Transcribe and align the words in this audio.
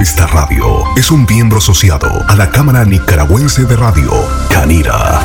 Esta 0.00 0.26
radio 0.26 0.84
es 0.94 1.10
un 1.10 1.24
miembro 1.24 1.58
asociado 1.58 2.22
a 2.28 2.36
la 2.36 2.50
Cámara 2.50 2.84
Nicaragüense 2.84 3.64
de 3.64 3.76
Radio, 3.76 4.12
Canira. 4.50 5.22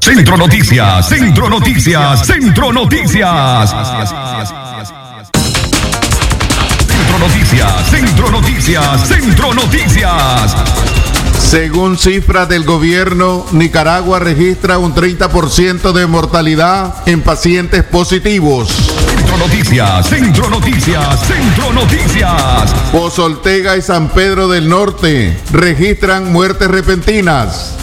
Centro 0.00 0.36
Noticias, 0.36 1.08
Centro 1.08 1.48
Noticias, 1.48 2.26
Centro 2.26 2.72
Noticias. 2.72 3.70
Centro 6.86 7.18
Noticias, 7.18 7.90
Centro 7.90 8.30
Noticias, 8.30 9.08
Centro 9.08 9.54
Noticias. 9.54 10.56
Según 11.38 11.96
cifras 11.96 12.50
del 12.50 12.64
gobierno, 12.64 13.46
Nicaragua 13.52 14.18
registra 14.18 14.76
un 14.76 14.94
30% 14.94 15.92
de 15.92 16.06
mortalidad 16.06 16.94
en 17.06 17.22
pacientes 17.22 17.82
positivos. 17.82 18.92
Centro 19.34 19.48
Noticias, 19.48 20.08
Centro 20.08 20.48
Noticias, 20.48 21.26
Centro 21.26 21.72
Noticias. 21.72 22.72
Pozoltega 22.92 23.76
y 23.76 23.82
San 23.82 24.08
Pedro 24.10 24.46
del 24.46 24.68
Norte 24.68 25.36
registran 25.50 26.32
muertes 26.32 26.68
repentinas. 26.68 27.74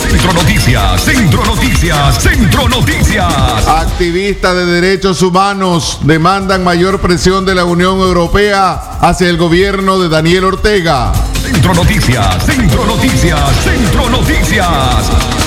Centro 0.00 0.32
Noticias, 0.32 1.00
Centro 1.00 1.44
Noticias, 1.44 2.20
Centro 2.20 2.68
Noticias. 2.68 3.68
Activistas 3.68 4.56
de 4.56 4.66
derechos 4.66 5.22
humanos 5.22 6.00
demandan 6.02 6.64
mayor 6.64 7.00
presión 7.00 7.46
de 7.46 7.54
la 7.54 7.64
Unión 7.64 8.00
Europea 8.00 8.98
hacia 9.00 9.28
el 9.28 9.36
gobierno 9.36 10.00
de 10.00 10.08
Daniel 10.08 10.42
Ortega. 10.42 11.12
Centro 11.52 11.74
Noticias, 11.74 12.44
Centro 12.46 12.86
Noticias, 12.86 13.40
Centro 13.62 14.08
Noticias. 14.08 14.66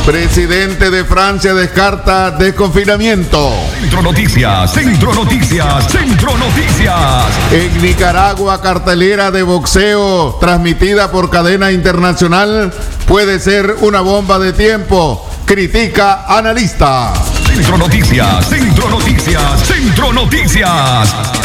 Presidente 0.05 0.91
de 0.91 1.03
Francia 1.03 1.55
descarta 1.55 2.29
desconfinamiento. 2.29 3.51
Centro 3.81 4.03
Noticias, 4.03 4.71
Centro 4.71 5.15
Noticias, 5.15 5.91
Centro 5.91 6.37
Noticias. 6.37 7.25
En 7.51 7.81
Nicaragua, 7.81 8.61
cartelera 8.61 9.31
de 9.31 9.41
boxeo 9.41 10.37
transmitida 10.39 11.09
por 11.09 11.31
cadena 11.31 11.71
internacional 11.71 12.71
puede 13.07 13.39
ser 13.39 13.75
una 13.81 14.01
bomba 14.01 14.37
de 14.37 14.53
tiempo, 14.53 15.27
critica 15.45 16.25
analista. 16.27 17.13
Centro 17.47 17.79
Noticias, 17.79 18.45
Centro 18.47 18.89
Noticias, 18.89 19.59
Centro 19.63 20.13
Noticias. 20.13 21.44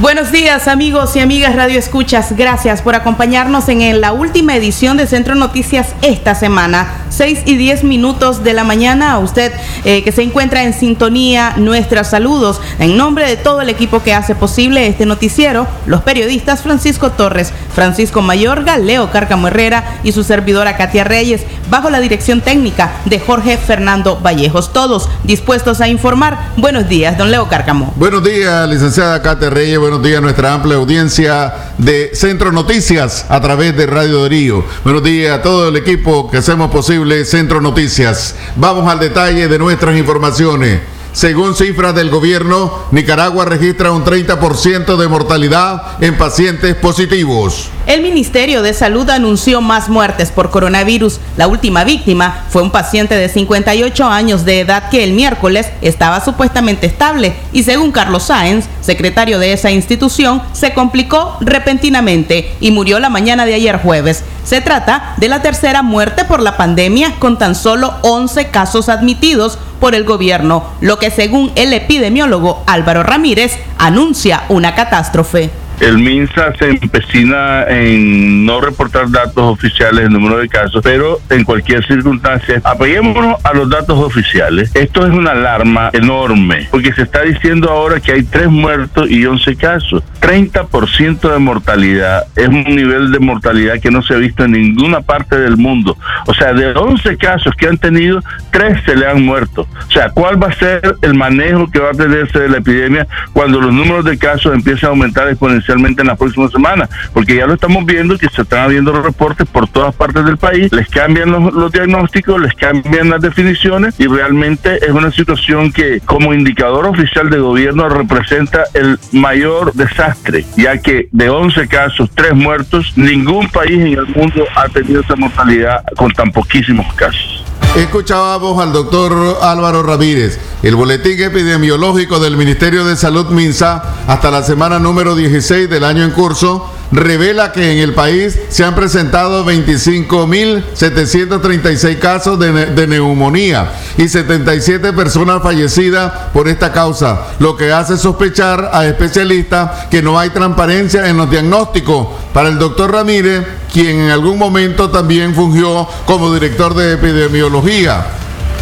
Buenos 0.00 0.32
días 0.32 0.66
amigos 0.66 1.14
y 1.14 1.20
amigas 1.20 1.54
Radio 1.54 1.78
Escuchas, 1.78 2.34
gracias 2.34 2.80
por 2.80 2.94
acompañarnos 2.94 3.68
en 3.68 4.00
la 4.00 4.12
última 4.12 4.56
edición 4.56 4.96
de 4.96 5.06
Centro 5.06 5.34
Noticias 5.34 5.94
esta 6.00 6.34
semana, 6.34 6.99
6 7.10 7.40
y 7.44 7.56
10 7.56 7.84
minutos 7.84 8.42
de 8.42 8.54
la 8.54 8.64
mañana. 8.64 9.12
A 9.12 9.18
usted 9.18 9.52
eh, 9.84 10.02
que 10.02 10.12
se 10.12 10.22
encuentra 10.22 10.64
en 10.64 10.72
sintonía, 10.72 11.54
nuestros 11.56 12.08
saludos 12.08 12.60
en 12.78 12.96
nombre 12.96 13.26
de 13.28 13.36
todo 13.36 13.60
el 13.60 13.68
equipo 13.68 14.02
que 14.02 14.14
hace 14.14 14.34
posible 14.34 14.86
este 14.86 15.06
noticiero, 15.06 15.66
los 15.86 16.02
periodistas 16.02 16.62
Francisco 16.62 17.10
Torres, 17.10 17.52
Francisco 17.74 18.22
Mayorga, 18.22 18.78
Leo 18.78 19.10
Cárcamo 19.10 19.48
Herrera 19.48 19.98
y 20.02 20.12
su 20.12 20.24
servidora 20.24 20.76
Katia 20.76 21.04
Reyes, 21.04 21.42
bajo 21.70 21.90
la 21.90 22.00
dirección 22.00 22.40
técnica 22.40 22.92
de 23.04 23.20
Jorge 23.20 23.56
Fernando 23.58 24.18
Vallejos. 24.20 24.72
Todos 24.72 25.08
dispuestos 25.24 25.80
a 25.80 25.88
informar. 25.88 26.52
Buenos 26.56 26.88
días, 26.88 27.18
don 27.18 27.30
Leo 27.30 27.48
Cárcamo. 27.48 27.92
Buenos 27.96 28.24
días, 28.24 28.68
licenciada 28.68 29.20
Katia 29.20 29.50
Reyes 29.50 29.78
buenos 29.78 30.02
días 30.02 30.18
a 30.18 30.20
nuestra 30.20 30.54
amplia 30.54 30.76
audiencia 30.76 31.52
de 31.78 32.10
Centro 32.14 32.52
Noticias 32.52 33.26
a 33.28 33.40
través 33.40 33.76
de 33.76 33.86
Radio 33.86 34.22
Darío. 34.22 34.64
Buenos 34.84 35.02
días 35.02 35.38
a 35.38 35.42
todo 35.42 35.68
el 35.68 35.76
equipo 35.76 36.30
que 36.30 36.38
hacemos 36.38 36.70
posible 36.70 36.99
Centro 37.24 37.60
Noticias. 37.60 38.34
Vamos 38.56 38.90
al 38.90 38.98
detalle 38.98 39.48
de 39.48 39.58
nuestras 39.58 39.96
informaciones. 39.96 40.80
Según 41.12 41.56
cifras 41.56 41.94
del 41.94 42.08
gobierno, 42.08 42.72
Nicaragua 42.92 43.44
registra 43.44 43.90
un 43.90 44.04
30% 44.04 44.96
de 44.96 45.08
mortalidad 45.08 46.00
en 46.00 46.16
pacientes 46.16 46.76
positivos. 46.76 47.68
El 47.86 48.02
Ministerio 48.02 48.62
de 48.62 48.72
Salud 48.72 49.10
anunció 49.10 49.60
más 49.60 49.88
muertes 49.88 50.30
por 50.30 50.50
coronavirus. 50.50 51.18
La 51.36 51.48
última 51.48 51.82
víctima 51.82 52.44
fue 52.50 52.62
un 52.62 52.70
paciente 52.70 53.16
de 53.16 53.28
58 53.28 54.04
años 54.06 54.44
de 54.44 54.60
edad 54.60 54.88
que 54.88 55.02
el 55.02 55.12
miércoles 55.12 55.66
estaba 55.82 56.24
supuestamente 56.24 56.86
estable 56.86 57.34
y 57.52 57.64
según 57.64 57.90
Carlos 57.90 58.24
Sáenz, 58.24 58.66
secretario 58.80 59.40
de 59.40 59.52
esa 59.52 59.72
institución, 59.72 60.40
se 60.52 60.72
complicó 60.74 61.36
repentinamente 61.40 62.54
y 62.60 62.70
murió 62.70 63.00
la 63.00 63.10
mañana 63.10 63.46
de 63.46 63.54
ayer 63.54 63.78
jueves. 63.78 64.22
Se 64.44 64.60
trata 64.60 65.14
de 65.16 65.28
la 65.28 65.42
tercera 65.42 65.82
muerte 65.82 66.24
por 66.24 66.40
la 66.40 66.56
pandemia 66.56 67.16
con 67.18 67.38
tan 67.38 67.56
solo 67.56 67.94
11 68.02 68.50
casos 68.50 68.88
admitidos 68.88 69.58
por 69.80 69.94
el 69.94 70.04
gobierno, 70.04 70.64
lo 70.80 70.98
que 70.98 71.10
según 71.10 71.50
el 71.56 71.72
epidemiólogo 71.72 72.62
Álvaro 72.66 73.02
Ramírez 73.02 73.58
anuncia 73.78 74.44
una 74.48 74.74
catástrofe. 74.74 75.50
El 75.80 75.96
MINSA 75.96 76.52
se 76.58 76.68
empecina 76.68 77.62
en 77.62 78.44
no 78.44 78.60
reportar 78.60 79.10
datos 79.10 79.44
oficiales 79.44 80.04
del 80.04 80.12
número 80.12 80.36
de 80.36 80.46
casos, 80.46 80.82
pero 80.84 81.18
en 81.30 81.42
cualquier 81.42 81.86
circunstancia, 81.86 82.60
apoyémonos 82.62 83.42
a 83.42 83.54
los 83.54 83.70
datos 83.70 83.98
oficiales. 83.98 84.70
Esto 84.74 85.06
es 85.06 85.12
una 85.12 85.30
alarma 85.30 85.88
enorme, 85.94 86.68
porque 86.70 86.92
se 86.92 87.02
está 87.02 87.22
diciendo 87.22 87.70
ahora 87.70 87.98
que 87.98 88.12
hay 88.12 88.24
tres 88.24 88.48
muertos 88.48 89.10
y 89.10 89.24
11 89.24 89.56
casos. 89.56 90.02
30% 90.20 91.32
de 91.32 91.38
mortalidad 91.38 92.26
es 92.36 92.48
un 92.48 92.64
nivel 92.64 93.10
de 93.10 93.18
mortalidad 93.18 93.80
que 93.80 93.90
no 93.90 94.02
se 94.02 94.12
ha 94.12 94.18
visto 94.18 94.44
en 94.44 94.52
ninguna 94.52 95.00
parte 95.00 95.38
del 95.38 95.56
mundo. 95.56 95.96
O 96.26 96.34
sea, 96.34 96.52
de 96.52 96.72
11 96.72 97.16
casos 97.16 97.54
que 97.56 97.66
han 97.66 97.78
tenido, 97.78 98.22
tres 98.50 98.78
se 98.84 98.94
le 98.94 99.06
han 99.06 99.24
muerto. 99.24 99.66
O 99.88 99.90
sea, 99.90 100.10
¿cuál 100.10 100.42
va 100.42 100.48
a 100.48 100.52
ser 100.52 100.94
el 101.00 101.14
manejo 101.14 101.70
que 101.70 101.78
va 101.78 101.88
a 101.88 101.94
tenerse 101.94 102.38
de 102.38 102.50
la 102.50 102.58
epidemia 102.58 103.06
cuando 103.32 103.62
los 103.62 103.72
números 103.72 104.04
de 104.04 104.18
casos 104.18 104.52
empiecen 104.54 104.88
a 104.88 104.90
aumentar 104.90 105.26
exponencialmente? 105.28 105.69
En 105.72 106.06
la 106.06 106.16
próxima 106.16 106.48
semana, 106.48 106.88
porque 107.12 107.36
ya 107.36 107.46
lo 107.46 107.54
estamos 107.54 107.84
viendo 107.86 108.18
que 108.18 108.28
se 108.28 108.42
están 108.42 108.60
habiendo 108.60 108.92
reportes 109.00 109.46
por 109.48 109.68
todas 109.68 109.94
partes 109.94 110.24
del 110.24 110.36
país, 110.36 110.72
les 110.72 110.88
cambian 110.88 111.30
los, 111.30 111.52
los 111.52 111.72
diagnósticos, 111.72 112.40
les 112.40 112.54
cambian 112.54 113.10
las 113.10 113.20
definiciones 113.20 113.94
y 113.98 114.06
realmente 114.06 114.84
es 114.84 114.90
una 114.90 115.10
situación 115.10 115.72
que 115.72 116.00
como 116.00 116.34
indicador 116.34 116.86
oficial 116.86 117.30
de 117.30 117.38
gobierno 117.38 117.88
representa 117.88 118.64
el 118.74 118.98
mayor 119.12 119.72
desastre, 119.74 120.44
ya 120.56 120.78
que 120.78 121.08
de 121.12 121.28
11 121.28 121.68
casos, 121.68 122.10
3 122.14 122.34
muertos, 122.34 122.92
ningún 122.96 123.48
país 123.48 123.80
en 123.80 123.98
el 123.98 124.06
mundo 124.06 124.44
ha 124.56 124.68
tenido 124.68 125.00
esa 125.00 125.16
mortalidad 125.16 125.84
con 125.96 126.10
tan 126.12 126.30
poquísimos 126.32 126.92
casos. 126.94 127.49
Escuchábamos 127.76 128.60
al 128.60 128.72
doctor 128.72 129.38
Álvaro 129.40 129.82
Ramírez. 129.82 130.38
El 130.62 130.76
boletín 130.76 131.22
epidemiológico 131.22 132.18
del 132.18 132.36
Ministerio 132.36 132.84
de 132.84 132.96
Salud 132.96 133.30
MINSA 133.30 133.82
hasta 134.06 134.30
la 134.30 134.42
semana 134.42 134.78
número 134.78 135.14
16 135.14 135.70
del 135.70 135.84
año 135.84 136.04
en 136.04 136.10
curso 136.10 136.70
revela 136.92 137.52
que 137.52 137.72
en 137.72 137.78
el 137.78 137.94
país 137.94 138.38
se 138.48 138.64
han 138.64 138.74
presentado 138.74 139.46
25.736 139.46 141.98
casos 141.98 142.38
de, 142.38 142.66
de, 142.66 142.86
neumonía 142.86 143.72
y 143.96 144.06
77 144.08 144.92
personas 144.92 145.42
fallecidas 145.42 146.12
por 146.32 146.46
esta 146.48 146.72
causa, 146.72 147.28
lo 147.38 147.56
que 147.56 147.72
hace 147.72 147.96
sospechar 147.96 148.68
a 148.72 148.86
especialistas 148.86 149.86
que 149.86 150.02
no 150.02 150.18
hay 150.18 150.28
transparencia 150.30 151.08
en 151.08 151.16
los 151.16 151.30
diagnósticos. 151.30 152.08
Para 152.32 152.48
el 152.48 152.58
doctor 152.58 152.90
Ramírez, 152.92 153.46
quien 153.72 154.00
en 154.00 154.10
algún 154.10 154.36
momento 154.38 154.90
también 154.90 155.32
fungió 155.34 155.86
como 156.06 156.34
director 156.34 156.74
de 156.74 156.94
epidemiología. 156.94 157.49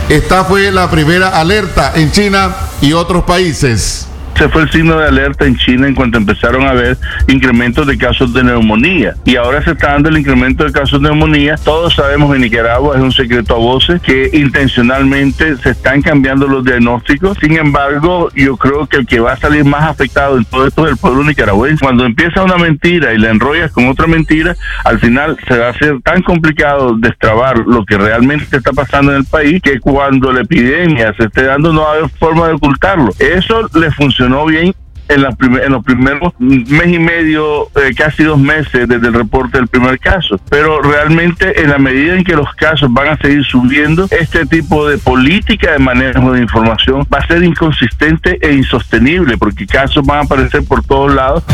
Esta 0.09 0.45
fue 0.45 0.73
la 0.73 0.91
primera 0.91 1.39
alerta 1.39 1.93
en 1.95 2.11
China 2.11 2.55
y 2.81 2.95
otros 2.95 3.25
países 3.25 4.07
se 4.39 4.49
fue 4.49 4.63
el 4.63 4.71
signo 4.71 4.97
de 4.97 5.09
alerta 5.09 5.47
en 5.47 5.57
China 5.57 5.89
en 5.89 5.97
cuanto 5.97 6.17
empezaron 6.17 6.65
a 6.65 6.71
haber 6.71 6.97
incrementos 7.27 7.85
de 7.89 7.99
casos 7.99 8.33
de 8.33 8.45
neumonía. 8.45 9.15
Y 9.25 9.35
ahora 9.35 9.65
se 9.65 9.73
está 9.73 9.93
dando 9.95 10.11
el 10.11 10.19
incremento 10.19 10.63
de 10.63 10.71
casos 10.71 11.03
de 11.03 11.09
neumonía. 11.09 11.57
Todos 11.57 11.97
sabemos 11.97 12.33
en 12.37 12.43
Nicaragua, 12.43 12.97
es 12.97 13.03
un 13.03 13.11
secreto 13.11 13.57
a 13.57 13.59
voces, 13.59 14.01
que 14.01 14.31
intencionalmente 14.33 15.57
se 15.57 15.71
están 15.71 16.03
cambiando 16.03 16.47
los 16.47 16.65
diagnósticos. 16.65 17.37
Sin 17.41 17.57
embargo, 17.57 18.31
yo 18.33 18.57
creo 18.57 18.87
que 18.87 18.99
el 18.99 19.07
que 19.07 19.19
va 19.19 19.33
a 19.33 19.37
salir 19.37 19.65
más 19.65 19.83
afectado 19.83 20.39
en 20.39 20.45
todo 20.45 20.69
esto 20.69 20.87
es 20.87 20.93
el 20.93 20.99
pueblo 20.99 21.25
nicaragüense. 21.25 21.85
Cuando 21.85 22.05
empieza 22.05 22.45
una 22.45 22.59
mentira 22.59 23.13
y 23.15 23.19
la 23.19 23.31
enrollas 23.31 23.73
con 23.73 23.89
otra 23.89 24.07
mentira, 24.07 24.55
al 24.85 25.01
final 25.01 25.37
se 25.49 25.59
va 25.59 25.67
a 25.67 25.71
hacer 25.71 26.01
tan 26.03 26.23
complicado 26.23 26.97
destrabar 26.97 27.59
lo 27.59 27.85
que 27.85 27.99
realmente 27.99 28.57
está 28.57 28.73
pasando 28.73 29.11
en 29.11 29.19
el 29.19 29.25
país 29.25 29.61
que 29.61 29.81
cuando 29.81 30.31
la 30.31 30.43
epidemia 30.43 31.13
se 31.15 31.25
esté 31.25 31.43
dando 31.43 31.73
no 31.73 31.81
va 31.81 31.89
a 31.89 31.95
haber 31.95 32.09
forma 32.11 32.47
de 32.47 32.55
ocultarlo. 32.55 33.11
Eso 33.19 33.69
le 33.75 33.91
funciona 33.91 34.28
no 34.29 34.45
bien 34.47 34.75
en, 35.09 35.23
la 35.23 35.35
en 35.41 35.73
los 35.73 35.85
primeros 35.85 36.33
mes 36.39 36.87
y 36.87 36.99
medio, 36.99 37.69
eh, 37.77 37.95
casi 37.97 38.23
dos 38.25 38.39
meses 38.39 38.89
desde 38.89 39.09
el 39.09 39.15
reporte 39.15 39.59
del 39.59 39.69
primer 39.69 39.99
caso. 39.99 40.39
Pero 40.51 40.81
realmente 40.81 41.63
en 41.63 41.71
la 41.71 41.79
medida 41.79 42.15
en 42.15 42.25
que 42.25 42.37
los 42.37 42.53
casos 42.55 42.93
van 42.93 43.09
a 43.09 43.17
seguir 43.19 43.45
subiendo, 43.45 44.07
este 44.11 44.47
tipo 44.47 44.87
de 44.87 44.99
política 44.99 45.73
de 45.73 45.79
manejo 45.79 46.33
de 46.33 46.43
información 46.43 47.07
va 47.13 47.19
a 47.19 47.27
ser 47.27 47.43
inconsistente 47.43 48.39
e 48.41 48.53
insostenible 48.53 49.37
porque 49.39 49.67
casos 49.67 50.05
van 50.05 50.19
a 50.19 50.23
aparecer 50.23 50.65
por 50.65 50.85
todos 50.85 51.15
lados. 51.15 51.45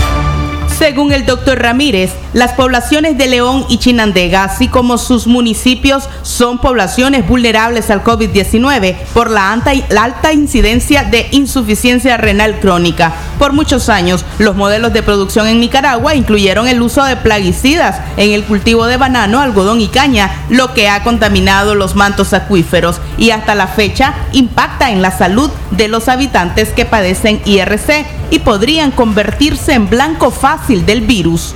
Según 0.69 1.13
el 1.13 1.25
doctor 1.25 1.61
Ramírez, 1.61 2.11
las 2.33 2.53
poblaciones 2.53 3.17
de 3.17 3.29
León 3.29 3.65
y 3.69 3.79
Chinandega, 3.79 4.45
así 4.45 4.67
como 4.67 4.99
sus 4.99 5.27
municipios, 5.27 6.09
son 6.23 6.59
poblaciones 6.59 7.27
vulnerables 7.27 7.91
al 7.91 8.03
COVID-19 8.03 8.97
por 9.15 9.31
la 9.31 9.53
alta, 9.53 10.33
incidencia 10.33 11.05
de 11.05 11.29
insuficiencia 11.31 12.17
renal 12.17 12.59
crónica. 12.59 13.15
Por 13.39 13.53
muchos 13.53 13.89
años, 13.89 14.25
los 14.39 14.57
modelos 14.57 14.93
de 14.93 15.03
producción 15.03 15.47
en 15.47 15.61
Nicaragua 15.61 16.17
incluyeron 16.17 16.67
el 16.67 16.83
uso 16.83 17.05
de 17.05 17.17
plaguicidas 17.17 18.01
en 18.17 18.33
el 18.33 18.45
cultivo 18.45 18.87
de 18.87 18.97
banano, 18.97 19.41
algodón 19.41 19.81
y 19.81 19.89
caña, 19.89 20.45
lo 20.51 20.75
que 20.75 20.89
ha 20.89 21.05
contaminado 21.05 21.75
los 21.75 21.95
mantos 21.95 22.33
acuíferos 22.33 23.01
y 23.17 23.31
hasta 23.31 23.55
la 23.55 23.69
fecha 23.69 24.15
impacta 24.33 24.91
en 24.91 25.03
la 25.03 25.17
salud 25.17 25.51
de 25.71 25.89
los 25.89 26.09
habitantes 26.09 26.71
que 26.71 26.85
padecen 26.85 27.41
IRC 27.45 28.07
y 28.31 28.41
podrían 28.41 28.91
convertirse 28.91 29.75
en 29.75 29.89
blanco 29.89 30.31
fácil 30.31 30.54
del 30.87 31.01
virus. 31.03 31.55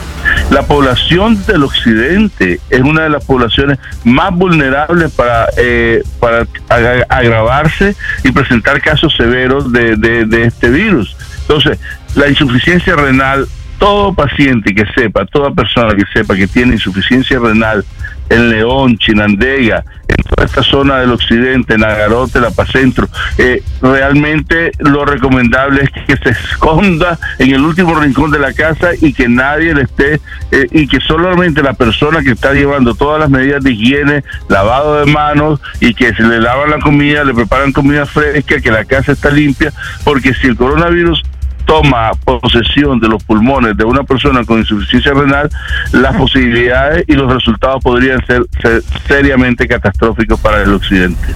La 0.51 0.63
población 0.63 1.45
del 1.47 1.63
occidente 1.63 2.61
es 2.69 2.81
una 2.81 3.03
de 3.03 3.11
las 3.11 3.25
poblaciones 3.25 3.79
más 4.05 4.35
vulnerables 4.35 5.13
para, 5.13 5.49
eh, 5.57 6.03
para 6.21 6.47
agravarse 7.09 7.95
y 8.25 8.33
presentar 8.33 8.81
casos 8.81 9.15
severos 9.17 9.73
de, 9.73 9.97
de 9.97 10.45
este 10.45 10.71
virus. 10.71 11.17
Entonces, 11.43 11.79
la 12.15 12.29
insuficiencia 12.29 12.97
renal, 12.97 13.47
todo 13.79 14.13
paciente 14.13 14.75
que 14.75 14.85
sepa, 14.95 15.25
toda 15.27 15.53
persona 15.53 15.95
que 15.95 16.05
sepa 16.13 16.35
que 16.35 16.49
tiene 16.49 16.75
insuficiencia 16.75 17.39
renal 17.39 17.85
en 18.29 18.51
León, 18.51 18.99
Chinandega, 18.99 19.85
en 20.09 20.25
toda 20.25 20.47
esta 20.47 20.63
zona 20.63 20.99
del 20.99 21.13
occidente, 21.13 21.79
Nagarote, 21.79 22.41
La 22.41 22.51
Paz 22.51 22.71
Centro. 22.71 23.09
Eh, 23.37 23.63
realmente 23.81 24.73
lo 24.79 25.05
recomendable 25.05 25.83
es 25.83 25.91
que 25.91 26.17
se 26.17 26.31
esconda 26.31 27.19
en 27.39 27.55
el 27.55 27.63
último 27.63 27.95
rincón 27.95 28.31
de 28.31 28.39
la 28.39 28.53
casa 28.53 28.91
y 29.01 29.13
que 29.13 29.29
nadie 29.29 29.75
le 29.75 29.83
esté, 29.83 30.21
eh, 30.51 30.67
y 30.71 30.87
que 30.87 31.01
solamente 31.01 31.63
la 31.63 31.75
persona 31.75 32.23
que 32.23 32.33
está 32.33 32.53
llevando 32.53 32.95
todas 32.95 33.21
las 33.21 33.31
medidas 33.31 33.63
de 33.63 33.73
higiene, 33.73 34.25
lavado 34.49 35.05
de 35.05 35.13
manos 35.13 35.61
y 35.81 35.95
que 35.95 36.15
se 36.15 36.23
le 36.23 36.41
lavan 36.41 36.71
la 36.71 36.79
comida, 36.79 37.25
le 37.25 37.35
preparan 37.35 37.73
comida 37.73 38.07
fresca, 38.07 38.61
que 38.61 38.71
la 38.71 38.85
casa 38.85 39.13
está 39.13 39.31
limpia, 39.31 39.73
porque 40.05 40.35
si 40.35 40.49
el 40.49 40.57
coronavirus 40.57 41.23
toma 41.69 42.13
posesión 42.25 42.99
de 42.99 43.09
los 43.09 43.23
pulmones 43.23 43.77
de 43.77 43.85
una 43.85 44.03
persona 44.03 44.43
con 44.43 44.59
insuficiencia 44.59 45.13
renal, 45.13 45.51
las 45.93 46.17
posibilidades 46.17 47.05
y 47.07 47.13
los 47.13 47.31
resultados 47.31 47.83
podrían 47.85 48.25
ser, 48.27 48.43
seriamente 49.07 49.69
catastróficos 49.69 50.41
para 50.41 50.63
el 50.63 50.73
occidente. 50.73 51.29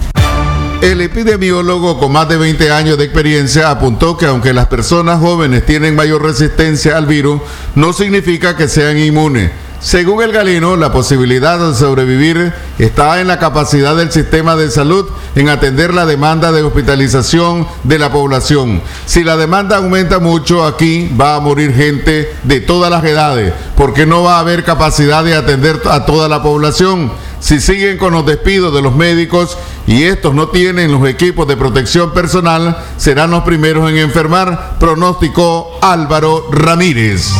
El 0.81 1.01
epidemiólogo 1.01 1.99
con 1.99 2.11
más 2.11 2.27
de 2.27 2.37
20 2.37 2.71
años 2.71 2.97
de 2.97 3.05
experiencia 3.05 3.69
apuntó 3.69 4.17
que 4.17 4.25
aunque 4.25 4.53
las 4.53 4.65
personas 4.65 5.19
jóvenes 5.19 5.67
tienen 5.67 5.95
mayor 5.95 6.23
resistencia 6.23 6.97
al 6.97 7.05
virus, 7.05 7.39
no 7.75 7.93
significa 7.93 8.57
que 8.57 8.67
sean 8.67 8.97
inmunes 8.97 9.51
según 9.83 10.23
el 10.23 10.31
galeno, 10.31 10.77
la 10.77 10.93
posibilidad 10.93 11.59
de 11.59 11.75
sobrevivir 11.75 12.53
está 12.79 13.19
en 13.19 13.27
la 13.27 13.37
capacidad 13.37 13.97
del 13.97 14.13
sistema 14.13 14.55
de 14.55 14.71
salud 14.71 15.09
en 15.35 15.49
atender 15.49 15.93
la 15.93 16.05
demanda 16.05 16.53
de 16.53 16.63
hospitalización 16.63 17.67
de 17.83 17.99
la 17.99 18.09
población. 18.09 18.81
Si 19.05 19.25
la 19.25 19.35
demanda 19.35 19.77
aumenta 19.77 20.19
mucho 20.19 20.65
aquí, 20.65 21.11
va 21.19 21.35
a 21.35 21.41
morir 21.41 21.75
gente 21.75 22.33
de 22.43 22.61
todas 22.61 22.89
las 22.89 23.03
edades, 23.03 23.51
porque 23.75 24.05
no 24.05 24.23
va 24.23 24.37
a 24.37 24.39
haber 24.39 24.63
capacidad 24.63 25.21
de 25.21 25.35
atender 25.35 25.81
a 25.91 26.05
toda 26.05 26.29
la 26.29 26.41
población. 26.41 27.11
Si 27.41 27.59
siguen 27.59 27.97
con 27.97 28.13
los 28.13 28.25
despidos 28.25 28.73
de 28.73 28.81
los 28.81 28.95
médicos 28.95 29.57
y 29.85 30.03
estos 30.03 30.33
no 30.33 30.47
tienen 30.47 30.93
los 30.93 31.05
equipos 31.09 31.45
de 31.45 31.57
protección 31.57 32.13
personal, 32.13 32.77
serán 32.95 33.31
los 33.31 33.43
primeros 33.43 33.89
en 33.89 33.97
enfermar, 33.97 34.77
pronóstico 34.79 35.77
Álvaro 35.81 36.47
Ramírez. 36.53 37.33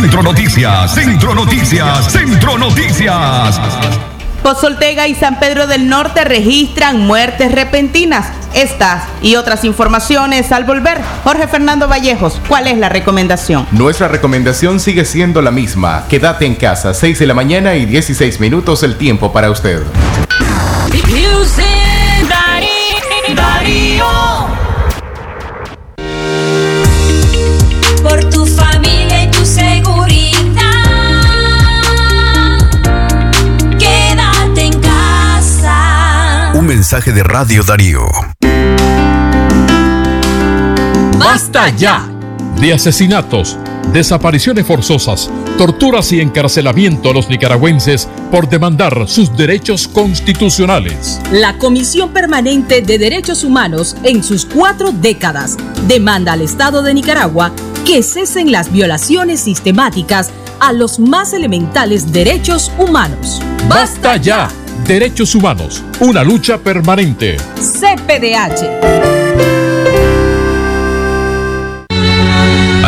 Centro 0.00 0.22
Noticias, 0.22 0.94
Centro 0.94 1.34
Noticias, 1.34 2.10
Centro 2.10 2.56
Noticias. 2.56 3.60
Pozoltega 4.42 5.06
y 5.06 5.14
San 5.14 5.38
Pedro 5.38 5.66
del 5.66 5.90
Norte 5.90 6.24
registran 6.24 7.06
muertes 7.06 7.52
repentinas. 7.52 8.28
Estas 8.54 9.04
y 9.20 9.36
otras 9.36 9.62
informaciones 9.62 10.52
al 10.52 10.64
volver. 10.64 11.02
Jorge 11.22 11.46
Fernando 11.48 11.86
Vallejos, 11.86 12.40
¿cuál 12.48 12.66
es 12.66 12.78
la 12.78 12.88
recomendación? 12.88 13.66
Nuestra 13.72 14.08
recomendación 14.08 14.80
sigue 14.80 15.04
siendo 15.04 15.42
la 15.42 15.50
misma. 15.50 16.06
Quédate 16.08 16.46
en 16.46 16.54
casa, 16.54 16.94
6 16.94 17.18
de 17.18 17.26
la 17.26 17.34
mañana 17.34 17.74
y 17.76 17.84
16 17.84 18.40
minutos 18.40 18.82
el 18.82 18.96
tiempo 18.96 19.34
para 19.34 19.50
usted. 19.50 19.82
Mensaje 36.92 37.12
de 37.12 37.22
Radio 37.22 37.62
Darío. 37.62 38.00
¡Basta 41.18 41.68
ya! 41.76 42.08
De 42.60 42.72
asesinatos, 42.72 43.56
desapariciones 43.92 44.66
forzosas, 44.66 45.30
torturas 45.56 46.10
y 46.10 46.20
encarcelamiento 46.20 47.10
a 47.10 47.14
los 47.14 47.28
nicaragüenses 47.28 48.08
por 48.32 48.48
demandar 48.48 49.06
sus 49.06 49.36
derechos 49.36 49.86
constitucionales. 49.86 51.20
La 51.30 51.58
Comisión 51.58 52.12
Permanente 52.12 52.82
de 52.82 52.98
Derechos 52.98 53.44
Humanos, 53.44 53.96
en 54.02 54.24
sus 54.24 54.44
cuatro 54.44 54.90
décadas, 54.90 55.56
demanda 55.86 56.32
al 56.32 56.40
Estado 56.40 56.82
de 56.82 56.92
Nicaragua 56.92 57.52
que 57.86 58.02
cesen 58.02 58.50
las 58.50 58.72
violaciones 58.72 59.38
sistemáticas 59.38 60.30
a 60.58 60.72
los 60.72 60.98
más 60.98 61.34
elementales 61.34 62.10
derechos 62.12 62.72
humanos. 62.78 63.40
¡Basta 63.68 64.16
ya! 64.16 64.50
Derechos 64.86 65.34
Humanos, 65.34 65.82
una 66.00 66.24
lucha 66.24 66.58
permanente. 66.58 67.36
CPDH. 67.56 69.20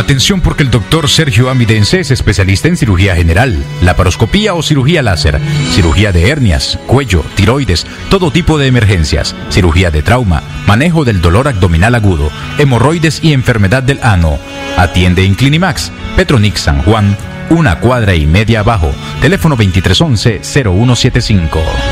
Atención 0.03 0.41
porque 0.41 0.65
el 0.65 0.71
doctor 0.71 1.09
Sergio 1.09 1.49
Amidense 1.49 2.01
es 2.01 2.11
especialista 2.11 2.67
en 2.67 2.77
cirugía 2.77 3.15
general, 3.15 3.63
laparoscopía 3.83 4.53
o 4.55 4.63
cirugía 4.63 5.01
láser, 5.01 5.41
cirugía 5.71 6.11
de 6.11 6.29
hernias, 6.29 6.79
cuello, 6.89 7.25
tiroides, 7.37 7.87
todo 8.11 8.33
tipo 8.33 8.59
de 8.59 8.67
emergencias, 8.67 9.37
cirugía 9.51 9.93
de 9.93 10.03
trauma, 10.03 10.43
manejo 10.67 11.05
del 11.05 11.21
dolor 11.21 11.47
abdominal 11.47 11.95
agudo, 11.95 12.31
hemorroides 12.59 13.23
y 13.23 13.33
enfermedad 13.33 13.85
del 13.85 14.01
ano. 14.03 14.39
Atiende 14.77 15.25
en 15.25 15.35
Clinimax, 15.35 15.93
Petronix 16.17 16.63
San 16.63 16.83
Juan, 16.83 17.17
una 17.51 17.81
cuadra 17.81 18.15
y 18.15 18.27
media 18.27 18.61
abajo. 18.61 18.95
Teléfono 19.21 19.57
2311-0175. 19.57 21.92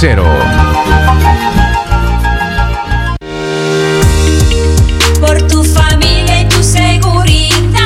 por 5.19 5.39
tu 5.47 5.63
familia 5.63 6.41
y 6.41 6.49
tu 6.49 6.63
seguridad. 6.63 7.77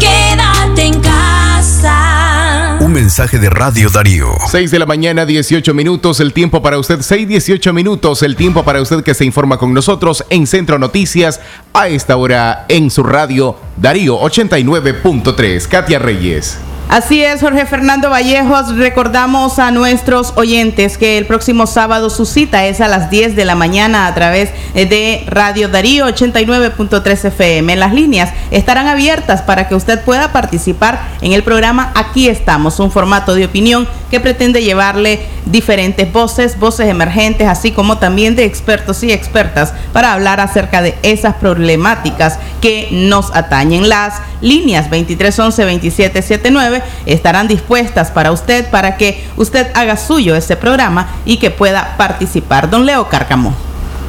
Quédate 0.00 0.86
en 0.86 1.00
casa. 1.02 2.78
Un 2.80 2.94
mensaje 2.94 3.38
de 3.38 3.50
Radio 3.50 3.90
Darío. 3.90 4.32
6 4.50 4.70
de 4.70 4.78
la 4.78 4.86
mañana, 4.86 5.26
18 5.26 5.74
minutos, 5.74 6.20
el 6.20 6.32
tiempo 6.32 6.62
para 6.62 6.78
usted. 6.78 7.02
6, 7.02 7.28
18 7.28 7.74
minutos, 7.74 8.22
el 8.22 8.36
tiempo 8.36 8.64
para 8.64 8.80
usted 8.80 9.04
que 9.04 9.12
se 9.12 9.26
informa 9.26 9.58
con 9.58 9.74
nosotros 9.74 10.24
en 10.30 10.46
Centro 10.46 10.78
Noticias 10.78 11.42
a 11.74 11.88
esta 11.88 12.16
hora 12.16 12.64
en 12.68 12.90
su 12.90 13.02
radio 13.02 13.56
Darío 13.76 14.18
89.3. 14.18 15.68
Katia 15.68 15.98
Reyes. 15.98 16.56
Así 16.88 17.24
es, 17.24 17.40
Jorge 17.40 17.64
Fernando 17.64 18.10
Vallejos. 18.10 18.76
Recordamos 18.76 19.58
a 19.58 19.70
nuestros 19.70 20.34
oyentes 20.36 20.98
que 20.98 21.16
el 21.18 21.26
próximo 21.26 21.66
sábado 21.66 22.10
su 22.10 22.26
cita 22.26 22.66
es 22.66 22.80
a 22.80 22.88
las 22.88 23.10
10 23.10 23.34
de 23.36 23.44
la 23.46 23.54
mañana 23.54 24.06
a 24.06 24.14
través 24.14 24.50
eh, 24.74 24.84
de 24.86 25.24
Radio 25.26 25.68
Darío 25.68 26.06
89.3 26.06 27.24
FM. 27.24 27.74
Las 27.76 27.94
líneas 27.94 28.32
estarán 28.50 28.86
abiertas 28.86 29.40
para 29.42 29.66
que 29.66 29.74
usted 29.74 30.02
pueda 30.02 30.30
participar 30.30 31.00
en 31.22 31.32
el 31.32 31.42
programa 31.42 31.90
Aquí 31.94 32.28
estamos, 32.28 32.78
un 32.78 32.92
formato 32.92 33.34
de 33.34 33.46
opinión 33.46 33.88
que 34.10 34.20
pretende 34.20 34.62
llevarle 34.62 35.20
diferentes 35.46 36.12
voces, 36.12 36.58
voces 36.58 36.88
emergentes, 36.88 37.48
así 37.48 37.72
como 37.72 37.98
también 37.98 38.36
de 38.36 38.44
expertos 38.44 39.02
y 39.02 39.10
expertas 39.10 39.72
para 39.92 40.12
hablar 40.12 40.38
acerca 40.38 40.82
de 40.82 40.94
esas 41.02 41.34
problemáticas 41.36 42.38
que 42.60 42.88
nos 42.92 43.34
atañen. 43.34 43.88
Las 43.88 44.20
líneas 44.40 44.90
2311-2779 44.90 46.73
estarán 47.06 47.48
dispuestas 47.48 48.10
para 48.10 48.32
usted, 48.32 48.70
para 48.70 48.96
que 48.96 49.24
usted 49.36 49.68
haga 49.74 49.96
suyo 49.96 50.34
ese 50.34 50.56
programa 50.56 51.08
y 51.24 51.38
que 51.38 51.50
pueda 51.50 51.96
participar. 51.96 52.70
Don 52.70 52.86
Leo 52.86 53.08
Cárcamo. 53.08 53.54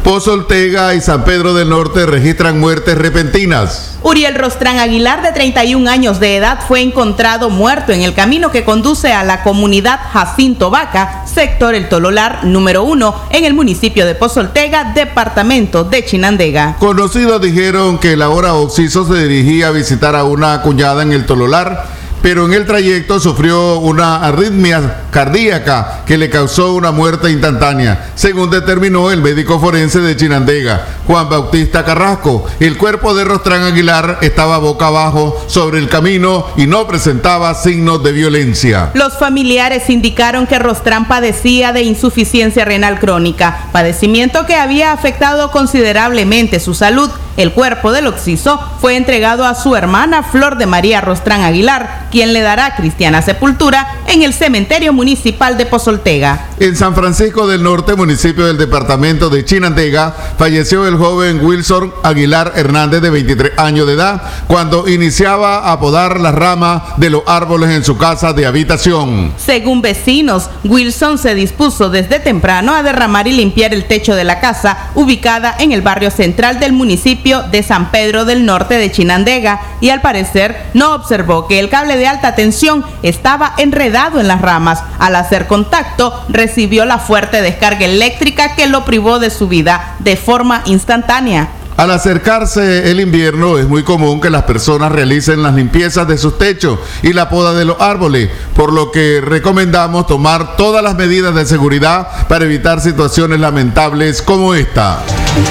Pozo 0.06 0.34
Ortega 0.34 0.94
y 0.94 1.02
San 1.02 1.24
Pedro 1.24 1.56
del 1.56 1.70
Norte 1.70 2.06
registran 2.06 2.60
muertes 2.60 2.96
repentinas. 2.96 3.98
Uriel 4.04 4.36
Rostrán 4.36 4.78
Aguilar, 4.78 5.24
de 5.24 5.32
31 5.32 5.90
años 5.90 6.20
de 6.20 6.38
edad, 6.38 6.60
fue 6.68 6.82
encontrado 6.82 7.50
muerto 7.50 7.92
en 7.92 8.04
el 8.04 8.14
camino 8.14 8.52
que 8.52 8.64
conduce 8.64 9.12
a 9.14 9.24
la 9.24 9.42
comunidad 9.42 10.00
Jacinto 10.14 10.70
Vaca, 10.70 11.24
sector 11.26 11.74
El 11.74 11.90
Tololar 11.90 12.44
número 12.44 12.84
1, 12.84 13.16
en 13.32 13.46
el 13.46 13.56
municipio 13.56 14.06
de 14.06 14.14
Pozo 14.14 14.42
Ortega, 14.42 14.92
departamento 14.94 15.84
de 15.84 16.06
Chinandega. 16.06 16.76
Conocidos 16.78 17.42
dijeron 17.42 17.98
que 17.98 18.16
la 18.16 18.30
hora 18.30 18.54
Oxiso 18.54 19.08
se 19.08 19.28
dirigía 19.28 19.70
a 19.70 19.72
visitar 19.72 20.16
a 20.16 20.24
una 20.24 20.62
cuñada 20.62 21.02
en 21.02 21.14
El 21.14 21.26
Tololar 21.26 22.05
pero 22.22 22.46
en 22.46 22.54
el 22.54 22.66
trayecto 22.66 23.20
sufrió 23.20 23.80
una 23.80 24.18
arritmia 24.18 25.04
cardíaca 25.12 26.04
que 26.06 26.18
le 26.18 26.30
causó 26.30 26.74
una 26.74 26.92
muerte 26.92 27.32
instantánea, 27.32 28.12
según 28.16 28.50
determinó 28.50 29.12
el 29.12 29.22
médico 29.22 29.60
forense 29.60 30.00
de 30.00 30.16
Chinandega, 30.16 30.86
Juan 31.08 31.30
Bautista 31.30 31.86
Carrasco. 31.86 32.46
El 32.60 32.78
cuerpo 32.78 33.14
de 33.14 33.24
Rostrán 33.24 33.64
Aguilar 33.64 34.20
estaba 34.22 34.58
boca 34.58 34.88
abajo 34.88 35.44
sobre 35.48 35.80
el 35.80 35.90
camino 35.90 36.48
y 36.58 36.68
no 36.68 36.88
presentaba 36.88 37.54
signos 37.54 38.04
de 38.04 38.12
violencia. 38.12 38.92
Los 38.94 39.18
familiares 39.18 39.90
indicaron 39.90 40.48
que 40.48 40.60
Rostrán 40.60 41.08
padecía 41.08 41.74
de 41.74 41.84
insuficiencia 41.84 42.66
renal 42.66 43.00
crónica, 43.00 43.68
padecimiento 43.72 44.46
que 44.46 44.56
había 44.56 44.92
afectado 44.92 45.52
considerablemente 45.52 46.60
su 46.60 46.74
salud. 46.74 47.10
El 47.38 47.52
cuerpo 47.52 47.92
del 47.92 48.08
occiso 48.08 48.58
fue 48.80 48.96
entregado 48.96 49.44
a 49.44 49.56
su 49.56 49.76
hermana 49.76 50.24
Flor 50.24 50.58
de 50.58 50.66
María 50.68 51.02
Rostrán 51.02 51.42
Aguilar, 51.42 52.08
quien 52.10 52.32
le 52.32 52.40
dará 52.40 52.76
cristiana 52.76 53.22
sepultura 53.22 53.86
en 54.08 54.24
el 54.24 54.34
cementerio 54.34 54.94
municipal 54.94 55.58
de 55.58 55.66
Pozoltega. 55.66 56.48
En 56.62 56.78
San 56.78 56.96
Francisco 56.96 57.46
del 57.46 57.62
Norte, 57.62 57.96
municipio 57.96 58.46
del 58.46 58.58
departamento 58.58 59.30
de 59.30 59.44
Chinandega, 59.44 60.16
falleció 60.38 60.88
el 60.88 60.96
joven 60.96 61.44
Wilson 61.44 61.94
Aguilar 62.04 62.54
Hernández 62.56 63.02
de 63.02 63.10
23 63.10 63.60
años 63.60 63.86
de 63.88 63.94
edad 63.94 64.22
cuando 64.48 64.88
iniciaba 64.88 65.72
a 65.72 65.80
podar 65.82 66.22
las 66.22 66.34
ramas 66.34 66.84
de 66.96 67.10
los 67.10 67.24
árboles 67.28 67.72
en 67.72 67.84
su 67.84 67.98
casa 67.98 68.32
de 68.32 68.46
habitación. 68.46 69.34
Según 69.38 69.82
vecinos, 69.82 70.50
Wilson 70.64 71.18
se 71.18 71.36
dispuso 71.36 71.90
desde 71.90 72.20
temprano 72.20 72.74
a 72.74 72.82
derramar 72.82 73.28
y 73.28 73.34
limpiar 73.34 73.74
el 73.74 73.86
techo 73.86 74.16
de 74.16 74.24
la 74.24 74.40
casa 74.40 74.92
ubicada 74.96 75.54
en 75.60 75.74
el 75.74 75.82
barrio 75.82 76.12
central 76.12 76.62
del 76.62 76.72
municipio 76.72 77.25
de 77.26 77.64
San 77.64 77.90
Pedro 77.90 78.24
del 78.24 78.46
Norte 78.46 78.78
de 78.78 78.92
Chinandega 78.92 79.60
y 79.82 79.90
al 79.90 80.00
parecer 80.00 80.56
no 80.76 80.94
observó 80.94 81.48
que 81.48 81.58
el 81.58 81.70
cable 81.70 81.98
de 81.98 82.08
alta 82.08 82.36
tensión 82.36 82.86
estaba 83.02 83.56
enredado 83.58 84.20
en 84.20 84.28
las 84.28 84.42
ramas. 84.42 84.84
Al 85.00 85.16
hacer 85.16 85.48
contacto, 85.48 86.24
recibió 86.30 86.86
la 86.86 87.00
fuerte 87.00 87.42
descarga 87.42 87.86
eléctrica 87.86 88.54
que 88.54 88.68
lo 88.68 88.86
privó 88.86 89.18
de 89.18 89.32
su 89.32 89.48
vida 89.48 89.96
de 90.00 90.18
forma 90.18 90.62
instantánea. 90.66 91.50
Al 91.78 91.92
acercarse 91.92 92.90
el 92.90 93.02
invierno 93.02 93.58
es 93.58 93.68
muy 93.68 93.84
común 93.84 94.22
que 94.22 94.30
las 94.30 94.44
personas 94.44 94.94
realicen 94.94 95.44
las 95.44 95.56
limpiezas 95.56 96.08
de 96.08 96.18
sus 96.18 96.38
techos 96.38 96.80
y 97.04 97.12
la 97.12 97.28
poda 97.28 97.54
de 97.54 97.66
los 97.66 97.82
árboles, 97.82 98.30
por 98.56 98.72
lo 98.72 98.92
que 98.92 99.20
recomendamos 99.22 100.08
tomar 100.08 100.56
todas 100.56 100.82
las 100.82 100.96
medidas 100.96 101.36
de 101.36 101.46
seguridad 101.46 102.28
para 102.30 102.46
evitar 102.46 102.80
situaciones 102.80 103.42
lamentables 103.42 104.22
como 104.22 104.54
esta. 104.54 105.00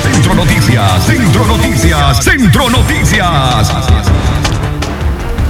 Centro 0.02 0.34
Noticias, 0.34 1.04
Centro 1.06 1.46
Noticias, 1.46 2.24
Centro 2.24 2.70
Noticias. 2.70 4.13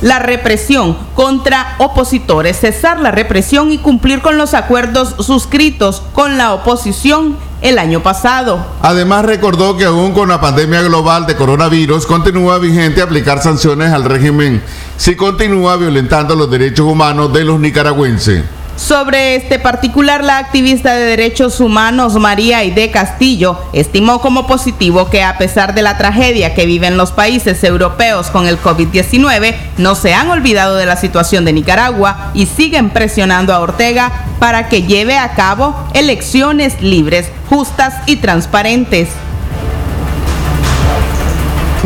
la 0.00 0.20
represión 0.20 0.96
contra 1.14 1.74
opositores, 1.76 2.58
cesar 2.58 3.00
la 3.00 3.10
represión 3.10 3.72
y 3.72 3.76
cumplir 3.76 4.22
con 4.22 4.38
los 4.38 4.54
acuerdos 4.54 5.16
suscritos 5.18 6.02
con 6.14 6.38
la 6.38 6.54
oposición 6.54 7.36
el 7.60 7.78
año 7.78 8.02
pasado. 8.02 8.64
Además 8.82 9.24
recordó 9.24 9.76
que 9.76 9.84
aún 9.84 10.12
con 10.12 10.28
la 10.28 10.40
pandemia 10.40 10.82
global 10.82 11.26
de 11.26 11.36
coronavirus 11.36 12.06
continúa 12.06 12.58
vigente 12.58 13.02
aplicar 13.02 13.42
sanciones 13.42 13.92
al 13.92 14.04
régimen 14.04 14.62
si 14.96 15.16
continúa 15.16 15.76
violentando 15.76 16.34
los 16.34 16.50
derechos 16.50 16.86
humanos 16.86 17.32
de 17.32 17.44
los 17.44 17.60
nicaragüenses. 17.60 18.44
Sobre 18.80 19.36
este 19.36 19.58
particular, 19.58 20.24
la 20.24 20.38
activista 20.38 20.94
de 20.94 21.04
derechos 21.04 21.60
humanos 21.60 22.14
María 22.14 22.58
Aide 22.58 22.90
Castillo 22.90 23.58
estimó 23.74 24.22
como 24.22 24.46
positivo 24.46 25.10
que 25.10 25.22
a 25.22 25.36
pesar 25.36 25.74
de 25.74 25.82
la 25.82 25.98
tragedia 25.98 26.54
que 26.54 26.64
viven 26.64 26.96
los 26.96 27.12
países 27.12 27.62
europeos 27.62 28.28
con 28.28 28.46
el 28.46 28.58
COVID-19, 28.58 29.54
no 29.76 29.94
se 29.94 30.14
han 30.14 30.30
olvidado 30.30 30.76
de 30.76 30.86
la 30.86 30.96
situación 30.96 31.44
de 31.44 31.52
Nicaragua 31.52 32.30
y 32.32 32.46
siguen 32.46 32.88
presionando 32.88 33.52
a 33.52 33.60
Ortega 33.60 34.10
para 34.38 34.70
que 34.70 34.82
lleve 34.84 35.18
a 35.18 35.34
cabo 35.34 35.76
elecciones 35.92 36.80
libres, 36.80 37.28
justas 37.50 37.94
y 38.06 38.16
transparentes. 38.16 39.10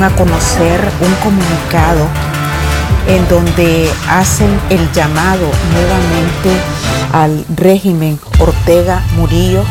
A 0.00 0.10
conocer 0.10 0.80
un 1.00 1.14
comunicado 1.16 2.33
en 3.06 3.28
donde 3.28 3.90
hacen 4.08 4.58
el 4.70 4.90
llamado 4.92 5.46
nuevamente 5.72 6.50
al 7.12 7.44
régimen 7.56 8.18
Ortega 8.38 9.02
Murillo 9.16 9.62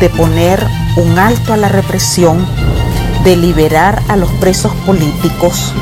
de 0.00 0.08
poner 0.10 0.64
un 0.96 1.18
alto 1.18 1.52
a 1.52 1.56
la 1.56 1.68
represión, 1.68 2.46
de 3.24 3.36
liberar 3.36 4.02
a 4.08 4.16
los 4.16 4.30
presos 4.32 4.72
políticos, 4.86 5.72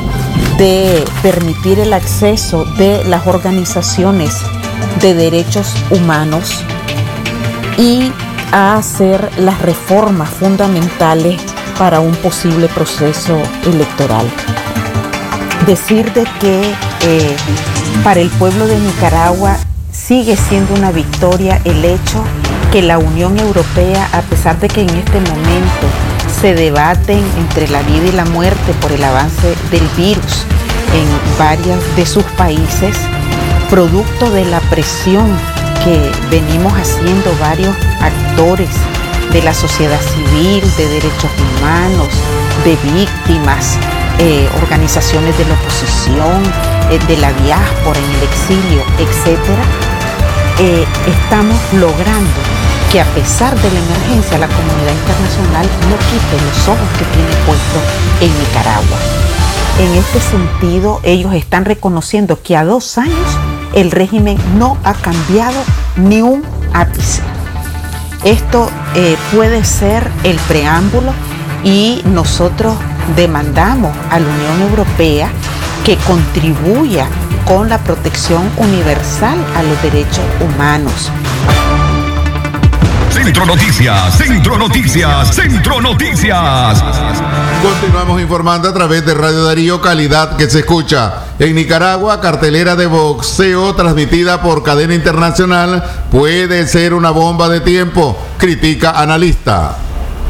de 0.58 1.04
permitir 1.22 1.78
el 1.80 1.92
acceso 1.92 2.64
de 2.76 3.04
las 3.04 3.26
organizaciones 3.26 4.34
de 5.00 5.14
derechos 5.14 5.74
humanos 5.90 6.64
y 7.76 8.10
a 8.52 8.76
hacer 8.76 9.30
las 9.38 9.60
reformas 9.60 10.30
fundamentales 10.30 11.40
para 11.78 12.00
un 12.00 12.14
posible 12.16 12.68
proceso 12.68 13.38
electoral. 13.64 14.26
Decir 15.66 16.10
de 16.14 16.24
que 16.40 16.74
eh, 17.02 17.36
para 18.04 18.20
el 18.20 18.30
pueblo 18.30 18.66
de 18.66 18.78
Nicaragua 18.78 19.56
sigue 19.92 20.36
siendo 20.36 20.74
una 20.74 20.92
victoria 20.92 21.60
el 21.64 21.84
hecho 21.84 22.22
que 22.72 22.82
la 22.82 22.98
Unión 22.98 23.38
Europea, 23.38 24.08
a 24.12 24.20
pesar 24.22 24.58
de 24.60 24.68
que 24.68 24.82
en 24.82 24.90
este 24.90 25.20
momento 25.20 25.86
se 26.40 26.54
debaten 26.54 27.22
entre 27.38 27.68
la 27.68 27.82
vida 27.82 28.06
y 28.08 28.12
la 28.12 28.24
muerte 28.26 28.72
por 28.80 28.92
el 28.92 29.02
avance 29.02 29.54
del 29.70 29.86
virus 29.96 30.44
en 30.92 31.38
varios 31.38 31.82
de 31.96 32.06
sus 32.06 32.24
países, 32.36 32.96
producto 33.70 34.30
de 34.30 34.44
la 34.44 34.60
presión 34.60 35.26
que 35.84 36.10
venimos 36.30 36.72
haciendo 36.74 37.34
varios 37.40 37.74
actores 38.00 38.70
de 39.32 39.42
la 39.42 39.54
sociedad 39.54 40.00
civil, 40.00 40.62
de 40.76 40.88
derechos 40.88 41.30
humanos, 41.58 42.08
de 42.64 42.76
víctimas, 42.92 43.78
eh, 44.18 44.48
organizaciones 44.62 45.36
de 45.36 45.44
la 45.44 45.52
oposición, 45.52 46.42
eh, 46.90 46.98
de 47.06 47.18
la 47.18 47.34
diáspora 47.34 47.98
en 47.98 48.10
el 48.12 48.22
exilio, 48.22 48.82
etcétera, 48.98 49.62
eh, 50.58 50.86
estamos 51.06 51.56
logrando 51.74 52.40
que 52.90 53.02
a 53.02 53.04
pesar 53.14 53.54
de 53.60 53.70
la 53.70 53.78
emergencia 53.78 54.38
la 54.38 54.48
comunidad 54.48 54.94
internacional 54.94 55.66
no 55.90 55.96
quite 55.98 56.44
los 56.46 56.68
ojos 56.68 56.88
que 56.98 57.04
tiene 57.04 57.28
puestos 57.44 57.82
en 58.22 58.38
Nicaragua. 58.38 58.98
En 59.80 59.92
este 59.98 60.20
sentido, 60.20 61.00
ellos 61.02 61.34
están 61.34 61.66
reconociendo 61.66 62.40
que 62.42 62.56
a 62.56 62.64
dos 62.64 62.96
años 62.96 63.26
el 63.74 63.90
régimen 63.90 64.38
no 64.58 64.78
ha 64.82 64.94
cambiado 64.94 65.62
ni 65.96 66.22
un 66.22 66.42
ápice. 66.72 67.20
Esto 68.24 68.70
puede 69.30 69.62
ser 69.64 70.10
el 70.24 70.36
preámbulo 70.48 71.12
y 71.66 72.00
nosotros 72.04 72.76
demandamos 73.16 73.94
a 74.10 74.20
la 74.20 74.26
Unión 74.26 74.70
Europea 74.70 75.28
que 75.84 75.96
contribuya 75.96 77.08
con 77.44 77.68
la 77.68 77.78
protección 77.78 78.48
universal 78.56 79.36
a 79.56 79.64
los 79.64 79.82
derechos 79.82 80.24
humanos. 80.40 81.10
Centro 83.10 83.46
Noticias, 83.46 84.16
Centro 84.16 84.56
Noticias, 84.56 85.34
Centro 85.34 85.80
Noticias. 85.80 86.84
Continuamos 87.62 88.22
informando 88.22 88.68
a 88.68 88.72
través 88.72 89.04
de 89.04 89.14
Radio 89.14 89.42
Darío 89.42 89.80
Calidad 89.80 90.36
que 90.36 90.48
se 90.48 90.60
escucha. 90.60 91.24
En 91.40 91.56
Nicaragua, 91.56 92.20
cartelera 92.20 92.76
de 92.76 92.86
boxeo 92.86 93.74
transmitida 93.74 94.40
por 94.40 94.62
cadena 94.62 94.94
internacional 94.94 95.82
puede 96.12 96.68
ser 96.68 96.94
una 96.94 97.10
bomba 97.10 97.48
de 97.48 97.60
tiempo, 97.60 98.16
critica 98.38 98.90
analista. 99.00 99.78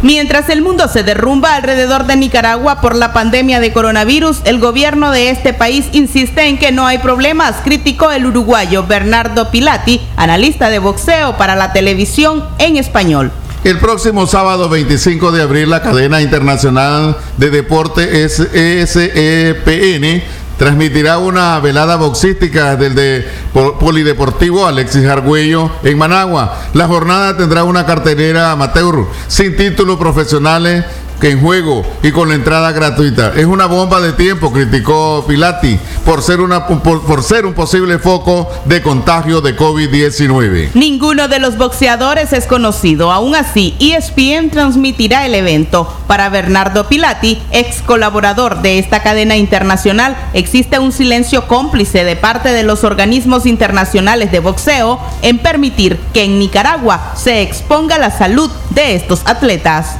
Mientras 0.02 0.50
el 0.50 0.60
mundo 0.60 0.88
se 0.88 1.02
derrumba 1.02 1.54
alrededor 1.54 2.06
de 2.06 2.16
Nicaragua 2.16 2.82
por 2.82 2.94
la 2.94 3.14
pandemia 3.14 3.60
de 3.60 3.72
coronavirus, 3.72 4.42
el 4.44 4.60
gobierno 4.60 5.10
de 5.10 5.30
este 5.30 5.54
país 5.54 5.86
insiste 5.92 6.48
en 6.48 6.58
que 6.58 6.70
no 6.70 6.86
hay 6.86 6.98
problemas, 6.98 7.56
criticó 7.64 8.12
el 8.12 8.26
uruguayo 8.26 8.86
Bernardo 8.86 9.50
Pilati, 9.50 10.02
analista 10.16 10.68
de 10.68 10.80
boxeo 10.80 11.38
para 11.38 11.56
la 11.56 11.72
televisión 11.72 12.44
en 12.58 12.76
español. 12.76 13.32
El 13.64 13.78
próximo 13.78 14.26
sábado 14.26 14.68
25 14.68 15.32
de 15.32 15.42
abril, 15.42 15.70
la 15.70 15.80
cadena 15.82 16.20
internacional 16.20 17.16
de 17.38 17.50
deporte 17.50 18.28
SEPN 18.28 20.22
transmitirá 20.58 21.18
una 21.18 21.58
velada 21.60 21.96
boxística 21.96 22.76
del 22.76 22.94
de 22.94 23.26
Polideportivo 23.52 24.66
Alexis 24.66 25.06
Argüello 25.06 25.70
en 25.82 25.98
Managua. 25.98 26.58
La 26.74 26.86
jornada 26.86 27.36
tendrá 27.36 27.64
una 27.64 27.86
cartelera 27.86 28.52
amateur 28.52 29.06
sin 29.28 29.56
títulos 29.56 29.98
profesionales 29.98 30.84
que 31.20 31.30
en 31.30 31.40
juego 31.40 31.84
y 32.02 32.10
con 32.12 32.28
la 32.28 32.34
entrada 32.34 32.72
gratuita. 32.72 33.32
Es 33.36 33.46
una 33.46 33.66
bomba 33.66 34.00
de 34.00 34.12
tiempo, 34.12 34.52
criticó 34.52 35.24
Pilati, 35.26 35.78
por 36.04 36.22
ser, 36.22 36.40
una, 36.40 36.66
por, 36.66 37.22
ser 37.22 37.46
un 37.46 37.54
posible 37.54 37.98
foco 37.98 38.48
de 38.64 38.82
contagio 38.82 39.40
de 39.40 39.56
COVID-19. 39.56 40.70
Ninguno 40.74 41.28
de 41.28 41.38
los 41.38 41.56
boxeadores 41.56 42.32
es 42.32 42.46
conocido. 42.46 43.12
Aún 43.12 43.34
así, 43.34 43.74
ESPN 43.80 44.50
transmitirá 44.50 45.26
el 45.26 45.34
evento. 45.34 45.92
Para 46.06 46.28
Bernardo 46.28 46.88
Pilati, 46.88 47.42
ex 47.50 47.82
colaborador 47.82 48.62
de 48.62 48.78
esta 48.78 49.02
cadena 49.02 49.36
internacional, 49.36 50.16
existe 50.34 50.78
un 50.78 50.92
silencio 50.92 51.48
cómplice 51.48 52.04
de 52.04 52.16
parte 52.16 52.52
de 52.52 52.62
los 52.62 52.84
organismos 52.84 53.46
internacionales 53.46 54.30
de 54.30 54.40
boxeo 54.40 55.00
en 55.22 55.38
permitir 55.38 55.98
que 56.12 56.24
en 56.24 56.38
Nicaragua 56.38 57.12
se 57.16 57.42
exponga 57.42 57.98
la 57.98 58.10
salud 58.10 58.50
de 58.70 58.94
estos 58.94 59.22
atletas. 59.24 59.96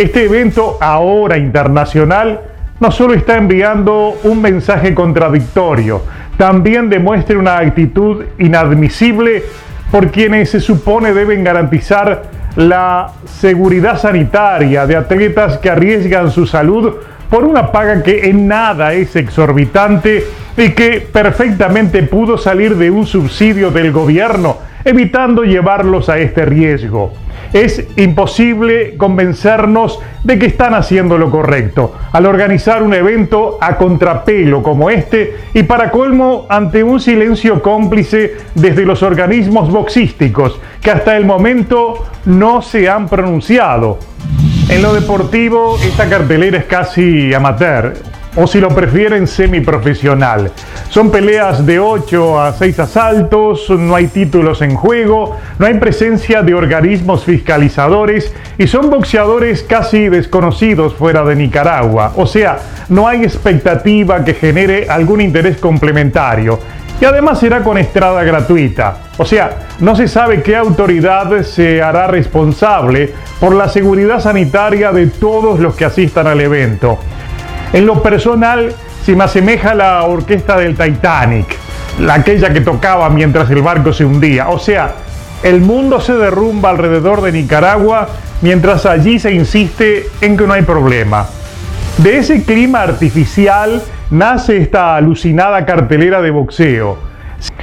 Este 0.00 0.24
evento 0.24 0.78
ahora 0.80 1.36
internacional 1.36 2.40
no 2.80 2.90
solo 2.90 3.12
está 3.12 3.36
enviando 3.36 4.18
un 4.24 4.40
mensaje 4.40 4.94
contradictorio, 4.94 6.00
también 6.38 6.88
demuestra 6.88 7.38
una 7.38 7.58
actitud 7.58 8.24
inadmisible 8.38 9.44
por 9.90 10.10
quienes 10.10 10.48
se 10.48 10.60
supone 10.60 11.12
deben 11.12 11.44
garantizar 11.44 12.22
la 12.56 13.12
seguridad 13.26 13.98
sanitaria 13.98 14.86
de 14.86 14.96
atletas 14.96 15.58
que 15.58 15.68
arriesgan 15.68 16.30
su 16.30 16.46
salud 16.46 16.94
por 17.28 17.44
una 17.44 17.70
paga 17.70 18.02
que 18.02 18.30
en 18.30 18.48
nada 18.48 18.94
es 18.94 19.14
exorbitante 19.16 20.24
y 20.56 20.70
que 20.70 21.06
perfectamente 21.12 22.04
pudo 22.04 22.38
salir 22.38 22.74
de 22.76 22.90
un 22.90 23.04
subsidio 23.04 23.70
del 23.70 23.92
gobierno, 23.92 24.56
evitando 24.82 25.44
llevarlos 25.44 26.08
a 26.08 26.16
este 26.16 26.46
riesgo 26.46 27.12
es 27.52 27.86
imposible 27.96 28.96
convencernos 28.96 29.98
de 30.24 30.38
que 30.38 30.46
están 30.46 30.74
haciendo 30.74 31.18
lo 31.18 31.30
correcto 31.30 31.94
al 32.12 32.26
organizar 32.26 32.82
un 32.82 32.94
evento 32.94 33.58
a 33.60 33.76
contrapelo 33.76 34.62
como 34.62 34.90
este 34.90 35.36
y 35.54 35.62
para 35.62 35.90
colmo 35.90 36.46
ante 36.48 36.82
un 36.82 37.00
silencio 37.00 37.62
cómplice 37.62 38.36
desde 38.54 38.84
los 38.84 39.02
organismos 39.02 39.70
boxísticos 39.70 40.60
que 40.80 40.90
hasta 40.90 41.16
el 41.16 41.24
momento 41.24 42.06
no 42.24 42.62
se 42.62 42.88
han 42.88 43.08
pronunciado. 43.08 43.98
En 44.68 44.82
lo 44.82 44.94
deportivo, 44.94 45.76
esta 45.82 46.08
cartelera 46.08 46.58
es 46.58 46.64
casi 46.64 47.34
amateur 47.34 47.94
o 48.36 48.46
si 48.46 48.60
lo 48.60 48.68
prefieren 48.68 49.26
semiprofesional. 49.26 50.52
Son 50.88 51.10
peleas 51.10 51.64
de 51.66 51.78
8 51.78 52.40
a 52.40 52.52
6 52.52 52.78
asaltos, 52.80 53.70
no 53.70 53.94
hay 53.94 54.08
títulos 54.08 54.62
en 54.62 54.74
juego, 54.74 55.36
no 55.58 55.66
hay 55.66 55.74
presencia 55.74 56.42
de 56.42 56.54
organismos 56.54 57.24
fiscalizadores 57.24 58.32
y 58.58 58.66
son 58.66 58.90
boxeadores 58.90 59.62
casi 59.62 60.08
desconocidos 60.08 60.94
fuera 60.94 61.24
de 61.24 61.36
Nicaragua. 61.36 62.12
O 62.16 62.26
sea, 62.26 62.58
no 62.88 63.06
hay 63.06 63.22
expectativa 63.22 64.24
que 64.24 64.34
genere 64.34 64.86
algún 64.88 65.20
interés 65.20 65.58
complementario. 65.58 66.58
Y 67.00 67.04
además 67.06 67.40
será 67.40 67.62
con 67.62 67.78
estrada 67.78 68.22
gratuita. 68.24 68.98
O 69.16 69.24
sea, 69.24 69.68
no 69.80 69.96
se 69.96 70.06
sabe 70.06 70.42
qué 70.42 70.54
autoridad 70.54 71.42
se 71.44 71.80
hará 71.80 72.06
responsable 72.06 73.14
por 73.40 73.54
la 73.54 73.68
seguridad 73.68 74.20
sanitaria 74.20 74.92
de 74.92 75.06
todos 75.06 75.60
los 75.60 75.74
que 75.74 75.86
asistan 75.86 76.26
al 76.26 76.42
evento. 76.42 76.98
En 77.72 77.86
lo 77.86 78.02
personal, 78.02 78.74
se 79.04 79.14
me 79.14 79.24
asemeja 79.24 79.70
a 79.70 79.74
la 79.74 80.02
orquesta 80.02 80.56
del 80.56 80.76
Titanic, 80.76 81.56
la 82.00 82.14
aquella 82.14 82.52
que 82.52 82.60
tocaba 82.60 83.08
mientras 83.10 83.48
el 83.50 83.62
barco 83.62 83.92
se 83.92 84.04
hundía. 84.04 84.48
O 84.48 84.58
sea, 84.58 84.94
el 85.44 85.60
mundo 85.60 86.00
se 86.00 86.14
derrumba 86.14 86.70
alrededor 86.70 87.22
de 87.22 87.32
Nicaragua 87.32 88.08
mientras 88.42 88.86
allí 88.86 89.18
se 89.18 89.32
insiste 89.32 90.06
en 90.20 90.36
que 90.36 90.46
no 90.46 90.52
hay 90.52 90.62
problema. 90.62 91.26
De 91.98 92.18
ese 92.18 92.42
clima 92.42 92.82
artificial 92.82 93.82
nace 94.10 94.56
esta 94.56 94.96
alucinada 94.96 95.64
cartelera 95.64 96.20
de 96.20 96.30
boxeo. 96.30 96.98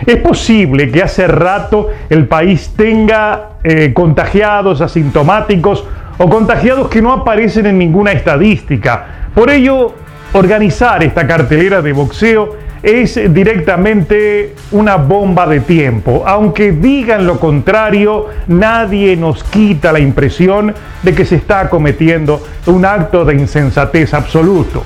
Es 0.06 0.18
posible 0.18 0.90
que 0.90 1.04
hace 1.04 1.28
rato 1.28 1.90
el 2.10 2.28
país 2.28 2.74
tenga 2.78 3.50
eh, 3.64 3.92
contagiados 3.94 4.80
asintomáticos 4.82 5.84
o 6.18 6.30
contagiados 6.30 6.88
que 6.88 7.02
no 7.02 7.12
aparecen 7.12 7.68
en 7.68 7.78
ninguna 7.78 8.12
estadística. 8.12 9.27
Por 9.38 9.52
ello, 9.52 9.94
organizar 10.34 11.04
esta 11.04 11.28
cartelera 11.28 11.84
de 11.84 11.94
boxeo 11.94 12.56
es 12.82 13.20
directamente 13.32 14.56
una 14.72 14.96
bomba 14.96 15.46
de 15.46 15.60
tiempo. 15.60 16.24
Aunque 16.26 16.72
digan 16.72 17.28
lo 17.28 17.40
contrario, 17.40 18.30
nadie 18.48 19.16
nos 19.16 19.44
quita 19.44 19.92
la 19.92 20.00
impresión 20.00 20.74
de 21.04 21.14
que 21.14 21.24
se 21.24 21.36
está 21.36 21.70
cometiendo 21.70 22.42
un 22.66 22.84
acto 22.84 23.26
de 23.26 23.36
insensatez 23.36 24.16
absoluto. 24.16 24.82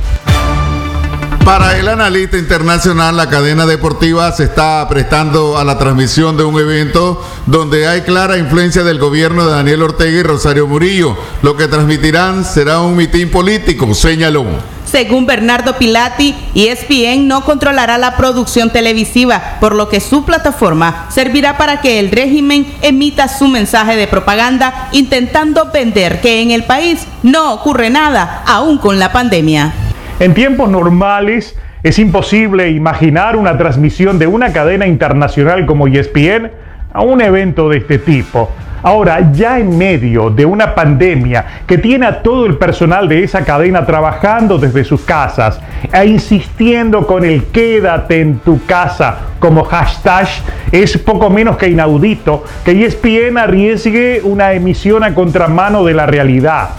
Para 1.45 1.77
el 1.77 1.87
analista 1.87 2.37
internacional, 2.37 3.17
la 3.17 3.27
cadena 3.27 3.65
deportiva 3.65 4.31
se 4.31 4.43
está 4.43 4.87
prestando 4.87 5.57
a 5.57 5.63
la 5.63 5.79
transmisión 5.79 6.37
de 6.37 6.43
un 6.43 6.59
evento 6.59 7.25
donde 7.47 7.87
hay 7.87 8.01
clara 8.01 8.37
influencia 8.37 8.83
del 8.83 8.99
gobierno 8.99 9.45
de 9.45 9.51
Daniel 9.51 9.81
Ortega 9.81 10.19
y 10.19 10.23
Rosario 10.23 10.67
Murillo. 10.67 11.17
Lo 11.41 11.57
que 11.57 11.67
transmitirán 11.67 12.45
será 12.45 12.81
un 12.81 12.95
mitin 12.95 13.31
político, 13.31 13.93
señaló. 13.95 14.45
Según 14.85 15.25
Bernardo 15.25 15.77
Pilati, 15.77 16.35
ESPN 16.53 17.27
no 17.27 17.43
controlará 17.43 17.97
la 17.97 18.17
producción 18.17 18.69
televisiva, 18.69 19.57
por 19.59 19.73
lo 19.73 19.89
que 19.89 19.99
su 19.99 20.25
plataforma 20.25 21.07
servirá 21.09 21.57
para 21.57 21.81
que 21.81 21.99
el 21.99 22.11
régimen 22.11 22.71
emita 22.81 23.27
su 23.27 23.47
mensaje 23.47 23.95
de 23.95 24.07
propaganda 24.07 24.89
intentando 24.91 25.71
vender 25.71 26.21
que 26.21 26.41
en 26.41 26.51
el 26.51 26.65
país 26.65 26.99
no 27.23 27.53
ocurre 27.53 27.89
nada, 27.89 28.43
aún 28.45 28.77
con 28.77 28.99
la 28.99 29.11
pandemia. 29.11 29.73
En 30.21 30.35
tiempos 30.35 30.69
normales 30.69 31.57
es 31.81 31.97
imposible 31.97 32.69
imaginar 32.69 33.35
una 33.35 33.57
transmisión 33.57 34.19
de 34.19 34.27
una 34.27 34.53
cadena 34.53 34.85
internacional 34.85 35.65
como 35.65 35.87
ESPN 35.87 36.51
a 36.93 37.01
un 37.01 37.21
evento 37.21 37.69
de 37.69 37.77
este 37.79 37.97
tipo. 37.97 38.51
Ahora, 38.83 39.31
ya 39.33 39.57
en 39.57 39.75
medio 39.75 40.29
de 40.29 40.45
una 40.45 40.75
pandemia 40.75 41.63
que 41.65 41.79
tiene 41.79 42.05
a 42.05 42.21
todo 42.21 42.45
el 42.45 42.59
personal 42.59 43.09
de 43.09 43.23
esa 43.23 43.43
cadena 43.43 43.83
trabajando 43.83 44.59
desde 44.59 44.83
sus 44.83 45.01
casas 45.01 45.59
e 45.91 46.05
insistiendo 46.05 47.07
con 47.07 47.25
el 47.25 47.45
quédate 47.45 48.21
en 48.21 48.37
tu 48.41 48.63
casa 48.67 49.17
como 49.39 49.63
hashtag, 49.63 50.27
es 50.71 50.99
poco 50.99 51.31
menos 51.31 51.57
que 51.57 51.67
inaudito 51.67 52.43
que 52.63 52.85
ESPN 52.85 53.39
arriesgue 53.39 54.21
una 54.23 54.53
emisión 54.53 55.03
a 55.03 55.15
contramano 55.15 55.83
de 55.83 55.95
la 55.95 56.05
realidad. 56.05 56.69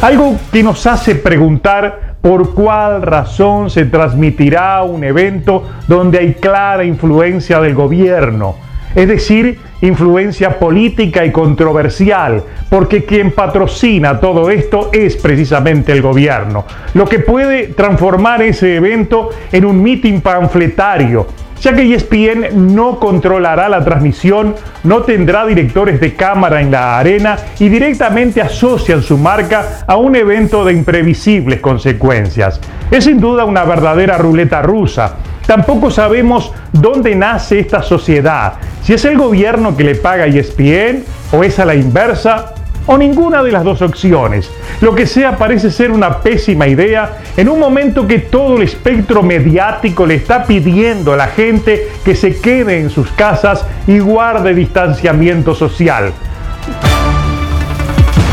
Algo 0.00 0.36
que 0.50 0.62
nos 0.62 0.86
hace 0.86 1.16
preguntar 1.16 2.07
por 2.20 2.54
cuál 2.54 3.02
razón 3.02 3.70
se 3.70 3.86
transmitirá 3.86 4.82
un 4.82 5.04
evento 5.04 5.64
donde 5.86 6.18
hay 6.18 6.34
clara 6.34 6.84
influencia 6.84 7.60
del 7.60 7.74
gobierno. 7.74 8.56
es 8.94 9.06
decir, 9.06 9.60
influencia 9.82 10.58
política 10.58 11.24
y 11.24 11.30
controversial, 11.30 12.42
porque 12.70 13.04
quien 13.04 13.32
patrocina 13.32 14.18
todo 14.18 14.50
esto 14.50 14.90
es 14.92 15.16
precisamente 15.16 15.92
el 15.92 16.02
gobierno, 16.02 16.64
lo 16.94 17.04
que 17.04 17.20
puede 17.20 17.68
transformar 17.68 18.42
ese 18.42 18.76
evento 18.76 19.28
en 19.52 19.66
un 19.66 19.82
mitin 19.82 20.20
panfletario 20.20 21.26
ya 21.60 21.74
que 21.74 21.94
ESPN 21.94 22.74
no 22.74 22.98
controlará 22.98 23.68
la 23.68 23.84
transmisión, 23.84 24.54
no 24.84 25.02
tendrá 25.02 25.46
directores 25.46 26.00
de 26.00 26.14
cámara 26.14 26.60
en 26.60 26.70
la 26.70 26.98
arena 26.98 27.36
y 27.58 27.68
directamente 27.68 28.40
asocian 28.40 29.02
su 29.02 29.18
marca 29.18 29.80
a 29.86 29.96
un 29.96 30.16
evento 30.16 30.64
de 30.64 30.72
imprevisibles 30.72 31.60
consecuencias. 31.60 32.60
Es 32.90 33.04
sin 33.04 33.20
duda 33.20 33.44
una 33.44 33.64
verdadera 33.64 34.18
ruleta 34.18 34.62
rusa. 34.62 35.16
Tampoco 35.46 35.90
sabemos 35.90 36.52
dónde 36.72 37.14
nace 37.14 37.58
esta 37.58 37.82
sociedad, 37.82 38.54
si 38.82 38.92
es 38.92 39.04
el 39.06 39.16
gobierno 39.16 39.76
que 39.76 39.84
le 39.84 39.94
paga 39.94 40.24
a 40.24 40.26
ESPN 40.26 41.04
o 41.32 41.42
es 41.42 41.58
a 41.58 41.64
la 41.64 41.74
inversa 41.74 42.54
o 42.88 42.98
ninguna 42.98 43.42
de 43.42 43.52
las 43.52 43.62
dos 43.62 43.80
opciones. 43.82 44.50
Lo 44.80 44.94
que 44.94 45.06
sea 45.06 45.36
parece 45.36 45.70
ser 45.70 45.92
una 45.92 46.20
pésima 46.20 46.66
idea 46.66 47.18
en 47.36 47.48
un 47.48 47.60
momento 47.60 48.06
que 48.06 48.18
todo 48.18 48.56
el 48.56 48.62
espectro 48.62 49.22
mediático 49.22 50.04
le 50.06 50.16
está 50.16 50.44
pidiendo 50.44 51.12
a 51.12 51.16
la 51.16 51.28
gente 51.28 51.88
que 52.04 52.16
se 52.16 52.40
quede 52.40 52.80
en 52.80 52.90
sus 52.90 53.08
casas 53.12 53.64
y 53.86 54.00
guarde 54.00 54.54
distanciamiento 54.54 55.54
social. 55.54 56.12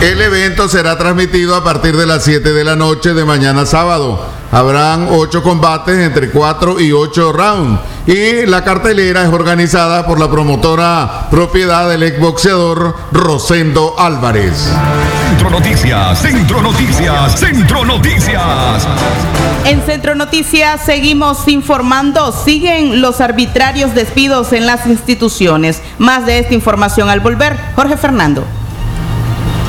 El 0.02 0.22
evento 0.22 0.68
será 0.68 0.98
transmitido 0.98 1.56
a 1.56 1.64
partir 1.64 1.96
de 1.98 2.06
las 2.06 2.24
7 2.24 2.52
de 2.52 2.64
la 2.64 2.76
noche 2.76 3.14
de 3.14 3.26
mañana 3.26 3.66
sábado. 3.66 4.35
Habrán 4.52 5.08
8 5.12 5.44
combates 5.44 5.98
entre 5.98 6.30
4 6.30 6.80
y 6.80 6.92
8 6.92 7.32
rounds. 7.32 7.80
Y 8.08 8.46
la 8.46 8.64
cartelera 8.64 9.24
es 9.24 9.30
organizada 9.30 10.06
por 10.06 10.20
la 10.20 10.30
promotora 10.30 11.28
propiedad 11.32 11.90
del 11.90 12.04
exboxeador 12.04 12.96
Rosendo 13.12 13.96
Álvarez. 13.98 14.72
Centro 15.30 15.50
Noticias, 15.50 16.22
Centro 16.22 16.62
Noticias, 16.62 17.40
Centro 17.40 17.84
Noticias. 17.84 18.88
En 19.66 19.82
Centro 19.82 20.14
Noticias 20.14 20.82
seguimos 20.86 21.48
informando. 21.48 22.32
Siguen 22.32 23.02
los 23.02 23.22
arbitrarios 23.22 23.96
despidos 23.96 24.54
en 24.54 24.68
las 24.68 24.86
instituciones. 24.86 25.82
Más 25.98 26.28
de 26.28 26.38
esta 26.38 26.54
información 26.54 27.10
al 27.10 27.20
volver. 27.20 27.58
Jorge 27.76 27.98
Fernando. 27.98 28.46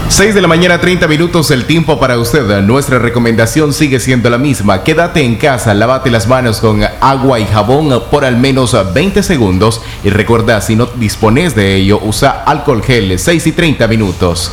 6 0.09 0.35
de 0.35 0.41
la 0.41 0.49
mañana, 0.49 0.81
30 0.81 1.09
minutos, 1.09 1.51
el 1.51 1.65
tiempo 1.65 1.99
para 1.99 2.19
usted. 2.19 2.63
Nuestra 2.63 2.99
recomendación 2.99 3.73
sigue 3.73 3.99
siendo 4.01 4.31
la 4.31 4.39
misma. 4.39 4.83
Quédate 4.85 5.23
en 5.23 5.35
casa, 5.35 5.75
lávate 5.75 6.11
las 6.11 6.27
manos 6.29 6.61
con 6.61 6.83
agua 7.01 7.41
y 7.41 7.45
jabón 7.45 8.03
por 8.11 8.25
al 8.25 8.37
menos 8.37 8.77
20 8.95 9.23
segundos. 9.23 9.83
Y 10.05 10.11
recuerda, 10.11 10.61
si 10.61 10.77
no 10.77 10.87
dispones 10.87 11.55
de 11.55 11.75
ello, 11.75 12.01
usa 12.03 12.45
alcohol 12.47 12.83
gel 12.83 13.19
6 13.19 13.47
y 13.49 13.53
30 13.53 13.89
minutos. 13.89 14.53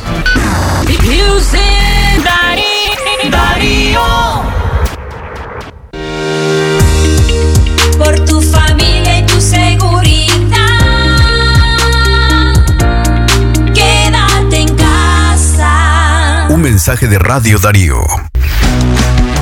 Mensaje 16.84 17.08
de 17.08 17.18
Radio 17.18 17.58
Darío. 17.60 18.04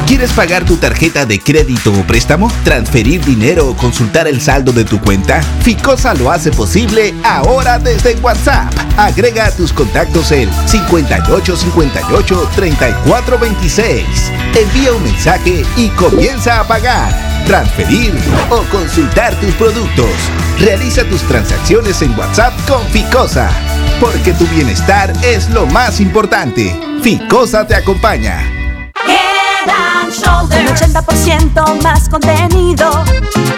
¿Quieres 0.06 0.32
pagar 0.32 0.64
tu 0.64 0.78
tarjeta 0.78 1.26
de 1.26 1.40
crédito 1.40 1.92
o 1.92 2.04
préstamo? 2.06 2.52
¿Transferir 2.64 3.26
dinero 3.26 3.68
o 3.68 3.76
consultar 3.76 4.28
el 4.28 4.40
saldo 4.40 4.72
de 4.72 4.86
tu 4.86 5.02
cuenta? 5.02 5.42
Ficosa 5.64 6.14
lo 6.14 6.30
hace 6.30 6.52
posible 6.52 7.16
ahora 7.24 7.80
desde 7.80 8.16
WhatsApp. 8.18 8.72
Agrega 8.96 9.48
a 9.48 9.52
tus 9.52 9.74
contactos 9.74 10.32
el 10.32 10.52
5858 10.68 12.50
3426. 12.56 14.06
Envía 14.54 14.94
un 14.94 15.02
mensaje 15.02 15.66
y 15.78 15.90
comienza 15.90 16.60
a 16.60 16.68
pagar, 16.68 17.12
transferir 17.48 18.14
o 18.52 18.62
consultar 18.70 19.34
tus 19.40 19.56
productos. 19.56 20.12
Realiza 20.60 21.04
tus 21.06 21.24
transacciones 21.24 22.04
en 22.04 22.16
WhatsApp 22.20 22.54
con 22.68 22.86
Ficosa. 22.90 23.50
Porque 24.02 24.34
tu 24.34 24.48
bienestar 24.48 25.14
es 25.22 25.48
lo 25.52 25.68
más 25.68 26.00
importante. 26.00 26.76
Ficosa 27.04 27.68
te 27.68 27.76
acompaña. 27.76 28.42
Head 29.08 29.70
and 29.70 30.12
Shoulders. 30.12 30.82
Un 30.82 30.92
80% 30.92 31.84
más 31.84 32.10
contenido. 32.10 33.06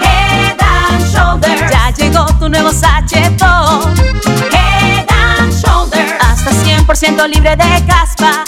Head 0.01 0.57
and 0.59 1.13
Shoulders. 1.13 1.71
Ya 1.71 1.91
llegó 1.91 2.25
tu 2.39 2.49
nuevo 2.49 2.73
sachetón. 2.73 3.93
Head 4.51 5.05
and 5.09 5.53
Shoulders. 5.53 6.11
Hasta 6.19 6.51
100% 6.51 7.25
libre 7.29 7.51
de 7.51 7.85
caspa. 7.87 8.43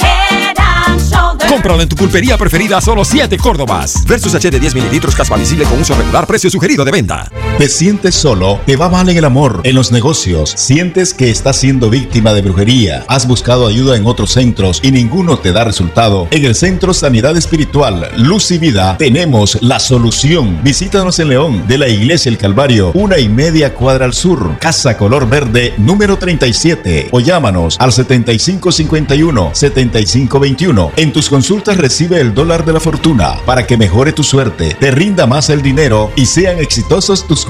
Head 0.00 0.54
and 0.58 1.00
Shoulders. 1.00 1.50
Cómpralo 1.50 1.82
en 1.82 1.88
tu 1.88 1.96
pulpería 1.96 2.38
preferida 2.38 2.78
a 2.78 2.80
solo 2.80 3.04
7 3.04 3.36
Córdobas. 3.38 4.04
Versus 4.06 4.32
H 4.36 4.48
de 4.48 4.60
10 4.60 4.76
mililitros 4.76 5.16
caspa 5.16 5.34
visible 5.34 5.64
con 5.64 5.80
uso 5.80 5.96
regular, 5.96 6.24
precio 6.24 6.48
sugerido 6.50 6.84
de 6.84 6.92
venta. 6.92 7.28
¿Te 7.62 7.68
sientes 7.68 8.16
solo? 8.16 8.58
¿Te 8.66 8.74
va 8.74 8.88
mal 8.88 9.08
en 9.08 9.18
el 9.18 9.24
amor, 9.24 9.60
en 9.62 9.76
los 9.76 9.92
negocios? 9.92 10.52
¿Sientes 10.56 11.14
que 11.14 11.30
estás 11.30 11.58
siendo 11.58 11.90
víctima 11.90 12.34
de 12.34 12.42
brujería? 12.42 13.04
¿Has 13.06 13.28
buscado 13.28 13.68
ayuda 13.68 13.96
en 13.96 14.04
otros 14.04 14.32
centros 14.32 14.80
y 14.82 14.90
ninguno 14.90 15.38
te 15.38 15.52
da 15.52 15.62
resultado? 15.62 16.26
En 16.32 16.44
el 16.44 16.56
Centro 16.56 16.92
Sanidad 16.92 17.36
Espiritual 17.36 18.10
Luz 18.16 18.50
y 18.50 18.58
Vida 18.58 18.96
tenemos 18.98 19.62
la 19.62 19.78
solución. 19.78 20.58
Visítanos 20.64 21.20
en 21.20 21.28
León, 21.28 21.68
de 21.68 21.78
la 21.78 21.86
Iglesia 21.86 22.30
El 22.30 22.38
Calvario, 22.38 22.90
una 22.94 23.20
y 23.20 23.28
media 23.28 23.74
cuadra 23.74 24.06
al 24.06 24.12
sur, 24.12 24.58
Casa 24.58 24.96
Color 24.96 25.28
Verde, 25.28 25.72
número 25.78 26.18
37. 26.18 27.10
O 27.12 27.20
llámanos 27.20 27.76
al 27.78 27.92
7551-7521. 27.92 30.90
En 30.96 31.12
tus 31.12 31.28
consultas 31.28 31.76
recibe 31.76 32.20
el 32.20 32.34
dólar 32.34 32.64
de 32.64 32.72
la 32.72 32.80
fortuna 32.80 33.36
para 33.46 33.68
que 33.68 33.76
mejore 33.76 34.12
tu 34.12 34.24
suerte, 34.24 34.76
te 34.80 34.90
rinda 34.90 35.28
más 35.28 35.48
el 35.48 35.62
dinero 35.62 36.10
y 36.16 36.26
sean 36.26 36.58
exitosos 36.58 37.24
tus 37.24 37.44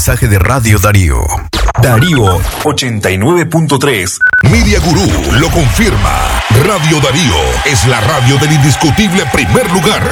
Mensaje 0.00 0.28
de 0.28 0.38
Radio 0.38 0.78
Darío. 0.78 1.18
Darío 1.82 2.38
89.3. 2.64 4.18
Media 4.50 4.80
Gurú 4.80 5.06
lo 5.38 5.50
confirma. 5.50 6.40
Radio 6.64 6.98
Darío 7.02 7.34
es 7.66 7.86
la 7.86 8.00
radio 8.00 8.38
del 8.38 8.50
indiscutible 8.52 9.26
primer 9.30 9.70
lugar. 9.70 10.02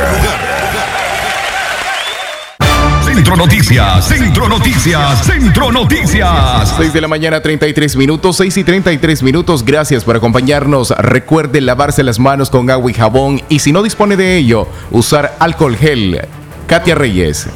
Centro 3.03 3.35
Noticias, 3.35 4.07
Centro 4.07 4.47
Noticias, 4.47 5.25
Centro 5.25 5.73
Noticias. 5.73 6.75
6 6.77 6.93
de 6.93 7.01
la 7.01 7.09
mañana, 7.09 7.41
33 7.41 7.97
minutos, 7.97 8.37
6 8.37 8.59
y 8.59 8.65
33 8.65 9.23
minutos. 9.23 9.65
Gracias 9.65 10.05
por 10.05 10.17
acompañarnos. 10.17 10.91
Recuerde 10.99 11.63
lavarse 11.63 12.03
las 12.03 12.19
manos 12.19 12.51
con 12.51 12.69
agua 12.69 12.91
y 12.91 12.95
jabón 12.95 13.41
y 13.49 13.61
si 13.61 13.73
no 13.73 13.83
dispone 13.83 14.19
de 14.19 14.37
ello, 14.37 14.69
usar 14.91 15.35
alcohol 15.39 15.79
gel. 15.79 16.29
Katia 16.67 16.95
Reyes. 16.95 17.49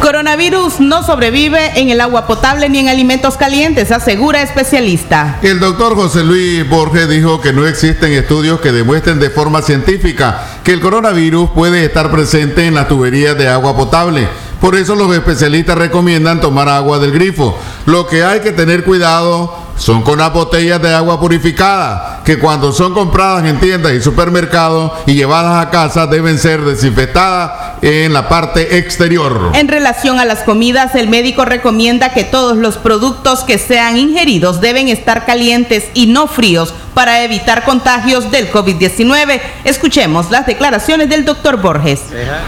Coronavirus 0.00 0.78
no 0.80 1.02
sobrevive 1.02 1.80
en 1.80 1.90
el 1.90 2.00
agua 2.00 2.26
potable 2.26 2.68
ni 2.68 2.78
en 2.78 2.88
alimentos 2.88 3.36
calientes, 3.36 3.90
asegura 3.90 4.42
especialista. 4.42 5.38
El 5.42 5.58
doctor 5.58 5.96
José 5.96 6.22
Luis 6.22 6.68
Borges 6.68 7.08
dijo 7.08 7.40
que 7.40 7.52
no 7.52 7.66
existen 7.66 8.12
estudios 8.12 8.60
que 8.60 8.70
demuestren 8.70 9.18
de 9.18 9.28
forma 9.28 9.60
científica 9.60 10.60
que 10.62 10.72
el 10.72 10.80
coronavirus 10.80 11.50
puede 11.50 11.84
estar 11.84 12.10
presente 12.10 12.66
en 12.66 12.74
las 12.74 12.86
tuberías 12.86 13.36
de 13.36 13.48
agua 13.48 13.76
potable. 13.76 14.28
Por 14.60 14.76
eso 14.76 14.94
los 14.94 15.14
especialistas 15.14 15.76
recomiendan 15.76 16.40
tomar 16.40 16.68
agua 16.68 16.98
del 16.98 17.12
grifo. 17.12 17.58
Lo 17.86 18.06
que 18.06 18.22
hay 18.24 18.40
que 18.40 18.52
tener 18.52 18.84
cuidado 18.84 19.67
son 19.78 20.02
con 20.02 20.18
las 20.18 20.32
botellas 20.32 20.82
de 20.82 20.92
agua 20.92 21.18
purificada, 21.18 22.20
que 22.24 22.38
cuando 22.38 22.72
son 22.72 22.92
compradas 22.92 23.44
en 23.44 23.58
tiendas 23.58 23.92
y 23.92 24.02
supermercados 24.02 24.92
y 25.06 25.14
llevadas 25.14 25.66
a 25.66 25.70
casa 25.70 26.06
deben 26.06 26.38
ser 26.38 26.60
desinfectadas 26.62 27.78
en 27.80 28.12
la 28.12 28.28
parte 28.28 28.78
exterior. 28.78 29.52
En 29.54 29.68
relación 29.68 30.18
a 30.18 30.24
las 30.24 30.40
comidas, 30.40 30.94
el 30.94 31.08
médico 31.08 31.44
recomienda 31.44 32.12
que 32.12 32.24
todos 32.24 32.56
los 32.56 32.76
productos 32.76 33.44
que 33.44 33.58
sean 33.58 33.96
ingeridos 33.96 34.60
deben 34.60 34.88
estar 34.88 35.24
calientes 35.24 35.84
y 35.94 36.06
no 36.06 36.26
fríos 36.26 36.74
para 36.94 37.22
evitar 37.22 37.64
contagios 37.64 38.30
del 38.30 38.50
COVID-19. 38.50 39.40
Escuchemos 39.64 40.30
las 40.30 40.46
declaraciones 40.46 41.08
del 41.08 41.24
doctor 41.24 41.60
Borges. 41.60 42.00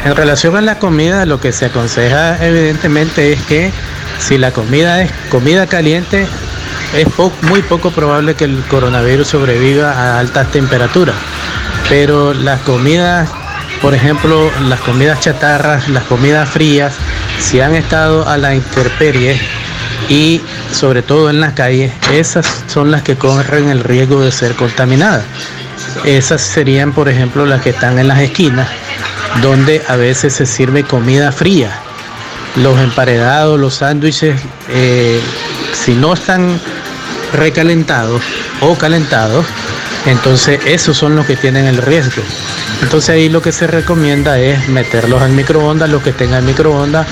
En 0.04 0.16
relación 0.16 0.56
a 0.56 0.60
la 0.60 0.78
comida, 0.78 1.24
lo 1.26 1.40
que 1.40 1.52
se 1.52 1.66
aconseja 1.66 2.44
evidentemente 2.44 3.32
es 3.32 3.42
que 3.42 3.70
si 4.20 4.38
la 4.38 4.52
comida 4.52 5.02
es 5.02 5.10
comida 5.30 5.66
caliente, 5.66 6.26
es 6.94 7.06
muy 7.42 7.62
poco 7.62 7.90
probable 7.90 8.34
que 8.34 8.44
el 8.44 8.62
coronavirus 8.68 9.28
sobreviva 9.28 9.92
a 9.92 10.20
altas 10.20 10.50
temperaturas. 10.52 11.16
Pero 11.88 12.34
las 12.34 12.60
comidas, 12.60 13.28
por 13.80 13.94
ejemplo, 13.94 14.50
las 14.68 14.80
comidas 14.80 15.20
chatarras, 15.20 15.88
las 15.88 16.04
comidas 16.04 16.48
frías, 16.48 16.94
si 17.38 17.60
han 17.60 17.74
estado 17.74 18.28
a 18.28 18.36
la 18.36 18.54
intemperie 18.54 19.40
y 20.08 20.40
sobre 20.72 21.02
todo 21.02 21.30
en 21.30 21.40
las 21.40 21.54
calles, 21.54 21.92
esas 22.12 22.46
son 22.66 22.90
las 22.90 23.02
que 23.02 23.16
corren 23.16 23.68
el 23.68 23.82
riesgo 23.82 24.20
de 24.20 24.30
ser 24.30 24.54
contaminadas. 24.54 25.24
Esas 26.04 26.40
serían, 26.40 26.92
por 26.92 27.08
ejemplo, 27.08 27.46
las 27.46 27.62
que 27.62 27.70
están 27.70 27.98
en 27.98 28.08
las 28.08 28.20
esquinas, 28.20 28.68
donde 29.42 29.82
a 29.88 29.96
veces 29.96 30.34
se 30.34 30.46
sirve 30.46 30.84
comida 30.84 31.32
fría. 31.32 31.79
Los 32.56 32.78
emparedados, 32.80 33.58
los 33.58 33.74
sándwiches, 33.74 34.40
eh, 34.68 35.20
si 35.72 35.94
no 35.94 36.14
están 36.14 36.60
recalentados 37.32 38.22
o 38.60 38.76
calentados, 38.76 39.46
entonces 40.06 40.60
esos 40.66 40.96
son 40.96 41.14
los 41.16 41.26
que 41.26 41.36
tienen 41.36 41.66
el 41.66 41.78
riesgo. 41.78 42.22
Entonces 42.82 43.10
ahí 43.10 43.28
lo 43.28 43.42
que 43.42 43.52
se 43.52 43.66
recomienda 43.66 44.38
es 44.38 44.68
meterlos 44.68 45.22
al 45.22 45.30
microondas, 45.32 45.90
los 45.90 46.02
que 46.02 46.12
tengan 46.12 46.44
microondas, 46.44 47.06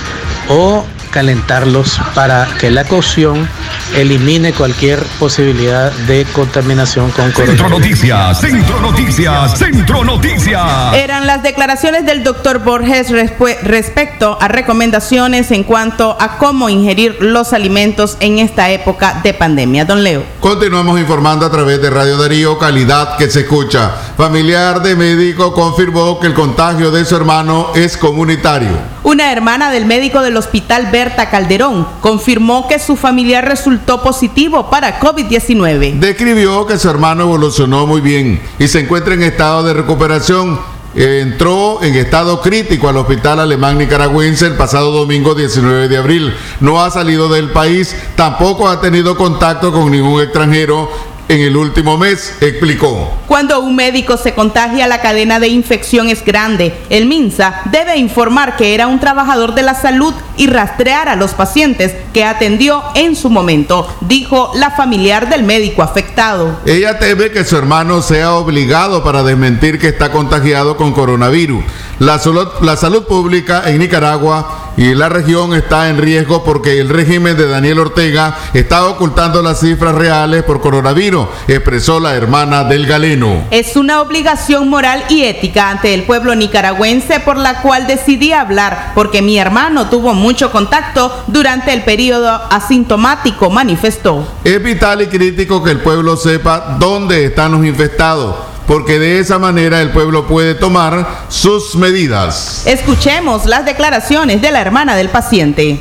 o 0.49 0.85
calentarlos 1.11 2.01
para 2.15 2.49
que 2.59 2.71
la 2.71 2.85
cocción 2.85 3.49
elimine 3.97 4.53
cualquier 4.53 5.03
posibilidad 5.19 5.93
de 6.07 6.25
contaminación 6.33 7.11
con 7.11 7.31
coronavirus. 7.33 7.59
Centro 7.59 7.69
Noticias, 7.69 8.41
Centro 8.41 8.81
Noticias, 8.81 9.59
Centro 9.59 10.05
Noticias. 10.05 10.95
Eran 10.95 11.27
las 11.27 11.43
declaraciones 11.43 12.07
del 12.07 12.25
doctor 12.25 12.61
Borges 12.61 13.11
respecto 13.11 14.39
a 14.41 14.49
recomendaciones 14.49 15.51
en 15.51 15.65
cuanto 15.65 16.17
a 16.21 16.39
cómo 16.39 16.69
ingerir 16.69 17.17
los 17.21 17.53
alimentos 17.53 18.17
en 18.21 18.39
esta 18.39 18.71
época 18.71 19.21
de 19.23 19.35
pandemia. 19.35 19.85
Don 19.85 20.03
Leo. 20.03 20.23
Continuamos 20.41 20.99
informando 21.01 21.47
a 21.47 21.51
través 21.51 21.81
de 21.81 21.91
Radio 21.91 22.17
Darío, 22.17 22.59
calidad 22.59 23.17
que 23.17 23.31
se 23.31 23.41
escucha. 23.41 23.91
Familiar 24.17 24.83
de 24.83 24.97
médico 24.97 25.53
confirmó 25.53 26.19
que 26.21 26.27
el 26.27 26.35
contagio 26.35 26.91
de 26.91 27.05
su 27.05 27.17
hermano 27.17 27.73
es 27.75 27.97
comunitario. 27.97 28.98
Una 29.09 29.33
hermana 29.33 29.71
del 29.71 29.87
médico 29.87 30.21
del 30.21 30.37
hospital 30.37 30.91
Berta 30.93 31.31
Calderón 31.31 31.89
confirmó 32.03 32.69
que 32.69 32.79
su 32.79 32.95
familiar 32.95 33.43
resultó 33.43 34.03
positivo 34.03 34.69
para 34.69 35.01
COVID-19. 35.01 35.99
Describió 35.99 36.67
que 36.67 36.79
su 36.79 36.91
hermano 36.91 37.23
evolucionó 37.23 37.87
muy 37.87 38.03
bien 38.03 38.39
y 38.59 38.69
se 38.69 38.81
encuentra 38.81 39.15
en 39.15 39.23
estado 39.23 39.63
de 39.63 39.73
recuperación. 39.73 40.61
Entró 40.95 41.83
en 41.83 41.95
estado 41.95 42.43
crítico 42.43 42.87
al 42.87 42.99
hospital 42.99 43.41
alemán 43.41 43.79
nicaragüense 43.79 44.45
el 44.45 44.57
pasado 44.57 44.91
domingo 44.91 45.35
19 45.35 45.89
de 45.89 45.97
abril. 45.97 46.35
No 46.61 46.83
ha 46.83 46.91
salido 46.91 47.31
del 47.31 47.51
país, 47.51 47.97
tampoco 48.15 48.69
ha 48.69 48.83
tenido 48.83 49.17
contacto 49.17 49.73
con 49.73 49.91
ningún 49.91 50.21
extranjero 50.21 50.91
en 51.29 51.41
el 51.41 51.57
último 51.57 51.99
mes, 51.99 52.35
explicó. 52.41 53.15
Cuando 53.27 53.61
un 53.61 53.77
médico 53.77 54.17
se 54.17 54.35
contagia, 54.35 54.87
la 54.87 55.01
cadena 55.01 55.39
de 55.39 55.49
infección 55.49 56.09
es 56.09 56.25
grande. 56.25 56.75
El 56.89 57.07
MINSA 57.07 57.63
debe 57.71 57.97
informar 57.97 58.57
que 58.57 58.75
era 58.75 58.87
un 58.87 58.99
trabajador 58.99 59.55
de 59.55 59.63
la 59.63 59.75
salud 59.75 60.15
y 60.37 60.47
rastrear 60.47 61.09
a 61.09 61.17
los 61.17 61.35
pacientes 61.35 61.95
que 62.13 62.25
atendió 62.25 62.83
en 62.95 63.15
su 63.15 63.29
momento, 63.29 63.87
dijo 64.01 64.53
la 64.55 64.71
familiar 64.71 65.29
del 65.29 65.43
médico 65.43 65.83
afectado. 65.83 66.59
Ella 66.65 66.99
teme 66.99 67.31
que 67.31 67.45
su 67.45 67.57
hermano 67.57 68.03
sea 68.03 68.35
obligado 68.35 69.05
para 69.05 69.23
desmentir 69.23 69.79
que 69.79 69.89
está 69.89 70.11
contagiado 70.11 70.77
con 70.77 70.93
coronavirus. 70.93 71.63
La 72.01 72.21
salud, 72.21 72.47
la 72.61 72.77
salud 72.77 73.07
pública 73.07 73.65
en 73.67 73.81
Nicaragua 73.81 74.73
y 74.77 74.95
la 74.95 75.09
región 75.09 75.53
está 75.53 75.89
en 75.89 75.99
riesgo 75.99 76.45
porque 76.45 76.79
el 76.79 76.89
régimen 76.89 77.37
de 77.37 77.49
Daniel 77.49 77.81
Ortega 77.81 78.39
está 78.55 78.87
ocultando 78.87 79.43
las 79.43 79.59
cifras 79.59 79.97
reales 79.97 80.45
por 80.45 80.61
coronavirus, 80.61 81.27
expresó 81.49 81.99
la 81.99 82.15
hermana 82.15 82.63
del 82.63 82.87
galeno. 82.87 83.49
Es 83.51 83.75
una 83.75 84.01
obligación 84.01 84.69
moral 84.69 85.03
y 85.09 85.25
ética 85.25 85.71
ante 85.71 85.93
el 85.93 86.05
pueblo 86.05 86.37
nicaragüense 86.37 87.19
por 87.19 87.37
la 87.37 87.63
cual 87.63 87.89
decidí 87.89 88.31
hablar, 88.31 88.93
porque 88.95 89.21
mi 89.21 89.37
hermano 89.37 89.89
tuvo 89.89 90.15
mucho 90.15 90.53
contacto 90.53 91.25
durante 91.27 91.73
el 91.73 91.83
periodo 91.83 92.29
asintomático, 92.49 93.51
manifestó. 93.51 94.25
Es 94.45 94.63
vital 94.63 95.03
y 95.03 95.09
crítico 95.09 95.65
que 95.65 95.73
el 95.73 95.81
pueblo 95.81 96.17
sepa 96.17 96.77
dónde 96.79 97.25
están 97.25 97.51
los 97.51 97.67
infectados 97.67 98.48
porque 98.69 98.99
de 98.99 99.19
esa 99.19 99.39
manera 99.39 99.81
el 99.81 99.91
pueblo 99.91 100.27
puede 100.27 100.55
tomar 100.55 101.25
sus 101.29 101.75
medidas. 101.75 102.65
Escuchemos 102.67 103.47
las 103.47 103.65
declaraciones 103.65 104.43
de 104.43 104.53
la 104.53 104.61
hermana 104.61 104.95
del 104.95 105.09
paciente. 105.09 105.81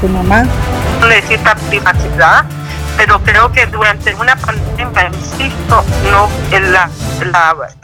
Tu 0.00 0.08
mamá 0.08 0.44
necesita 1.08 1.54
privacidad, 1.68 2.44
pero 2.96 3.22
creo 3.22 3.52
que 3.52 3.66
durante 3.66 4.12
una 4.16 4.34
pandemia, 4.34 5.10
insisto, 5.14 5.84
no 6.10 6.28
en 6.50 6.72
la, 6.72 6.90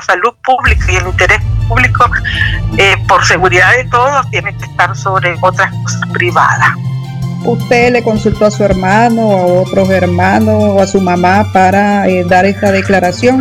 salud 0.04 0.34
pública 0.44 0.84
y 0.90 0.96
el 0.96 1.06
interés 1.06 1.40
público, 1.68 2.04
eh, 2.76 2.96
por 3.06 3.24
seguridad 3.24 3.70
de 3.76 3.84
todos, 3.84 4.28
tiene 4.30 4.56
que 4.56 4.64
estar 4.64 4.96
sobre 4.96 5.36
otras 5.42 5.72
cosas 5.84 6.08
privadas. 6.12 6.72
¿Usted 7.44 7.92
le 7.92 8.02
consultó 8.02 8.46
a 8.46 8.50
su 8.50 8.64
hermano, 8.64 9.30
a 9.30 9.44
otros 9.62 9.88
hermanos 9.90 10.56
o 10.58 10.80
a 10.80 10.86
su 10.86 11.00
mamá 11.00 11.46
para 11.52 12.08
eh, 12.08 12.24
dar 12.24 12.46
esta 12.46 12.72
declaración? 12.72 13.40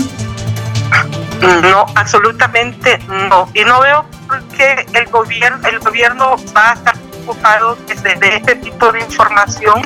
No, 1.44 1.86
absolutamente 1.96 3.00
no. 3.08 3.50
Y 3.54 3.64
no 3.64 3.82
veo 3.82 4.06
por 4.28 4.42
qué 4.50 4.86
el 4.94 5.06
gobierno, 5.08 5.68
el 5.68 5.80
gobierno 5.80 6.36
va 6.56 6.72
a 6.72 6.74
estar 6.74 6.98
preocupado 6.98 7.76
de 7.86 8.36
este 8.36 8.56
tipo 8.56 8.92
de 8.92 9.02
información. 9.02 9.82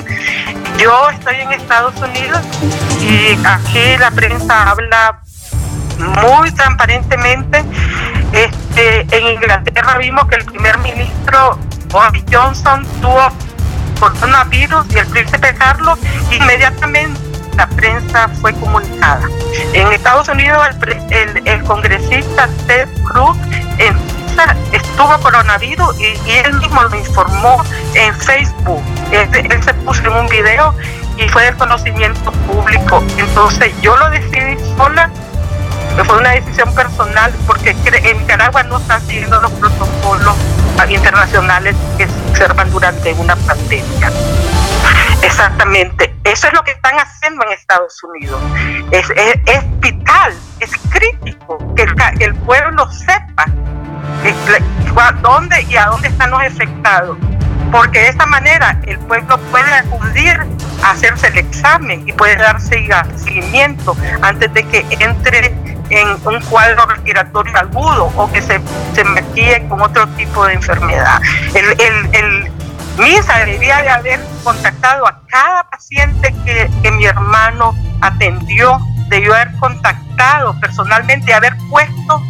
Yo 0.78 1.10
estoy 1.10 1.36
en 1.36 1.52
Estados 1.52 1.96
Unidos 1.96 2.40
y 3.00 3.36
aquí 3.44 3.96
la 3.98 4.10
prensa 4.10 4.70
habla 4.70 5.20
muy 5.98 6.50
transparentemente. 6.52 7.64
Este, 8.32 9.06
en 9.16 9.34
Inglaterra 9.34 9.98
vimos 9.98 10.26
que 10.28 10.36
el 10.36 10.44
primer 10.44 10.78
ministro 10.78 11.58
Boris 11.88 12.24
Johnson 12.30 12.86
tuvo 13.00 13.28
coronavirus 13.98 14.86
y 14.94 14.98
el 14.98 15.06
príncipe 15.06 15.54
Carlos 15.54 15.98
inmediatamente 16.30 17.27
la 17.58 17.66
prensa 17.66 18.28
fue 18.40 18.54
comunicada. 18.54 19.28
En 19.72 19.92
Estados 19.92 20.28
Unidos 20.28 20.66
el, 21.10 21.62
congresista 21.64 22.48
Ted 22.66 22.88
Cruz 23.02 23.36
estuvo 24.72 25.18
coronavirus 25.20 25.98
y, 25.98 26.30
él 26.30 26.54
mismo 26.54 26.82
lo 26.84 26.96
informó 26.96 27.62
en 27.94 28.14
Facebook. 28.14 28.82
Él, 29.10 29.62
se 29.62 29.74
puso 29.74 30.02
en 30.02 30.12
un 30.12 30.26
video 30.28 30.72
y 31.16 31.28
fue 31.28 31.46
de 31.46 31.52
conocimiento 31.54 32.30
público. 32.46 33.02
Entonces 33.18 33.72
yo 33.82 33.96
lo 33.96 34.08
decidí 34.10 34.56
sola, 34.76 35.10
fue 36.04 36.16
una 36.16 36.30
decisión 36.30 36.72
personal 36.74 37.34
porque 37.44 37.74
en 37.84 38.18
Nicaragua 38.18 38.62
no 38.62 38.78
están 38.78 39.04
siguiendo 39.04 39.40
los 39.40 39.50
protocolos 39.52 40.36
internacionales 40.88 41.74
que 41.96 42.06
se 42.06 42.30
observan 42.30 42.70
durante 42.70 43.12
una 43.14 43.34
pandemia. 43.34 44.12
Exactamente. 45.22 46.14
Eso 46.24 46.48
es 46.48 46.52
lo 46.52 46.62
que 46.62 46.72
están 46.72 46.94
haciendo 46.96 47.44
en 47.44 47.52
Estados 47.52 48.02
Unidos. 48.04 48.40
Es, 48.90 49.08
vital, 49.80 50.34
es 50.60 50.70
crítico 50.90 51.74
que 51.74 51.86
el, 52.24 52.34
pueblo 52.34 52.90
sepa 52.92 53.46
dónde 55.22 55.62
y 55.62 55.76
a 55.76 55.86
dónde 55.86 56.08
están 56.08 56.30
los 56.30 56.42
afectados. 56.42 57.16
Porque 57.72 58.00
de 58.00 58.08
esta 58.08 58.26
manera 58.26 58.80
el 58.86 58.98
pueblo 59.00 59.38
puede 59.50 59.72
acudir 59.72 60.40
a 60.82 60.90
hacerse 60.90 61.28
el 61.28 61.38
examen 61.38 62.08
y 62.08 62.12
puede 62.12 62.36
darse 62.36 62.88
seguimiento 63.16 63.96
antes 64.22 64.52
de 64.54 64.62
que 64.64 64.86
entre 65.00 65.54
en 65.90 66.08
un 66.26 66.40
cuadro 66.42 66.86
respiratorio 66.86 67.56
agudo 67.56 68.12
o 68.16 68.30
que 68.30 68.42
se, 68.42 68.60
se 68.94 69.68
con 69.68 69.80
otro 69.80 70.06
tipo 70.08 70.46
de 70.46 70.54
enfermedad. 70.54 71.20
el, 71.54 72.50
Misa 72.98 73.38
debería 73.38 73.80
de 73.82 73.90
haber 73.90 74.20
contactado 74.42 75.06
a 75.06 75.20
cada 75.28 75.70
paciente 75.70 76.34
que, 76.44 76.90
mi 76.90 77.06
hermano 77.06 77.74
atendió, 78.00 78.78
debió 79.08 79.34
haber 79.34 79.52
contactado 79.58 80.58
personalmente, 80.60 81.32
haber 81.32 81.56
puesto 81.70 82.20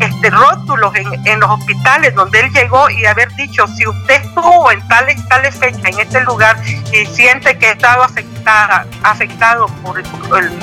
este, 0.00 0.30
rótulos 0.30 0.92
en, 0.96 1.26
en, 1.26 1.40
los 1.40 1.50
hospitales 1.50 2.14
donde 2.14 2.40
él 2.40 2.50
llegó 2.52 2.90
y 2.90 3.06
haber 3.06 3.32
dicho, 3.36 3.66
si 3.68 3.86
usted 3.86 4.22
estuvo 4.22 4.70
en 4.72 4.86
tales, 4.88 5.16
tales 5.28 5.54
fechas 5.56 5.84
en 5.84 6.00
este 6.00 6.20
lugar 6.22 6.56
y 6.92 7.06
siente 7.06 7.56
que 7.58 7.66
ha 7.66 7.72
estado 7.72 8.02
afectada, 8.02 8.86
afectado 9.04 9.66
por 9.84 10.00
el, 10.00 10.06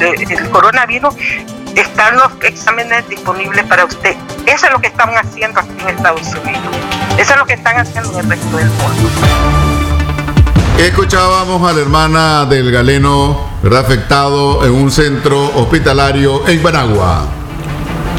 el 0.02 0.50
coronavirus, 0.50 1.16
están 1.76 2.18
los 2.18 2.32
exámenes 2.44 3.08
disponibles 3.08 3.64
para 3.66 3.86
usted. 3.86 4.16
Eso 4.46 4.66
es 4.66 4.72
lo 4.72 4.80
que 4.80 4.88
están 4.88 5.16
haciendo 5.16 5.60
aquí 5.62 5.76
en 5.80 5.90
Estados 5.90 6.34
Unidos. 6.36 7.05
Eso 7.18 7.34
es 7.34 7.40
lo 7.40 7.46
que 7.46 7.54
están 7.54 7.78
haciendo 7.78 8.12
en 8.12 8.20
el 8.20 8.30
resto 8.30 8.58
del 8.58 8.68
mundo. 8.68 9.10
Escuchábamos 10.78 11.70
a 11.70 11.74
la 11.74 11.82
hermana 11.82 12.46
del 12.46 12.70
galeno 12.72 13.40
¿verdad? 13.64 13.86
afectado 13.86 14.66
en 14.66 14.74
un 14.74 14.92
centro 14.92 15.56
hospitalario 15.56 16.46
en 16.48 16.62
Managua. 16.62 17.45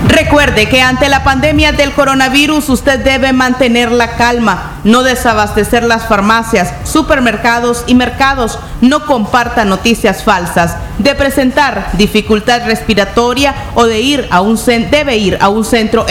Recuerde 0.08 0.68
que 0.68 0.80
ante 0.80 1.08
la 1.08 1.24
pandemia 1.24 1.72
del 1.72 1.92
coronavirus 1.92 2.68
usted 2.68 3.00
debe 3.00 3.32
mantener 3.32 3.90
la 3.90 4.16
calma, 4.16 4.72
no 4.84 5.02
desabastecer 5.02 5.82
las 5.82 6.06
farmacias, 6.06 6.72
supermercados 6.84 7.84
y 7.86 7.94
mercados, 7.94 8.58
no 8.80 9.04
comparta 9.04 9.64
noticias 9.64 10.22
falsas, 10.22 10.76
de 10.98 11.14
presentar 11.14 11.90
dificultad 11.94 12.64
respiratoria 12.66 13.54
o 13.74 13.84
de 13.84 14.00
ir 14.00 14.26
a 14.30 14.40
un 14.40 14.56
debe 14.90 15.16
ir 15.16 15.38
a 15.40 15.48
un 15.48 15.64
centro 15.64 16.06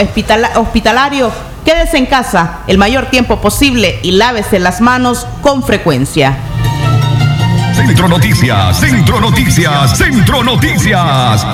hospitalario. 0.54 1.32
Quédese 1.64 1.98
en 1.98 2.06
casa 2.06 2.60
el 2.68 2.78
mayor 2.78 3.06
tiempo 3.06 3.40
posible 3.40 3.98
y 4.02 4.12
lávese 4.12 4.60
las 4.60 4.80
manos 4.80 5.26
con 5.42 5.64
frecuencia. 5.64 6.36
Centro 7.74 8.08
Noticias, 8.08 8.78
Centro 8.78 9.20
Noticias, 9.20 9.98
Centro 9.98 10.42
Noticias. 10.42 11.44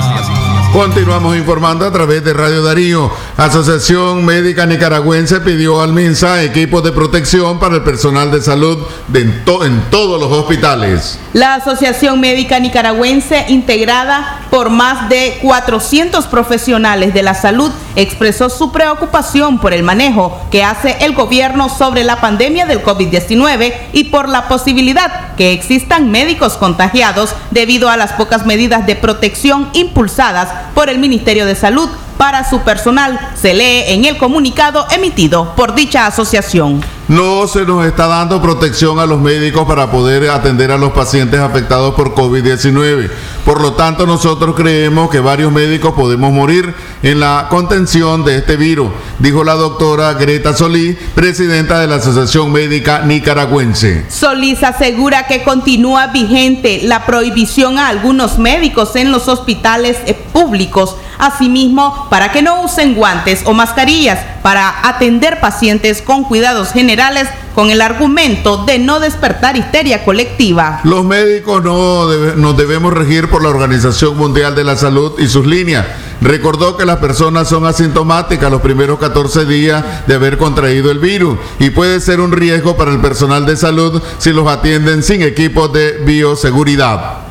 Continuamos 0.73 1.37
informando 1.37 1.85
a 1.85 1.93
través 1.93 2.25
de 2.25 2.33
Radio 2.33 2.63
Darío. 2.63 3.11
Asociación 3.37 4.25
Médica 4.25 4.65
Nicaragüense 4.65 5.41
pidió 5.41 5.83
al 5.83 5.93
MINSA 5.93 6.43
equipos 6.45 6.83
de 6.83 6.93
protección 6.93 7.59
para 7.59 7.75
el 7.75 7.83
personal 7.83 8.31
de 8.31 8.41
salud 8.41 8.79
de 9.09 9.21
en, 9.21 9.45
en, 9.65 9.83
todos 9.91 10.19
los 10.19 10.33
hospitales. 10.33 11.19
La 11.35 11.57
Asociación 11.57 12.21
Médica 12.21 12.59
Nicaragüense, 12.59 13.45
integrada 13.49 14.47
por 14.51 14.71
más 14.71 15.11
de 15.11 15.41
400 15.43 16.27
profesionales 16.29 17.13
de 17.13 17.23
la 17.23 17.35
salud, 17.35 17.71
expresó 17.97 18.49
su 18.51 18.73
preocupación 18.73 19.59
por 19.59 19.73
el 19.73 19.83
manejo 19.83 20.39
que 20.51 20.65
hace 20.65 20.97
el 21.01 21.15
gobierno 21.15 21.69
sobre 21.69 22.05
la 22.05 22.21
pandemia 22.21 22.67
del 22.67 22.83
COVID-19 22.83 23.75
y 23.93 24.05
por 24.05 24.29
la 24.29 24.49
posibilidad 24.49 25.35
que 25.37 25.53
existan 25.53 26.11
médicos 26.11 26.55
contagiados 26.55 27.35
debido 27.51 27.89
a 27.89 27.97
las 27.97 28.13
pocas 28.13 28.47
medidas 28.47 28.87
de 28.87 28.97
protección 28.97 29.69
impulsadas 29.73 30.49
por 30.75 30.89
el 30.89 30.99
Ministerio 30.99 31.47
de 31.47 31.55
Salud 31.55 31.89
para 32.19 32.49
su 32.49 32.61
personal, 32.61 33.19
se 33.35 33.53
lee 33.53 33.85
en 33.89 34.05
el 34.05 34.17
comunicado 34.17 34.87
emitido 34.95 35.55
por 35.57 35.75
dicha 35.75 36.07
asociación. 36.07 36.81
No 37.13 37.47
se 37.47 37.67
nos 37.67 37.85
está 37.85 38.07
dando 38.07 38.41
protección 38.41 38.99
a 38.99 39.05
los 39.05 39.21
médicos 39.21 39.67
para 39.67 39.91
poder 39.91 40.31
atender 40.31 40.71
a 40.71 40.79
los 40.79 40.93
pacientes 40.93 41.41
afectados 41.41 41.95
por 41.95 42.15
COVID-19. 42.15 43.11
Por 43.45 43.61
lo 43.61 43.75
tanto, 43.75 44.07
nosotros 44.07 44.57
creemos 44.57 45.11
que 45.11 45.21
varios 45.21 45.53
médicos 45.53 45.93
podemos 45.93 46.33
morir 46.33 46.75
en 47.03 47.21
la 47.21 47.49
contención 47.51 48.25
de 48.25 48.39
este 48.39 48.57
virus, 48.57 48.93
dijo 49.19 49.45
la 49.45 49.57
doctora 49.57 50.15
Greta 50.15 50.57
Solís, 50.57 50.97
presidenta 51.15 51.81
de 51.81 51.87
la 51.87 51.97
Asociación 51.97 52.51
Médica 52.51 53.01
Nicaragüense. 53.01 54.07
Solís 54.09 54.63
asegura 54.63 55.27
que 55.27 55.43
continúa 55.43 56.07
vigente 56.07 56.81
la 56.85 57.05
prohibición 57.05 57.79
a 57.79 57.89
algunos 57.89 58.39
médicos 58.39 58.97
en 58.97 59.13
los 59.13 59.29
hospitales 59.29 59.99
públicos, 60.33 60.97
asimismo 61.23 62.09
para 62.11 62.33
que 62.33 62.43
no 62.43 62.63
usen 62.63 62.95
guantes 62.95 63.43
o 63.45 63.55
mascarillas 63.55 64.19
para 64.43 64.89
atender 64.89 65.41
pacientes 65.41 66.03
con 66.03 66.25
cuidados 66.25 66.73
generales 66.73 67.29
con 67.55 67.71
el 67.71 67.81
argumento 67.81 68.65
de 68.65 68.79
no 68.79 68.99
despertar 68.99 69.57
histeria 69.57 70.05
colectiva. 70.05 70.81
Los 70.85 71.05
médicos 71.05 71.63
no 71.63 72.07
nos 72.35 72.57
debemos 72.57 72.93
regir 72.93 73.29
por 73.29 73.43
la 73.43 73.51
Organización 73.51 74.17
Mundial 74.17 74.55
de 74.55 74.65
la 74.65 74.77
Salud 74.77 75.19
y 75.19 75.29
sus 75.29 75.47
líneas. 75.47 75.87
Recordó 76.21 76.77
que 76.77 76.87
las 76.87 76.99
personas 76.99 77.49
son 77.49 77.67
asintomáticas 77.67 78.51
los 78.51 78.63
primeros 78.63 78.99
14 78.99 79.45
días 79.45 80.07
de 80.07 80.15
haber 80.15 80.39
contraído 80.39 80.91
el 80.91 80.99
virus 80.99 81.39
y 81.59 81.71
puede 81.71 82.01
ser 82.01 82.21
un 82.21 82.33
riesgo 82.33 82.77
para 82.77 82.91
el 82.91 83.01
personal 83.01 83.47
de 83.47 83.57
salud 83.57 84.03
si 84.19 84.33
los 84.33 84.49
atienden 84.49 85.03
sin 85.03 85.23
equipos 85.23 85.73
de 85.73 85.99
bioseguridad. 86.05 87.22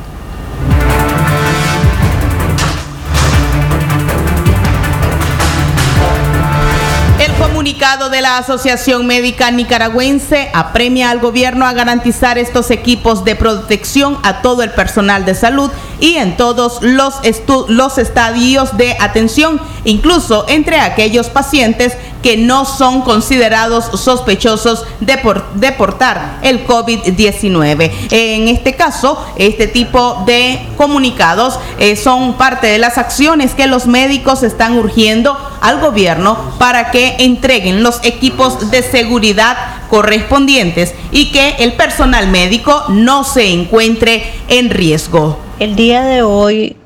Comunicado 7.82 8.10
de 8.10 8.20
la 8.20 8.38
Asociación 8.38 9.08
Médica 9.08 9.50
Nicaragüense 9.50 10.52
apremia 10.54 11.10
al 11.10 11.18
gobierno 11.18 11.66
a 11.66 11.72
garantizar 11.72 12.38
estos 12.38 12.70
equipos 12.70 13.24
de 13.24 13.34
protección 13.34 14.20
a 14.22 14.40
todo 14.40 14.62
el 14.62 14.70
personal 14.70 15.24
de 15.24 15.34
salud 15.34 15.68
y 16.02 16.16
en 16.16 16.36
todos 16.36 16.80
los, 16.82 17.96
estadios 17.96 18.76
de 18.76 18.96
atención, 18.98 19.60
incluso 19.84 20.44
entre 20.48 20.80
aquellos 20.80 21.28
pacientes 21.28 21.96
que 22.24 22.36
no 22.36 22.64
son 22.64 23.02
considerados 23.02 24.00
sospechosos 24.00 24.84
de, 24.98 25.16
por, 25.18 25.48
de 25.54 25.70
portar 25.70 26.40
el 26.42 26.66
COVID-19. 26.66 27.92
En 28.10 28.48
este 28.48 28.74
caso, 28.74 29.24
este 29.36 29.68
tipo 29.68 30.24
de 30.26 30.60
comunicados 30.76 31.60
eh, 31.78 31.94
son 31.94 32.34
parte 32.34 32.66
de 32.66 32.78
las 32.78 32.98
acciones 32.98 33.54
que 33.54 33.68
los 33.68 33.86
médicos 33.86 34.42
están 34.42 34.76
urgiendo 34.76 35.38
al 35.60 35.78
gobierno 35.78 36.36
para 36.58 36.90
que 36.90 37.14
entreguen 37.20 37.84
los 37.84 38.00
equipos 38.02 38.72
de 38.72 38.82
seguridad 38.82 39.56
correspondientes 39.88 40.94
y 41.12 41.30
que 41.30 41.50
el 41.60 41.74
personal 41.74 42.26
médico 42.26 42.86
no 42.88 43.22
se 43.22 43.52
encuentre 43.52 44.34
en 44.48 44.70
riesgo. 44.70 45.38
El 45.62 45.76
día 45.76 46.02
de 46.02 46.22
hoy, 46.22 46.76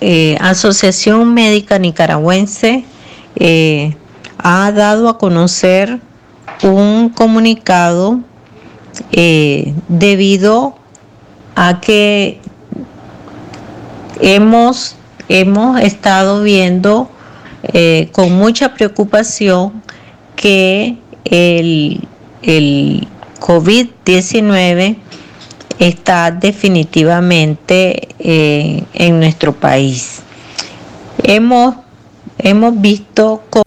eh, 0.00 0.36
Asociación 0.40 1.34
Médica 1.34 1.78
Nicaragüense 1.78 2.84
eh, 3.36 3.94
ha 4.38 4.72
dado 4.72 5.08
a 5.08 5.18
conocer 5.18 6.00
un 6.64 7.10
comunicado 7.10 8.18
eh, 9.12 9.72
debido 9.86 10.74
a 11.54 11.80
que 11.80 12.40
hemos, 14.20 14.96
hemos 15.28 15.80
estado 15.80 16.42
viendo 16.42 17.08
eh, 17.62 18.08
con 18.10 18.32
mucha 18.32 18.74
preocupación 18.74 19.80
que 20.34 20.98
el, 21.24 22.08
el 22.42 23.06
COVID-19 23.38 24.96
está 25.78 26.30
definitivamente 26.30 28.08
eh, 28.18 28.84
en 28.94 29.20
nuestro 29.20 29.52
país. 29.52 30.20
Hemos, 31.22 31.76
hemos 32.38 32.80
visto... 32.80 33.42
Con 33.50 33.64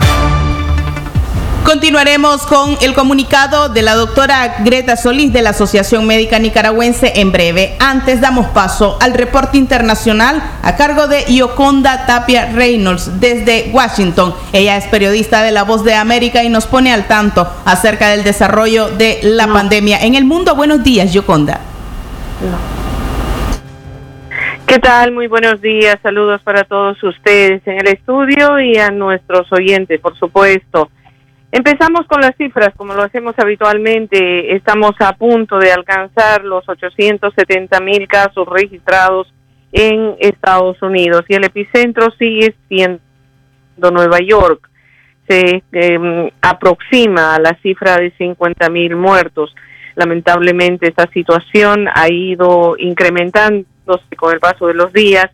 Continuaremos 1.67 2.43
con 2.43 2.77
el 2.79 2.93
comunicado 2.93 3.67
de 3.67 3.81
la 3.81 3.95
doctora 3.95 4.55
Greta 4.63 4.95
Solís 4.95 5.33
de 5.33 5.41
la 5.41 5.49
Asociación 5.49 6.07
Médica 6.07 6.39
Nicaragüense 6.39 7.11
en 7.17 7.33
breve. 7.33 7.75
Antes 7.79 8.21
damos 8.21 8.45
paso 8.47 8.97
al 9.01 9.13
reporte 9.13 9.57
internacional 9.57 10.41
a 10.63 10.77
cargo 10.77 11.09
de 11.09 11.25
Yoconda 11.25 12.05
Tapia 12.05 12.45
Reynolds 12.53 13.19
desde 13.19 13.69
Washington. 13.73 14.33
Ella 14.53 14.77
es 14.77 14.85
periodista 14.85 15.43
de 15.43 15.51
La 15.51 15.63
Voz 15.63 15.83
de 15.83 15.93
América 15.93 16.41
y 16.41 16.47
nos 16.47 16.67
pone 16.67 16.93
al 16.93 17.05
tanto 17.05 17.45
acerca 17.65 18.07
del 18.11 18.23
desarrollo 18.23 18.87
de 18.87 19.19
la 19.23 19.47
no. 19.47 19.53
pandemia 19.53 19.99
en 19.99 20.15
el 20.15 20.23
mundo. 20.23 20.55
Buenos 20.55 20.83
días, 20.83 21.11
Yoconda. 21.11 21.59
¿Qué 24.67 24.77
tal? 24.79 25.11
Muy 25.11 25.27
buenos 25.27 25.59
días. 25.59 25.97
Saludos 26.03 26.41
para 26.43 26.63
todos 26.65 27.01
ustedes 27.01 27.65
en 27.65 27.79
el 27.79 27.87
estudio 27.87 28.59
y 28.59 28.77
a 28.77 28.91
nuestros 28.91 29.51
oyentes, 29.51 29.99
por 29.99 30.15
supuesto. 30.17 30.89
Empezamos 31.51 32.05
con 32.05 32.21
las 32.21 32.35
cifras, 32.35 32.75
como 32.75 32.93
lo 32.93 33.01
hacemos 33.01 33.33
habitualmente. 33.39 34.55
Estamos 34.55 34.91
a 34.99 35.13
punto 35.13 35.57
de 35.57 35.71
alcanzar 35.71 36.43
los 36.43 36.67
870 36.69 37.79
mil 37.79 38.07
casos 38.07 38.47
registrados 38.47 39.33
en 39.71 40.15
Estados 40.19 40.79
Unidos 40.83 41.23
y 41.29 41.35
el 41.35 41.45
epicentro 41.45 42.11
sigue 42.19 42.53
siendo 42.67 42.99
Nueva 43.91 44.19
York. 44.19 44.69
Se 45.27 45.63
eh, 45.71 46.31
aproxima 46.41 47.35
a 47.35 47.39
la 47.39 47.57
cifra 47.63 47.97
de 47.97 48.11
50 48.11 48.69
mil 48.69 48.95
muertos. 48.95 49.55
Lamentablemente 49.97 50.87
esta 50.87 51.09
situación 51.11 51.87
ha 51.91 52.07
ido 52.07 52.75
incrementándose 52.77 54.15
con 54.15 54.31
el 54.31 54.39
paso 54.39 54.67
de 54.67 54.75
los 54.75 54.93
días 54.93 55.25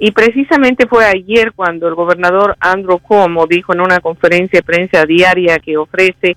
y 0.00 0.10
precisamente 0.10 0.88
fue 0.88 1.04
ayer 1.04 1.52
cuando 1.52 1.86
el 1.86 1.94
gobernador 1.94 2.56
Andrew 2.58 2.98
Cuomo 2.98 3.46
dijo 3.46 3.72
en 3.72 3.80
una 3.80 4.00
conferencia 4.00 4.58
de 4.58 4.64
prensa 4.64 5.04
diaria 5.04 5.60
que 5.60 5.76
ofrece 5.76 6.36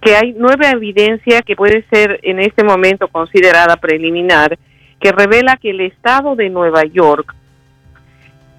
que 0.00 0.14
hay 0.14 0.34
nueva 0.34 0.70
evidencia 0.70 1.42
que 1.42 1.56
puede 1.56 1.84
ser 1.90 2.20
en 2.22 2.38
este 2.38 2.62
momento 2.62 3.08
considerada 3.08 3.76
preliminar, 3.76 4.56
que 5.00 5.10
revela 5.10 5.56
que 5.56 5.70
el 5.70 5.80
estado 5.80 6.36
de 6.36 6.48
Nueva 6.48 6.84
York 6.84 7.34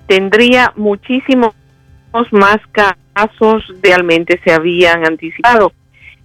tendría 0.08 0.74
muchísimos 0.76 1.56
más 2.32 2.58
casos 2.74 3.64
realmente 3.82 4.42
se 4.44 4.52
habían 4.52 5.06
anticipado. 5.06 5.72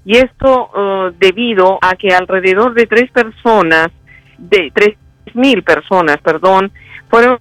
Y 0.07 0.17
esto 0.17 0.71
uh, 0.71 1.13
debido 1.19 1.79
a 1.83 1.97
que 1.97 2.15
alrededor 2.15 2.73
de 2.75 2.87
tres 2.87 3.11
personas, 3.11 3.89
de 4.39 4.71
tres 4.73 4.97
mil 5.35 5.63
personas, 5.63 6.19
perdón, 6.23 6.71
fueron 7.11 7.39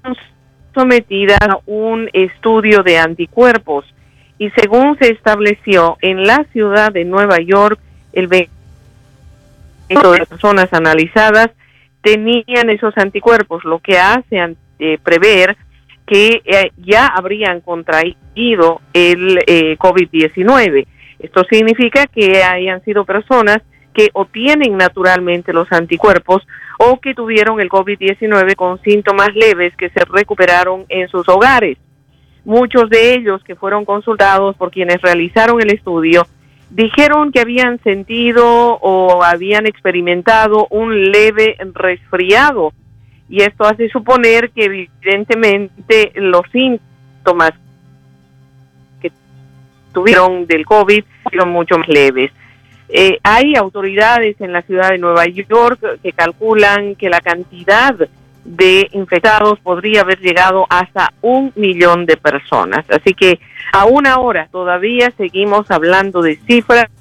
sometidas 0.73 1.39
a 1.41 1.59
un 1.67 2.09
estudio 2.11 2.83
de 2.83 2.97
anticuerpos 2.97 3.85
y 4.37 4.49
según 4.51 4.97
se 4.99 5.11
estableció 5.11 5.97
en 6.01 6.25
la 6.25 6.43
ciudad 6.51 6.91
de 6.91 7.05
Nueva 7.05 7.37
York, 7.39 7.79
el 8.13 8.29
20% 8.29 8.49
de 9.89 10.19
las 10.19 10.27
personas 10.27 10.73
analizadas 10.73 11.51
tenían 12.01 12.69
esos 12.69 12.97
anticuerpos, 12.97 13.63
lo 13.63 13.79
que 13.79 13.97
hace 13.97 14.55
eh, 14.79 14.97
prever 15.01 15.55
que 16.05 16.41
eh, 16.45 16.71
ya 16.77 17.07
habrían 17.07 17.61
contraído 17.61 18.81
el 18.93 19.39
eh, 19.47 19.77
COVID-19. 19.77 20.85
Esto 21.19 21.43
significa 21.49 22.07
que 22.07 22.43
hayan 22.43 22.83
sido 22.83 23.05
personas 23.05 23.59
que 23.93 24.09
obtienen 24.13 24.77
naturalmente 24.77 25.53
los 25.53 25.71
anticuerpos 25.71 26.45
o 26.77 26.99
que 26.99 27.13
tuvieron 27.13 27.61
el 27.61 27.69
COVID-19 27.69 28.55
con 28.55 28.81
síntomas 28.81 29.29
leves 29.33 29.75
que 29.77 29.89
se 29.89 30.03
recuperaron 30.05 30.85
en 30.89 31.07
sus 31.07 31.27
hogares. 31.29 31.77
Muchos 32.43 32.89
de 32.89 33.13
ellos 33.13 33.41
que 33.43 33.55
fueron 33.55 33.85
consultados 33.85 34.55
por 34.57 34.69
quienes 34.69 35.01
realizaron 35.01 35.61
el 35.61 35.73
estudio 35.73 36.27
dijeron 36.69 37.31
que 37.31 37.39
habían 37.39 37.81
sentido 37.83 38.45
o 38.81 39.23
habían 39.23 39.65
experimentado 39.65 40.67
un 40.69 41.11
leve 41.11 41.55
resfriado 41.73 42.73
y 43.29 43.41
esto 43.41 43.63
hace 43.65 43.89
suponer 43.89 44.51
que 44.51 44.65
evidentemente 44.65 46.11
los 46.15 46.43
síntomas 46.51 47.53
tuvieron 49.95 50.45
del 50.45 50.65
COVID 50.65 51.03
fueron 51.23 51.49
mucho 51.49 51.79
más 51.79 51.87
leves. 51.87 52.31
Eh, 52.89 53.17
hay 53.23 53.55
autoridades 53.55 54.39
en 54.39 54.53
la 54.53 54.61
ciudad 54.61 54.89
de 54.89 54.99
Nueva 54.99 55.25
York 55.25 55.79
que 56.03 56.11
calculan 56.11 56.95
que 56.95 57.09
la 57.09 57.19
cantidad 57.19 57.95
de 58.43 58.87
infectados 58.91 59.59
podría 59.59 60.01
haber 60.01 60.19
llegado 60.19 60.67
hasta 60.69 61.11
un 61.21 61.51
millón 61.55 62.05
de 62.05 62.17
personas. 62.17 62.85
Así 62.91 63.15
que 63.15 63.39
aún 63.73 64.05
ahora 64.05 64.47
todavía 64.51 65.11
seguimos 65.17 65.71
hablando 65.71 66.21
de 66.21 66.35
cifras 66.45 66.91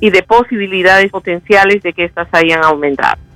y 0.00 0.10
de 0.10 0.22
posibilidades 0.22 1.10
potenciales 1.10 1.82
de 1.82 1.92
que 1.92 2.04
estas 2.04 2.28
hayan 2.32 2.64
aumentado. 2.64 3.27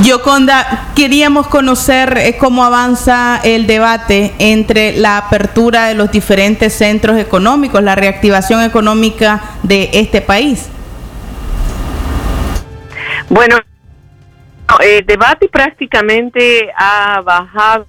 Yoconda, 0.00 0.88
queríamos 0.96 1.46
conocer 1.48 2.16
eh, 2.16 2.36
cómo 2.38 2.64
avanza 2.64 3.38
el 3.44 3.66
debate 3.66 4.32
entre 4.38 4.96
la 4.96 5.18
apertura 5.18 5.86
de 5.86 5.94
los 5.94 6.10
diferentes 6.10 6.72
centros 6.72 7.18
económicos, 7.18 7.82
la 7.82 7.94
reactivación 7.94 8.62
económica 8.62 9.42
de 9.62 9.90
este 9.92 10.22
país. 10.22 10.70
Bueno, 13.28 13.58
el 14.80 15.04
debate 15.04 15.48
prácticamente 15.48 16.72
ha 16.74 17.20
bajado 17.20 17.86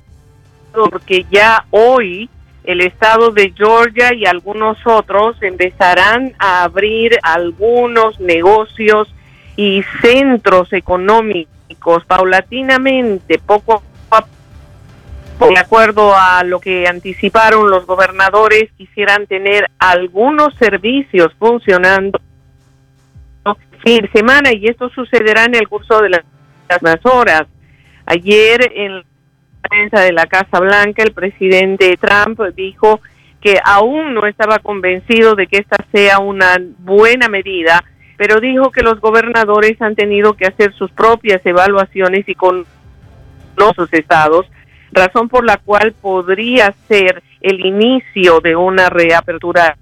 porque 0.73 1.25
ya 1.31 1.65
hoy 1.71 2.29
el 2.65 2.81
estado 2.81 3.31
de 3.31 3.53
Georgia 3.55 4.13
y 4.13 4.25
algunos 4.25 4.77
otros 4.85 5.41
empezarán 5.41 6.33
a 6.37 6.63
abrir 6.63 7.17
algunos 7.23 8.19
negocios 8.19 9.07
y 9.55 9.83
centros 10.01 10.73
económicos 10.73 11.53
paulatinamente, 12.05 13.39
poco 13.39 13.83
a 14.11 14.25
poco, 15.37 15.53
de 15.53 15.59
acuerdo 15.59 16.13
a 16.15 16.43
lo 16.43 16.59
que 16.59 16.87
anticiparon 16.87 17.69
los 17.69 17.85
gobernadores, 17.85 18.71
quisieran 18.77 19.27
tener 19.27 19.69
algunos 19.79 20.53
servicios 20.55 21.33
funcionando 21.37 22.19
fin 23.83 24.01
de 24.01 24.09
semana 24.11 24.53
y 24.53 24.65
esto 24.67 24.89
sucederá 24.89 25.45
en 25.45 25.55
el 25.55 25.67
curso 25.67 26.01
de 26.01 26.09
las 26.09 26.23
más 26.81 26.99
horas. 27.03 27.43
Ayer 28.05 28.71
en 28.75 28.95
la 28.97 29.03
prensa 29.61 30.01
de 30.01 30.13
la 30.13 30.25
Casa 30.25 30.59
Blanca 30.59 31.03
el 31.03 31.13
presidente 31.13 31.97
Trump 31.97 32.39
dijo 32.55 33.01
que 33.41 33.59
aún 33.63 34.13
no 34.13 34.25
estaba 34.25 34.59
convencido 34.59 35.35
de 35.35 35.47
que 35.47 35.57
esta 35.57 35.77
sea 35.91 36.19
una 36.19 36.57
buena 36.79 37.27
medida, 37.27 37.83
pero 38.25 38.39
dijo 38.39 38.71
que 38.71 38.83
los 38.83 39.01
gobernadores 39.01 39.81
han 39.81 39.95
tenido 39.95 40.31
que 40.31 40.45
hacer 40.45 40.73
sus 40.75 40.89
propias 40.91 41.45
evaluaciones 41.45 42.23
y 42.29 42.33
con 42.35 42.65
los 43.57 43.73
estados, 43.91 44.45
razón 44.93 45.27
por 45.27 45.43
la 45.43 45.57
cual 45.57 45.91
podría 45.91 46.73
ser 46.87 47.21
el 47.41 47.65
inicio 47.65 48.39
de 48.39 48.55
una 48.55 48.89
reapertura 48.89 49.75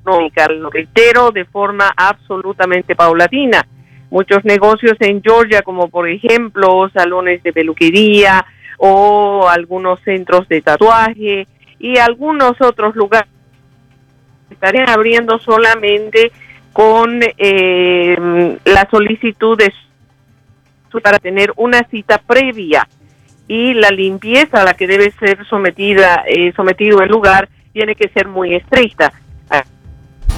económica, 0.00 0.46
lo 0.50 0.70
reitero, 0.70 1.32
de 1.32 1.46
forma 1.46 1.92
absolutamente 1.96 2.94
paulatina. 2.94 3.66
Muchos 4.08 4.44
negocios 4.44 4.96
en 5.00 5.20
Georgia, 5.20 5.62
como 5.62 5.88
por 5.88 6.08
ejemplo 6.08 6.88
salones 6.90 7.42
de 7.42 7.52
peluquería 7.52 8.46
o 8.78 9.48
algunos 9.48 9.98
centros 10.04 10.46
de 10.46 10.62
tatuaje 10.62 11.48
y 11.80 11.98
algunos 11.98 12.52
otros 12.60 12.94
lugares 12.94 13.28
estarían 14.48 14.88
abriendo 14.90 15.40
solamente 15.40 16.30
con 16.74 17.20
eh, 17.22 18.58
la 18.64 18.88
solicitud 18.90 19.56
de 19.56 19.72
para 21.02 21.18
tener 21.18 21.52
una 21.56 21.82
cita 21.88 22.18
previa 22.18 22.86
y 23.48 23.74
la 23.74 23.90
limpieza 23.90 24.62
a 24.62 24.64
la 24.64 24.74
que 24.74 24.86
debe 24.86 25.10
ser 25.12 25.44
sometida 25.46 26.22
eh, 26.26 26.52
sometido 26.54 27.00
el 27.00 27.08
lugar 27.08 27.48
tiene 27.72 27.96
que 27.96 28.08
ser 28.08 28.28
muy 28.28 28.54
estricta. 28.54 29.12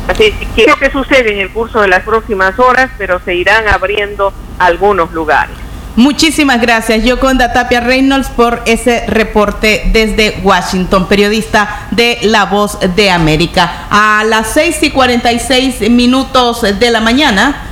Así 0.09 0.33
que 0.55 0.67
lo 0.67 0.77
que 0.77 0.91
sucede 0.91 1.33
en 1.33 1.41
el 1.41 1.51
curso 1.51 1.81
de 1.81 1.89
las 1.89 2.05
próximas 2.05 2.59
horas, 2.61 2.91
pero 2.97 3.19
se 3.19 3.35
irán 3.35 3.67
abriendo 3.67 4.33
algunos 4.59 5.13
lugares. 5.13 5.66
Muchísimas 5.97 6.61
gracias, 6.61 7.05
Yoconda 7.05 7.55
Tapia 7.55 7.81
Reynolds, 7.81 8.29
por 8.29 8.63
ese 8.67 9.07
reporte 9.07 9.89
desde 9.95 10.41
Washington, 10.43 11.09
periodista 11.09 11.89
de 11.91 12.19
La 12.23 12.45
Voz 12.45 12.79
de 12.95 13.11
América. 13.11 13.87
A 13.89 14.23
las 14.25 14.49
6 14.53 14.83
y 14.83 14.91
46 14.91 15.91
minutos 15.91 16.61
de 16.61 16.91
la 16.91 17.01
mañana. 17.01 17.63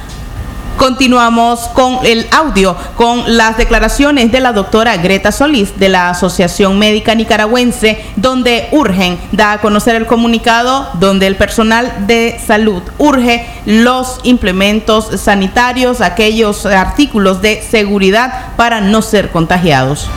Continuamos 0.76 1.60
con 1.68 1.98
el 2.04 2.26
audio, 2.32 2.76
con 2.96 3.36
las 3.36 3.56
declaraciones 3.56 4.32
de 4.32 4.40
la 4.40 4.52
doctora 4.52 4.96
Greta 4.96 5.30
Solís 5.30 5.78
de 5.78 5.88
la 5.88 6.10
Asociación 6.10 6.78
Médica 6.78 7.14
Nicaragüense, 7.14 8.04
donde 8.16 8.68
urgen, 8.72 9.18
da 9.32 9.52
a 9.52 9.60
conocer 9.60 9.94
el 9.94 10.06
comunicado, 10.06 10.88
donde 10.94 11.26
el 11.28 11.36
personal 11.36 12.06
de 12.06 12.40
salud 12.44 12.82
urge 12.98 13.46
los 13.66 14.20
implementos 14.24 15.08
sanitarios, 15.20 16.00
aquellos 16.00 16.66
artículos 16.66 17.40
de 17.40 17.62
seguridad 17.62 18.52
para 18.56 18.80
no 18.80 19.00
ser 19.00 19.30
contagiados. 19.30 20.08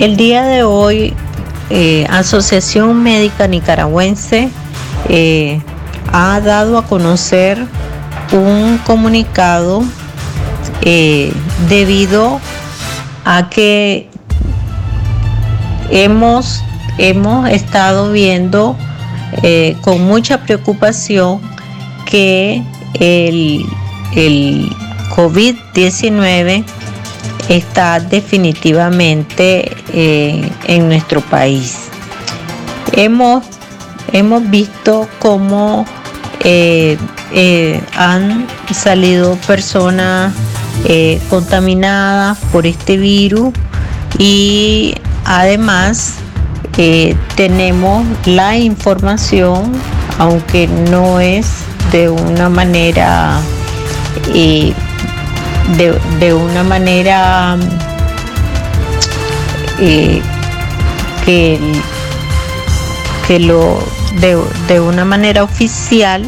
El 0.00 0.16
día 0.16 0.42
de 0.42 0.64
hoy, 0.64 1.14
eh, 1.70 2.06
Asociación 2.10 3.02
Médica 3.02 3.46
Nicaragüense 3.46 4.50
eh, 5.08 5.60
ha 6.12 6.40
dado 6.40 6.78
a 6.78 6.86
conocer 6.86 7.64
un 8.32 8.78
comunicado 8.78 9.82
eh, 10.82 11.32
debido 11.68 12.40
a 13.24 13.48
que 13.48 14.08
hemos, 15.90 16.62
hemos 16.98 17.48
estado 17.48 18.12
viendo 18.12 18.76
eh, 19.42 19.76
con 19.82 20.02
mucha 20.06 20.42
preocupación 20.42 21.40
que 22.06 22.62
el, 22.94 23.66
el 24.14 24.70
COVID-19 25.14 26.64
está 27.48 28.00
definitivamente 28.00 29.76
eh, 29.92 30.50
en 30.66 30.88
nuestro 30.88 31.20
país. 31.20 31.76
Hemos, 32.92 33.44
hemos 34.12 34.48
visto 34.50 35.08
cómo 35.18 35.84
eh, 37.32 37.82
han 37.96 38.46
salido 38.72 39.34
personas 39.46 40.32
eh, 40.84 41.20
contaminadas 41.28 42.38
por 42.52 42.66
este 42.66 42.96
virus 42.96 43.52
y 44.16 44.94
además 45.24 46.14
eh, 46.78 47.16
tenemos 47.34 48.06
la 48.26 48.56
información, 48.56 49.72
aunque 50.18 50.68
no 50.68 51.18
es 51.18 51.48
de 51.90 52.10
una 52.10 52.48
manera 52.48 53.40
de, 54.32 54.74
de, 56.20 56.34
una 56.34 56.62
manera 56.62 57.56
que, 59.78 60.22
que 63.26 63.38
lo 63.40 63.78
de, 64.20 64.38
de 64.68 64.80
una 64.80 65.04
manera 65.04 65.42
oficial 65.42 66.24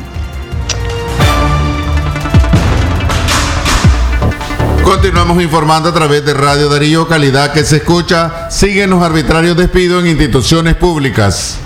Continuamos 4.89 5.43
informando 5.43 5.91
a 5.91 5.93
través 5.93 6.24
de 6.24 6.32
Radio 6.32 6.70
Darío, 6.70 7.07
calidad 7.07 7.53
que 7.53 7.62
se 7.62 7.76
escucha. 7.76 8.51
Siguen 8.51 8.89
los 8.89 9.03
arbitrarios 9.03 9.55
despidos 9.55 10.03
en 10.03 10.09
instituciones 10.09 10.76
públicas. 10.76 11.59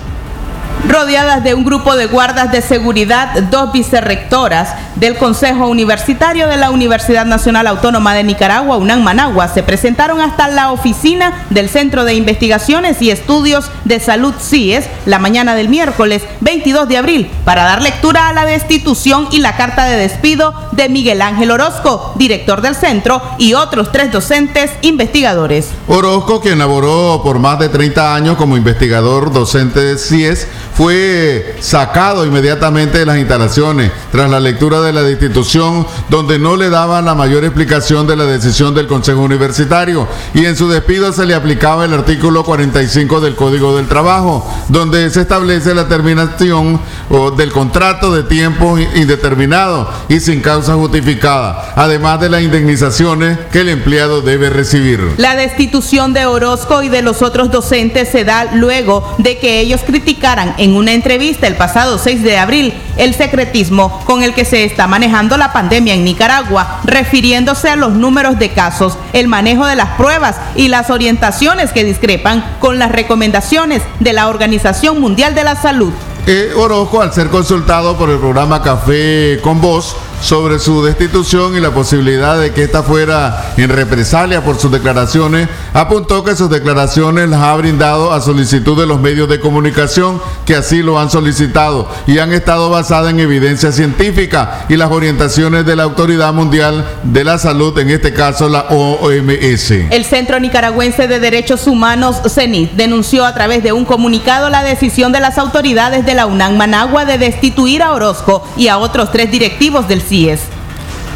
Rodeadas 0.87 1.43
de 1.43 1.53
un 1.53 1.63
grupo 1.63 1.95
de 1.95 2.07
guardas 2.07 2.51
de 2.51 2.61
seguridad, 2.61 3.41
dos 3.43 3.71
vicerrectoras 3.71 4.75
del 4.95 5.17
Consejo 5.17 5.67
Universitario 5.67 6.47
de 6.47 6.57
la 6.57 6.71
Universidad 6.71 7.25
Nacional 7.25 7.67
Autónoma 7.67 8.13
de 8.13 8.23
Nicaragua, 8.23 8.77
UNAM 8.77 9.01
Managua, 9.01 9.47
se 9.47 9.63
presentaron 9.63 10.19
hasta 10.19 10.49
la 10.49 10.71
oficina 10.71 11.45
del 11.49 11.69
Centro 11.69 12.03
de 12.03 12.15
Investigaciones 12.15 13.01
y 13.01 13.11
Estudios 13.11 13.71
de 13.85 13.99
Salud 13.99 14.33
CIES 14.39 14.85
la 15.05 15.19
mañana 15.19 15.55
del 15.55 15.69
miércoles 15.69 16.21
22 16.41 16.87
de 16.87 16.97
abril 16.97 17.31
para 17.45 17.63
dar 17.63 17.81
lectura 17.81 18.27
a 18.27 18.33
la 18.33 18.45
destitución 18.45 19.27
y 19.31 19.39
la 19.39 19.55
carta 19.55 19.85
de 19.85 19.97
despido 19.97 20.53
de 20.73 20.89
Miguel 20.89 21.21
Ángel 21.21 21.51
Orozco, 21.51 22.13
director 22.15 22.61
del 22.61 22.75
centro, 22.75 23.21
y 23.37 23.53
otros 23.53 23.91
tres 23.91 24.11
docentes 24.11 24.71
investigadores. 24.81 25.69
Orozco, 25.87 26.41
quien 26.41 26.59
laboró 26.59 27.21
por 27.23 27.39
más 27.39 27.59
de 27.59 27.69
30 27.69 28.15
años 28.15 28.37
como 28.37 28.57
investigador 28.57 29.31
docente 29.31 29.79
de 29.79 29.97
CIES, 29.97 30.47
fue 30.75 31.55
sacado 31.59 32.25
inmediatamente 32.25 32.99
de 32.99 33.05
las 33.05 33.17
instalaciones 33.17 33.91
tras 34.11 34.29
la 34.29 34.39
lectura 34.39 34.81
de 34.81 34.93
la 34.93 35.03
destitución 35.03 35.85
donde 36.09 36.39
no 36.39 36.55
le 36.55 36.69
daban 36.69 37.05
la 37.05 37.15
mayor 37.15 37.43
explicación 37.43 38.07
de 38.07 38.15
la 38.15 38.25
decisión 38.25 38.73
del 38.73 38.87
Consejo 38.87 39.21
Universitario 39.21 40.07
y 40.33 40.45
en 40.45 40.55
su 40.55 40.67
despido 40.69 41.13
se 41.13 41.25
le 41.25 41.35
aplicaba 41.35 41.85
el 41.85 41.93
artículo 41.93 42.43
45 42.43 43.21
del 43.21 43.35
Código 43.35 43.75
del 43.75 43.87
Trabajo 43.87 44.47
donde 44.69 45.09
se 45.09 45.21
establece 45.21 45.73
la 45.73 45.87
terminación 45.87 46.79
o, 47.09 47.31
del 47.31 47.51
contrato 47.51 48.13
de 48.13 48.23
tiempo 48.23 48.77
indeterminado 48.77 49.89
y 50.09 50.19
sin 50.19 50.41
causa 50.41 50.73
justificada, 50.75 51.73
además 51.75 52.19
de 52.19 52.29
las 52.29 52.41
indemnizaciones 52.41 53.37
que 53.51 53.61
el 53.61 53.69
empleado 53.69 54.21
debe 54.21 54.49
recibir. 54.49 54.99
La 55.17 55.35
destitución 55.35 56.13
de 56.13 56.25
Orozco 56.25 56.81
y 56.83 56.89
de 56.89 57.01
los 57.01 57.21
otros 57.21 57.51
docentes 57.51 58.09
se 58.09 58.23
da 58.23 58.53
luego 58.55 59.15
de 59.17 59.37
que 59.37 59.59
ellos 59.59 59.81
criticaran 59.85 60.55
en 60.63 60.77
una 60.77 60.93
entrevista 60.93 61.45
el 61.45 61.55
pasado 61.55 61.97
6 61.97 62.23
de 62.23 62.37
abril 62.37 62.73
el 62.95 63.13
secretismo 63.13 64.01
con 64.05 64.23
el 64.23 64.33
que 64.33 64.45
se 64.45 64.63
está 64.63 64.87
manejando 64.87 65.35
la 65.35 65.51
pandemia 65.51 65.93
en 65.93 66.05
Nicaragua, 66.05 66.79
refiriéndose 66.85 67.69
a 67.69 67.75
los 67.75 67.93
números 67.93 68.39
de 68.39 68.51
casos, 68.51 68.97
el 69.11 69.27
manejo 69.27 69.65
de 69.65 69.75
las 69.75 69.89
pruebas 69.97 70.37
y 70.55 70.69
las 70.69 70.89
orientaciones 70.89 71.73
que 71.73 71.83
discrepan 71.83 72.57
con 72.59 72.79
las 72.79 72.91
recomendaciones 72.93 73.81
de 73.99 74.13
la 74.13 74.29
Organización 74.29 75.01
Mundial 75.01 75.35
de 75.35 75.43
la 75.43 75.55
Salud. 75.55 75.91
Eh, 76.27 76.53
Orozco, 76.55 77.01
al 77.01 77.11
ser 77.11 77.27
consultado 77.27 77.97
por 77.97 78.09
el 78.09 78.17
programa 78.17 78.61
Café 78.61 79.39
con 79.43 79.59
Voz, 79.59 79.97
sobre 80.23 80.57
su 80.57 80.81
destitución 80.81 81.57
y 81.57 81.59
la 81.59 81.71
posibilidad 81.71 82.39
de 82.39 82.53
que 82.53 82.63
ésta 82.63 82.81
fuera 82.81 83.53
en 83.57 83.69
represalia 83.69 84.41
por 84.41 84.57
sus 84.57 84.71
declaraciones, 84.71 85.49
apuntó 85.73 86.23
que 86.23 86.33
sus 86.33 86.49
declaraciones 86.49 87.27
las 87.29 87.41
ha 87.41 87.53
brindado 87.57 88.13
a 88.13 88.21
solicitud 88.21 88.79
de 88.79 88.87
los 88.87 89.01
medios 89.01 89.27
de 89.27 89.41
comunicación 89.41 90.21
que 90.45 90.55
así 90.55 90.81
lo 90.81 90.97
han 90.97 91.09
solicitado 91.09 91.89
y 92.07 92.19
han 92.19 92.31
estado 92.31 92.69
basadas 92.69 93.11
en 93.11 93.19
evidencia 93.19 93.73
científica 93.73 94.65
y 94.69 94.77
las 94.77 94.91
orientaciones 94.91 95.65
de 95.65 95.75
la 95.75 95.83
Autoridad 95.83 96.33
Mundial 96.33 96.85
de 97.03 97.23
la 97.25 97.37
Salud, 97.37 97.77
en 97.77 97.89
este 97.89 98.13
caso 98.13 98.47
la 98.47 98.67
OMS. 98.69 99.71
El 99.71 100.05
Centro 100.05 100.39
Nicaragüense 100.39 101.09
de 101.09 101.19
Derechos 101.19 101.67
Humanos, 101.67 102.21
CENIT, 102.33 102.71
denunció 102.71 103.25
a 103.25 103.33
través 103.33 103.61
de 103.61 103.73
un 103.73 103.83
comunicado 103.83 104.49
la 104.49 104.63
decisión 104.63 105.11
de 105.11 105.19
las 105.19 105.37
autoridades 105.37 106.05
de 106.05 106.13
la 106.13 106.27
UNAM 106.27 106.55
Managua 106.55 107.03
de 107.03 107.17
destituir 107.17 107.83
a 107.83 107.91
Orozco 107.91 108.47
y 108.55 108.69
a 108.69 108.77
otros 108.77 109.11
tres 109.11 109.29
directivos 109.29 109.89
del 109.89 110.01
Así 110.13 110.29
es 110.29 110.52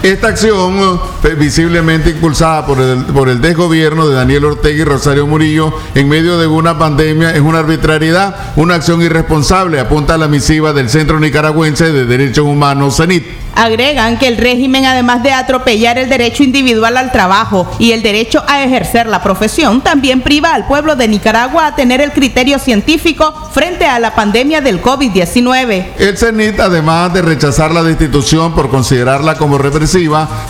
esta 0.04 0.28
acción, 0.28 1.00
eh, 1.24 1.36
visiblemente 1.38 2.12
impulsada 2.12 2.66
por 2.66 2.80
el, 2.80 3.06
por 3.06 3.30
el 3.30 3.42
desgobierno 3.42 4.08
de 4.08 4.16
Daniel 4.16 4.46
Ortega 4.46 4.82
y 4.82 4.84
Rosario 4.84 5.26
Murillo 5.28 5.74
en 5.96 6.08
medio 6.08 6.38
de 6.38 6.48
una 6.48 6.78
pandemia, 6.78 7.32
es 7.32 7.42
una 7.42 7.60
arbitrariedad, 7.60 8.36
una 8.56 8.76
acción 8.76 9.02
irresponsable, 9.02 9.80
apunta 9.80 10.14
a 10.14 10.18
la 10.18 10.28
misiva 10.28 10.74
del 10.74 10.90
Centro 10.90 11.20
Nicaragüense 11.20 11.92
de 11.92 12.06
Derechos 12.06 12.46
Humanos, 12.46 12.98
CENIT. 12.98 13.26
Agregan 13.56 14.20
que 14.20 14.28
el 14.28 14.38
régimen, 14.38 14.86
además 14.86 15.24
de 15.24 15.34
atropellar 15.34 15.98
el 15.98 16.10
derecho 16.10 16.44
individual 16.44 16.96
al 16.96 17.12
trabajo 17.12 17.68
y 17.80 17.92
el 17.92 18.04
derecho 18.04 18.44
a 18.48 18.64
ejercer 18.64 19.08
la 19.08 19.24
profesión, 19.24 19.82
también 19.82 20.22
priva 20.22 20.54
al 20.54 20.68
pueblo 20.68 20.96
de 20.96 21.08
Nicaragua 21.08 21.66
a 21.66 21.76
tener 21.76 22.00
el 22.00 22.12
criterio 22.12 22.60
científico 22.60 23.34
frente 23.52 23.86
a 23.88 23.98
la 23.98 24.14
pandemia 24.14 24.62
del 24.62 24.80
COVID-19. 24.80 25.86
El 25.98 26.18
CENIT, 26.20 26.60
además 26.60 27.12
de 27.14 27.24
rechazar 27.24 27.72
la 27.72 27.82
destitución 27.82 28.54
por 28.54 28.70
considerarla 28.70 29.36
como 29.36 29.58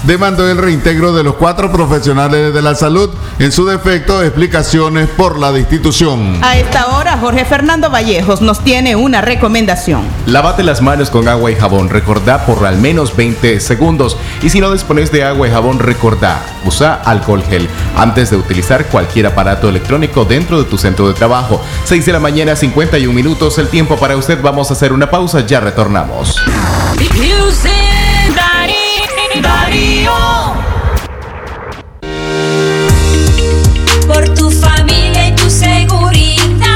demandó 0.04 0.50
el 0.50 0.58
reintegro 0.58 1.14
de 1.14 1.24
los 1.24 1.36
cuatro 1.36 1.72
profesionales 1.72 2.54
de 2.54 2.62
la 2.62 2.74
salud. 2.74 3.12
En 3.38 3.52
su 3.52 3.68
defecto, 3.68 4.24
explicaciones 4.24 5.10
por 5.10 5.38
la 5.38 5.52
destitución. 5.52 6.40
A 6.42 6.58
esta 6.58 6.88
hora, 6.98 7.18
Jorge 7.20 7.46
Fernando 7.46 7.92
Vallejos 7.92 8.42
nos 8.42 8.64
tiene 8.64 8.96
una 8.96 9.22
recomendación. 9.22 10.02
Lávate 10.26 10.64
las 10.64 10.82
manos 10.82 11.12
con 11.12 11.28
agua 11.28 11.52
y 11.52 11.56
jabón. 11.56 11.90
Recordá 11.90 12.48
por 12.48 12.66
al 12.66 12.78
menos 12.78 13.16
20 13.16 13.60
segundos. 13.60 14.18
Y 14.42 14.50
si 14.50 14.60
no 14.60 14.72
dispones 14.72 15.12
de 15.12 15.24
agua 15.24 15.48
y 15.48 15.52
jabón, 15.52 15.78
recordá, 15.78 16.42
usa 16.66 16.96
alcohol 17.06 17.44
gel 17.44 17.70
antes 17.96 18.32
de 18.32 18.38
utilizar 18.38 18.88
cualquier 18.88 19.28
aparato 19.28 19.70
electrónico 19.70 20.26
dentro 20.26 20.58
de 20.58 20.66
tu 20.66 20.80
centro 20.80 21.08
de 21.08 21.14
trabajo. 21.14 21.62
6 21.84 22.06
de 22.08 22.12
la 22.12 22.20
mañana, 22.20 22.56
51 22.56 23.14
minutos, 23.14 23.60
el 23.60 23.68
tiempo 23.68 23.98
para 23.98 24.18
usted. 24.18 24.42
Vamos 24.42 24.72
a 24.72 24.74
hacer 24.74 24.94
una 24.94 25.12
pausa, 25.12 25.46
ya 25.46 25.60
retornamos. 25.60 26.42
Por 34.08 34.34
tu 34.34 34.50
familia 34.50 35.28
y 35.28 35.36
tu 35.36 35.50
seguridad. 35.50 36.68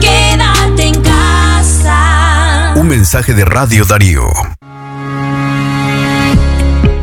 Quédate 0.00 0.86
en 0.86 1.02
casa. 1.02 2.72
Un 2.76 2.88
mensaje 2.88 3.34
de 3.34 3.44
Radio 3.44 3.84
Darío. 3.84 4.24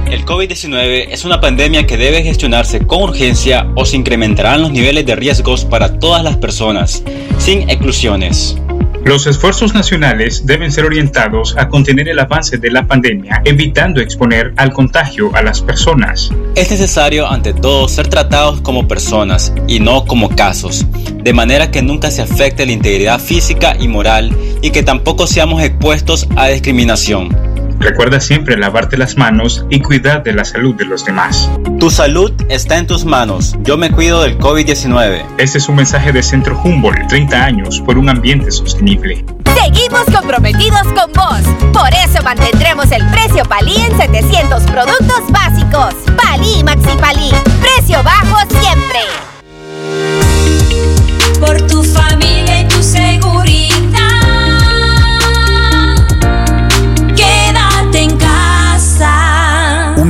El 0.09 0.25
COVID-19 0.25 1.07
es 1.11 1.23
una 1.23 1.39
pandemia 1.39 1.86
que 1.86 1.97
debe 1.97 2.23
gestionarse 2.23 2.88
con 2.88 3.03
urgencia 3.03 3.67
o 3.75 3.86
se 3.86 3.95
incrementarán 3.95 4.61
los 4.61 4.71
niveles 4.71 5.05
de 5.05 5.15
riesgos 5.15 5.65
para 5.65 5.99
todas 5.99 6.23
las 6.23 6.38
personas, 6.38 7.03
sin 7.38 7.69
exclusiones. 7.69 8.57
Los 9.04 9.26
esfuerzos 9.26 9.74
nacionales 9.74 10.45
deben 10.45 10.72
ser 10.72 10.86
orientados 10.86 11.58
a 11.58 11.70
contener 11.70 12.08
el 12.08 12.20
avance 12.20 12.60
de 12.60 12.70
la 12.70 12.86
pandemia, 12.86 13.41
evitando 13.45 13.99
exponer 13.99 14.54
al 14.58 14.72
contagio 14.74 15.36
a 15.36 15.41
las 15.41 15.60
personas. 15.60 16.30
Es 16.56 16.70
necesario 16.70 17.28
ante 17.28 17.54
todo 17.54 17.88
ser 17.88 18.08
tratados 18.08 18.62
como 18.62 18.88
personas 18.88 19.54
y 19.68 19.80
no 19.80 20.06
como 20.06 20.30
casos, 20.30 20.86
de 21.16 21.34
manera 21.34 21.72
que 21.72 21.82
nunca 21.82 22.12
se 22.12 22.22
afecte 22.22 22.66
la 22.66 22.74
integridad 22.74 23.20
física 23.20 23.76
y 23.80 23.88
moral 23.88 24.38
y 24.62 24.70
que 24.70 24.84
tampoco 24.84 25.26
seamos 25.26 25.64
expuestos 25.64 26.28
a 26.36 26.47
discriminación. 26.49 27.51
Recuerda 27.82 28.19
siempre 28.19 28.55
lavarte 28.57 28.95
las 28.95 29.17
manos 29.17 29.65
y 29.71 29.82
cuidar 29.82 30.21
de 30.21 30.34
la 30.34 30.45
salud 30.45 30.75
de 30.75 30.86
los 30.86 31.03
demás. 31.03 31.49
Tu 31.79 31.89
salud 31.89 32.32
está 32.47 32.77
en 32.77 32.86
tus 32.86 33.05
manos. 33.05 33.55
Yo 33.63 33.75
me 33.75 33.89
cuido 33.89 34.21
del 34.21 34.38
COVID-19. 34.38 35.25
Este 35.39 35.57
es 35.57 35.67
un 35.67 35.77
mensaje 35.77 36.11
de 36.11 36.21
Centro 36.21 36.61
Humboldt, 36.63 37.07
30 37.07 37.43
años 37.43 37.82
por 37.82 37.97
un 37.97 38.07
ambiente 38.07 38.51
sostenible. 38.51 39.25
Seguimos 39.55 40.05
comprometidos 40.13 40.84
con 40.93 41.11
vos. 41.13 41.41
Por 41.73 41.89
eso 41.89 42.23
mantendremos 42.23 42.91
el 42.91 43.03
precio 43.07 43.43
Palí 43.45 43.75
en 43.75 43.97
700 43.97 44.61
productos 44.63 45.23
básicos. 45.29 45.95
Palí 46.15 46.63
Maxi 46.63 46.95
Palí. 46.99 47.32
Precio 47.61 48.03
bajo 48.03 48.38
siempre. 48.61 48.99
Por 51.39 51.59
tu 51.65 51.84
familia 51.84 52.61
y 52.61 52.67
tu 52.67 52.84
seguridad. 52.84 53.80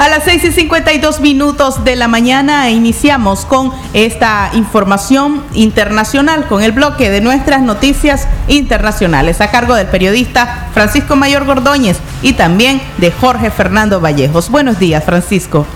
A 0.00 0.08
las 0.08 0.24
6 0.24 0.44
y 0.44 0.52
52 0.52 1.20
minutos 1.20 1.84
de 1.84 1.94
la 1.94 2.08
mañana 2.08 2.70
iniciamos 2.70 3.44
con 3.44 3.70
esta 3.92 4.50
información 4.54 5.44
internacional, 5.52 6.48
con 6.48 6.62
el 6.62 6.72
bloque 6.72 7.10
de 7.10 7.20
nuestras 7.20 7.60
noticias 7.60 8.26
internacionales, 8.48 9.42
a 9.42 9.50
cargo 9.50 9.74
del 9.74 9.88
periodista 9.88 10.70
Francisco 10.72 11.16
Mayor 11.16 11.44
Gordóñez 11.44 11.98
y 12.22 12.32
también 12.32 12.80
de 12.96 13.12
Jorge 13.12 13.50
Fernando 13.50 14.00
Vallejos. 14.00 14.48
Buenos 14.48 14.78
días, 14.78 15.04
Francisco. 15.04 15.66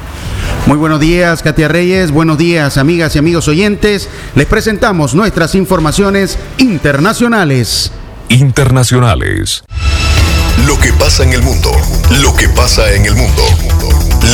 Muy 0.64 0.78
buenos 0.78 1.00
días, 1.00 1.42
Katia 1.42 1.68
Reyes. 1.68 2.10
Buenos 2.10 2.38
días, 2.38 2.78
amigas 2.78 3.14
y 3.16 3.18
amigos 3.18 3.46
oyentes. 3.46 4.08
Les 4.34 4.46
presentamos 4.46 5.14
nuestras 5.14 5.54
informaciones 5.54 6.38
internacionales. 6.56 7.92
Internacionales. 8.30 9.64
Lo 10.66 10.78
que 10.78 10.94
pasa 10.94 11.24
en 11.24 11.34
el 11.34 11.42
mundo. 11.42 11.70
Lo 12.22 12.34
que 12.34 12.48
pasa 12.48 12.90
en 12.94 13.04
el 13.04 13.14
mundo. 13.14 13.42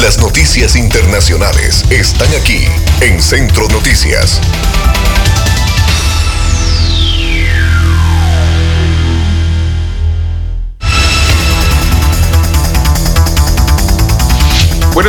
Las 0.02 0.18
noticias 0.18 0.76
internacionales 0.76 1.84
están 1.90 2.28
aquí 2.40 2.64
en 3.02 3.20
Centro 3.20 3.68
Noticias. 3.68 4.40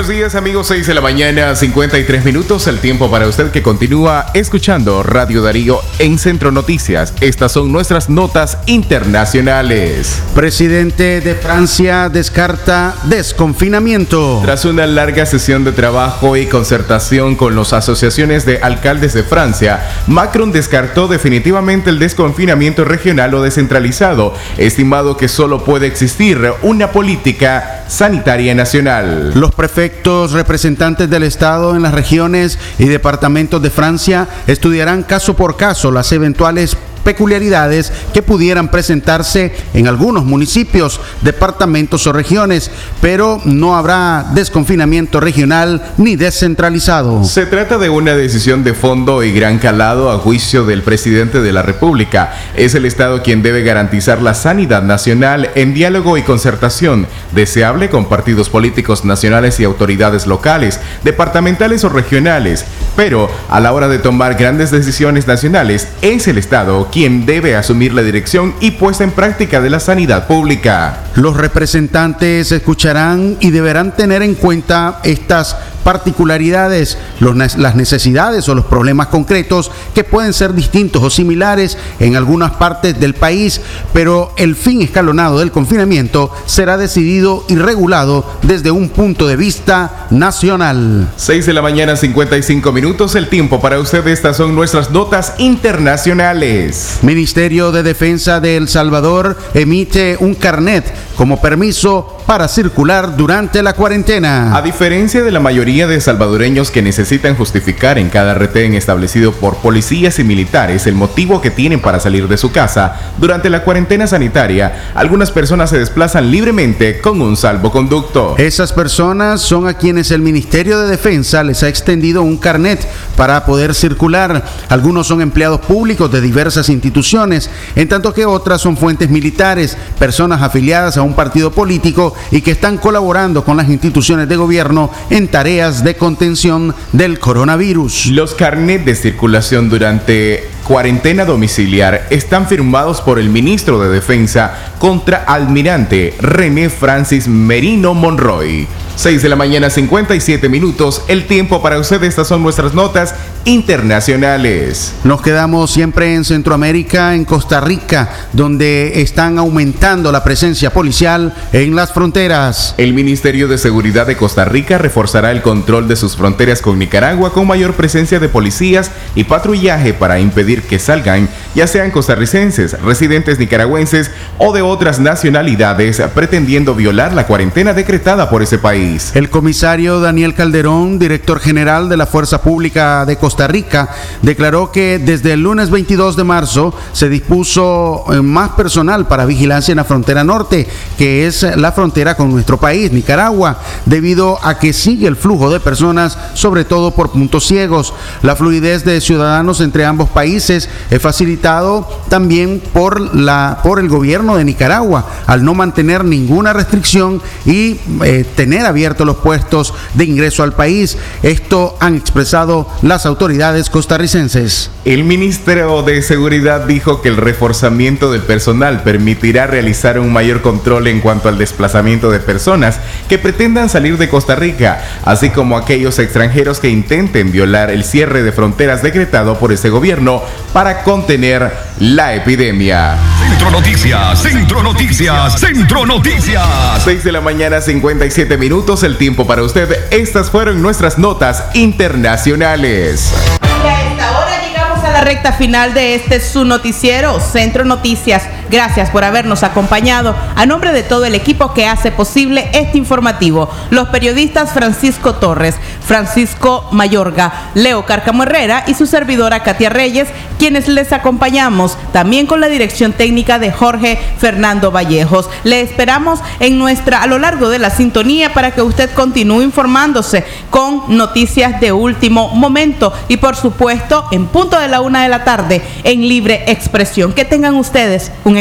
Buenos 0.02 0.18
días 0.18 0.34
amigos, 0.34 0.66
6 0.66 0.88
de 0.88 0.95
la 0.95 1.02
mañana, 1.02 1.56
53 1.56 2.26
minutos, 2.26 2.66
el 2.66 2.80
tiempo 2.80 3.12
para 3.12 3.28
usted 3.28 3.52
que 3.52 3.62
continúa 3.62 4.32
escuchando 4.34 5.04
Radio 5.04 5.43
Darío 5.43 5.80
en 5.99 6.18
Centro 6.18 6.52
Noticias. 6.52 7.14
Estas 7.22 7.52
son 7.52 7.72
nuestras 7.72 8.10
notas 8.10 8.58
internacionales. 8.66 10.20
Presidente 10.34 11.22
de 11.22 11.36
Francia 11.36 12.10
descarta 12.10 12.95
desconfinamiento. 13.04 14.39
Tras 14.43 14.66
una 14.66 14.88
larga 14.88 15.28
sesión 15.28 15.64
de 15.64 15.72
trabajo 15.72 16.36
y 16.36 16.47
concertación 16.47 17.36
con 17.36 17.56
las 17.56 17.72
asociaciones 17.72 18.43
de 18.43 18.58
alcaldes 18.58 19.14
de 19.14 19.22
Francia, 19.22 19.88
Macron 20.08 20.52
descartó 20.52 21.10
definitivamente 21.10 21.91
el 21.91 21.99
desconfinamiento 21.99 22.86
regional 22.86 23.36
o 23.36 23.43
descentralizado, 23.43 24.34
estimado 24.58 25.16
que 25.16 25.28
solo 25.28 25.64
puede 25.64 25.86
existir 25.86 26.41
una 26.64 26.91
política 26.91 27.81
sanitaria 27.92 28.56
nacional. 28.56 29.34
Los 29.36 29.54
prefectos 29.54 30.32
representantes 30.32 31.10
del 31.10 31.24
Estado 31.24 31.76
en 31.76 31.82
las 31.82 31.94
regiones 31.94 32.58
y 32.80 32.86
departamentos 32.86 33.62
de 33.62 33.70
Francia 33.70 34.28
estudiarán 34.48 35.04
caso 35.04 35.36
por 35.36 35.58
caso 35.58 35.92
las 35.92 36.12
eventuales 36.14 36.78
peculiaridades 37.04 37.91
que 38.14 38.22
pudieran 38.22 38.70
presentarse 38.70 39.54
en 39.74 39.88
algunos 39.88 40.26
municipios, 40.26 40.99
departamentos 41.22 42.08
o 42.08 42.14
regiones, 42.14 42.72
pero 43.02 43.41
no 43.45 43.76
habrá 43.76 44.28
desconfinamiento 44.34 45.20
regional 45.20 45.93
ni 45.97 46.16
descentralizado. 46.16 47.24
Se 47.24 47.45
trata 47.45 47.78
de 47.78 47.89
una 47.89 48.16
decisión 48.16 48.64
de 48.64 48.74
fondo 48.74 49.24
y 49.24 49.32
gran 49.32 49.60
calado 49.60 50.12
a 50.12 50.18
juicio 50.18 50.66
del 50.66 50.84
presidente 50.84 51.41
de 51.41 51.54
la 51.54 51.62
República. 51.62 52.34
Es 52.56 52.76
el 52.76 52.86
Estado 52.86 53.24
quien 53.24 53.41
debe 53.41 53.64
garantizar 53.64 54.22
la 54.22 54.34
sanidad 54.34 54.84
nacional 54.84 55.49
en 55.56 55.74
diálogo 55.74 56.18
y 56.18 56.24
concertación 56.24 57.08
deseable 57.34 57.89
con 57.89 58.06
partidos 58.06 58.49
políticos 58.49 59.06
nacionales 59.06 59.60
y 59.60 59.64
autoridades 59.64 60.28
locales, 60.28 60.80
departamentales 61.04 61.84
o 61.84 61.89
regionales. 61.89 62.66
Pero 62.95 63.30
a 63.49 63.60
la 63.60 63.74
hora 63.74 63.88
de 63.88 63.99
tomar 63.99 64.36
grandes 64.36 64.72
decisiones 64.72 65.28
nacionales, 65.28 65.88
es 66.02 66.28
el 66.28 66.38
Estado 66.38 66.89
quien 66.92 67.26
debe 67.26 67.56
asumir 67.56 67.94
la 67.94 68.04
dirección 68.04 68.54
y 68.60 68.72
puesta 68.72 69.04
en 69.04 69.12
práctica 69.12 69.62
de 69.62 69.70
la 69.70 69.80
sanidad 69.80 70.28
pública. 70.28 71.00
Los 71.16 71.38
representantes 71.38 72.52
escucharán 72.52 73.38
y 73.39 73.52
deberán 73.52 73.96
tener 73.96 74.22
en 74.22 74.36
cuenta 74.36 75.00
estas 75.04 75.56
particularidades, 75.84 76.98
los, 77.20 77.36
las 77.58 77.76
necesidades 77.76 78.48
o 78.50 78.56
los 78.56 78.66
problemas 78.66 79.08
concretos 79.08 79.72
que 79.94 80.04
pueden 80.04 80.34
ser 80.34 80.54
distintos 80.54 81.04
o 81.04 81.10
similares 81.10 81.78
en 82.00 82.16
algunas 82.16 82.52
partes 82.52 83.00
del 83.00 83.14
país, 83.14 83.62
pero 83.94 84.34
el 84.38 84.56
fin 84.56 84.82
escalonado 84.82 85.40
del 85.40 85.52
confinamiento 85.52 86.32
será 86.46 86.78
decidido 86.78 87.44
y 87.48 87.56
regulado 87.56 88.26
desde 88.44 88.72
un 88.72 88.90
punto 88.90 89.28
de 89.28 89.36
vista 89.36 90.08
nacional. 90.10 91.12
6 91.16 91.46
de 91.46 91.54
la 91.54 91.62
mañana 91.62 91.96
55 91.96 92.72
minutos, 92.72 93.16
el 93.16 93.30
tiempo 93.30 93.62
para 93.62 93.80
usted, 93.80 94.06
estas 94.08 94.38
son 94.38 94.56
nuestras 94.56 94.92
notas 94.92 95.34
internacionales. 95.38 97.00
Ministerio 97.02 97.72
de 97.72 97.84
Defensa 97.84 98.40
de 98.40 98.58
El 98.58 98.68
Salvador 98.68 99.38
emite 99.54 100.18
un 100.20 100.36
carnet 100.36 100.86
como 101.22 101.39
permiso 101.39 102.17
para 102.26 102.47
circular 102.47 103.15
durante 103.15 103.61
la 103.61 103.74
cuarentena. 103.74 104.57
A 104.57 104.63
diferencia 104.63 105.22
de 105.22 105.30
la 105.30 105.39
mayoría 105.39 105.86
de 105.86 106.01
salvadoreños 106.01 106.72
que 106.72 106.82
necesitan 106.82 107.36
justificar 107.36 107.99
en 107.99 108.09
cada 108.09 108.34
retén 108.34 108.74
establecido 108.74 109.32
por 109.32 109.57
policías 109.57 110.17
y 110.17 110.24
militares 110.24 110.88
el 110.88 110.95
motivo 110.95 111.39
que 111.39 111.51
tienen 111.51 111.80
para 111.80 111.99
salir 111.99 112.28
de 112.28 112.38
su 112.38 112.51
casa, 112.51 113.13
durante 113.19 113.51
la 113.51 113.63
cuarentena 113.63 114.07
sanitaria, 114.07 114.93
algunas 114.95 115.30
personas 115.30 115.69
se 115.69 115.78
desplazan 115.78 116.32
libremente 116.32 117.01
con 117.01 117.22
un 117.22 117.38
salvoconducto. 117.38 118.34
Esas 118.39 118.74
personas 118.74 119.41
son 119.41 119.67
a 119.67 119.76
quienes 119.76 120.09
el 120.09 120.22
Ministerio 120.22 120.80
de 120.80 120.89
Defensa 120.89 121.43
les 121.43 121.61
ha 121.61 121.67
extendido 121.67 122.24
un 122.24 122.38
carnet 122.38 122.84
para 123.15 123.45
poder 123.45 123.76
circular. 123.76 124.43
Algunos 124.69 125.05
son 125.05 125.22
empleados 125.22 125.61
públicos 125.61 126.11
de 126.11 126.19
diversas 126.19 126.67
instituciones, 126.69 127.51
en 127.76 127.88
tanto 127.88 128.11
que 128.11 128.26
otras 128.26 128.59
son 128.59 128.76
fuentes 128.76 129.11
militares, 129.11 129.78
personas 129.99 130.41
afiliadas 130.41 130.97
a 130.97 131.03
un 131.03 131.11
partido 131.14 131.51
político 131.51 132.14
y 132.32 132.41
que 132.41 132.51
están 132.51 132.78
colaborando 132.78 133.43
con 133.43 133.57
las 133.57 133.70
instituciones 133.70 134.28
de 134.28 134.36
gobierno 134.36 134.89
en 135.09 135.28
tareas 135.28 135.84
de 135.84 135.95
contención 135.95 136.76
del 136.91 137.20
coronavirus. 137.20 138.07
Los 138.07 138.34
carnets 138.34 138.86
de 138.86 138.95
circulación 138.95 139.70
durante 139.70 140.49
cuarentena 140.64 141.26
domiciliar 141.26 142.07
están 142.09 142.47
firmados 142.47 143.01
por 143.01 143.20
el 143.20 143.30
ministro 143.30 143.82
de 143.82 143.89
Defensa 143.89 144.74
contra 144.80 145.18
almirante 145.18 146.16
René 146.20 146.70
Francis 146.70 147.28
Merino 147.28 147.93
Monroy. 147.93 148.68
6 148.96 149.22
de 149.24 149.30
la 149.30 149.36
mañana 149.36 149.70
57 149.70 150.50
minutos, 150.50 151.02
el 151.08 151.26
tiempo 151.26 151.62
para 151.62 151.80
usted, 151.80 152.04
estas 152.04 152.28
son 152.28 152.44
nuestras 152.44 152.74
notas 152.74 153.16
internacionales. 153.46 154.94
Nos 155.04 155.22
quedamos 155.22 155.72
siempre 155.72 156.14
en 156.14 156.24
Centroamérica, 156.24 157.16
en 157.16 157.26
Costa 157.26 157.62
Rica, 157.62 158.10
donde 158.34 159.02
están 159.02 159.38
aumentando 159.38 160.12
la 160.12 160.24
presencia 160.24 160.72
policial 160.72 161.34
en 161.52 161.76
las 161.76 161.92
fronteras. 161.92 162.76
El 162.78 162.94
Ministerio 162.94 163.48
de 163.48 163.58
Seguridad 163.58 164.06
de 164.06 164.18
Costa 164.18 164.46
Rica 164.46 164.78
reforzará 164.78 165.32
el 165.32 165.42
control 165.42 165.88
de 165.88 165.96
sus 165.96 166.16
fronteras 166.16 166.62
con 166.62 166.78
Nicaragua 166.78 167.34
con 167.34 167.48
mayor 167.48 167.74
presencia 167.74 168.20
de 168.20 168.30
policías 168.30 168.92
y 169.16 169.24
patrullaje 169.24 169.94
para 169.94 170.20
impedir 170.20 170.64
que 170.64 170.80
salgan, 170.80 171.30
ya 171.56 171.68
sean 171.68 171.92
costarricenses, 171.92 172.80
residentes 172.82 173.39
nicaragüenses 173.39 174.12
o 174.38 174.54
de 174.54 174.62
otras 174.62 175.00
nacionalidades, 175.00 176.02
pretendiendo 176.14 176.76
violar 176.76 177.14
la 177.14 177.26
cuarentena 177.26 177.74
decretada 177.74 178.30
por 178.30 178.44
ese 178.44 178.58
país. 178.58 178.81
El 178.82 179.30
comisario 179.30 180.00
Daniel 180.00 180.34
Calderón, 180.34 180.98
director 180.98 181.40
general 181.40 181.88
de 181.88 181.98
la 181.98 182.08
Fuerza 182.08 182.42
Pública 182.42 183.06
de 183.06 183.16
Costa 183.16 183.48
Rica, 183.48 183.90
declaró 184.24 184.72
que 184.72 184.98
desde 184.98 185.34
el 185.34 185.42
lunes 185.42 185.70
22 185.70 186.16
de 186.16 186.24
marzo 186.24 186.74
se 186.92 187.08
dispuso 187.08 188.06
eh, 188.12 188.22
más 188.24 188.52
personal 188.52 189.08
para 189.08 189.26
vigilancia 189.26 189.72
en 189.72 189.78
la 189.78 189.84
frontera 189.84 190.24
norte, 190.24 190.68
que 190.98 191.28
es 191.28 191.44
la 191.44 191.72
frontera 191.74 192.16
con 192.16 192.32
nuestro 192.32 192.60
país, 192.60 192.92
Nicaragua, 192.92 193.60
debido 193.86 194.40
a 194.44 194.58
que 194.58 194.74
sigue 194.74 195.08
el 195.08 195.16
flujo 195.16 195.52
de 195.52 195.60
personas, 195.60 196.18
sobre 196.34 196.66
todo 196.66 196.90
por 196.90 197.12
puntos 197.12 197.46
ciegos. 197.46 197.94
La 198.24 198.36
fluidez 198.36 198.84
de 198.84 199.00
ciudadanos 199.00 199.62
entre 199.62 199.86
ambos 199.86 200.10
países 200.10 200.70
es 200.90 201.02
facilitado 201.02 201.88
también 202.10 202.60
por, 202.74 203.16
la, 203.16 203.60
por 203.62 203.80
el 203.80 203.90
gobierno 203.90 204.38
de 204.38 204.46
Nicaragua, 204.46 205.06
al 205.28 205.46
no 205.46 205.54
mantener 205.54 206.04
ninguna 206.04 206.52
restricción 206.52 207.22
y 207.46 207.80
eh, 208.04 208.26
tener 208.36 208.70
abiertos 208.72 209.05
los 209.05 209.17
puestos 209.17 209.74
de 209.93 210.05
ingreso 210.05 210.43
al 210.43 210.53
país. 210.53 210.97
Esto 211.22 211.78
han 211.80 211.95
expresado 211.95 212.67
las 212.82 213.05
autoridades 213.05 213.69
costarricenses. 213.69 214.72
El 214.84 215.03
ministro 215.03 215.84
de 215.84 216.01
Seguridad 216.01 216.65
dijo 216.65 217.01
que 217.01 217.09
el 217.09 217.17
reforzamiento 217.17 218.11
del 218.11 218.22
personal 218.22 218.82
permitirá 218.82 219.45
realizar 219.45 219.99
un 219.99 220.11
mayor 220.11 220.41
control 220.41 220.88
en 220.88 221.01
cuanto 221.01 221.30
al 221.30 221.38
desplazamiento 221.38 222.09
de 222.09 222.19
personas 222.19 222.80
que 223.07 223.19
pretendan 223.19 223.69
salir 223.69 223.97
de 223.97 224.09
Costa 224.09 224.36
Rica, 224.36 224.82
así 225.03 225.30
como 225.30 225.57
aquellos 225.57 225.99
extranjeros 225.99 226.59
que 226.59 226.69
intenten 226.69 227.32
violar 227.32 227.69
el 227.69 227.84
cierre 227.84 228.24
de 228.24 228.32
fronteras 228.32 228.82
decretado 228.82 229.38
por 229.38 229.51
ese 229.51 229.69
gobierno 229.69 230.24
para 230.53 230.84
contener 230.84 231.51
la 231.82 232.14
epidemia. 232.14 232.96
Centro 233.28 233.50
Noticias, 233.50 234.22
Centro 234.22 234.62
Noticias, 234.62 235.40
Centro 235.40 235.86
Noticias. 235.88 236.48
6 236.84 237.04
de 237.04 237.12
la 237.12 237.22
mañana 237.22 237.60
57 237.60 238.38
minutos 238.38 238.84
el 238.84 238.98
tiempo 238.98 239.26
para 239.26 239.42
usted. 239.42 239.88
Estas 239.90 240.30
fueron 240.30 240.62
nuestras 240.62 241.00
notas 241.00 241.44
internacionales. 241.56 243.12
Y 243.42 243.68
a 243.68 243.92
esta 243.92 244.20
hora 244.20 244.48
llegamos 244.48 244.84
a 244.84 244.92
la 244.92 245.02
recta 245.02 245.34
final 245.34 245.74
de 245.74 245.96
este 245.96 246.20
su 246.20 246.46
noticiero, 246.46 247.20
Centro 247.20 247.66
Noticias. 247.66 248.26
Gracias 248.52 248.89
por 248.89 249.06
habernos 249.06 249.43
acompañado. 249.43 250.14
A 250.36 250.45
nombre 250.45 250.74
de 250.74 250.84
todo 250.84 251.06
el 251.06 251.16
equipo 251.16 251.54
que 251.54 251.68
hace 251.68 251.89
posible 251.89 252.49
este 252.52 252.78
informativo, 252.78 253.49
los 253.70 253.88
periodistas 253.88 254.52
Francisco 254.52 255.16
Torres, 255.16 255.56
Francisco 255.86 256.68
Mayorga, 256.72 257.52
Leo 257.54 257.86
Cárcamo 257.86 258.24
Herrera 258.24 258.66
y 258.68 258.74
su 258.74 258.88
servidora 258.88 259.43
Katia 259.43 259.70
Reyes, 259.70 260.10
quienes 260.38 260.68
les 260.68 260.91
acompañamos, 260.91 261.78
también 261.93 262.28
con 262.28 262.41
la 262.41 262.49
dirección 262.49 262.91
técnica 262.91 263.39
de 263.39 263.54
Jorge 263.54 263.97
Fernando 264.18 264.70
Vallejos. 264.70 265.30
Le 265.45 265.62
esperamos 265.62 266.20
en 266.41 266.60
nuestra 266.60 267.04
a 267.04 267.08
lo 267.08 267.20
largo 267.20 267.47
de 267.47 267.60
la 267.60 267.70
sintonía 267.70 268.34
para 268.34 268.52
que 268.52 268.62
usted 268.62 268.91
continúe 268.93 269.43
informándose 269.43 270.26
con 270.49 270.97
noticias 270.97 271.62
de 271.62 271.72
último 271.72 272.28
momento 272.36 272.91
y 273.08 273.16
por 273.16 273.38
supuesto 273.38 274.06
en 274.12 274.28
punto 274.28 274.60
de 274.60 274.68
la 274.68 274.82
una 274.82 275.04
de 275.04 275.10
la 275.10 275.24
tarde 275.24 275.62
en 275.86 276.02
libre 276.02 276.43
expresión. 276.47 277.14
Que 277.14 277.24
tengan 277.24 277.56
ustedes 277.56 278.12
un 278.26 278.41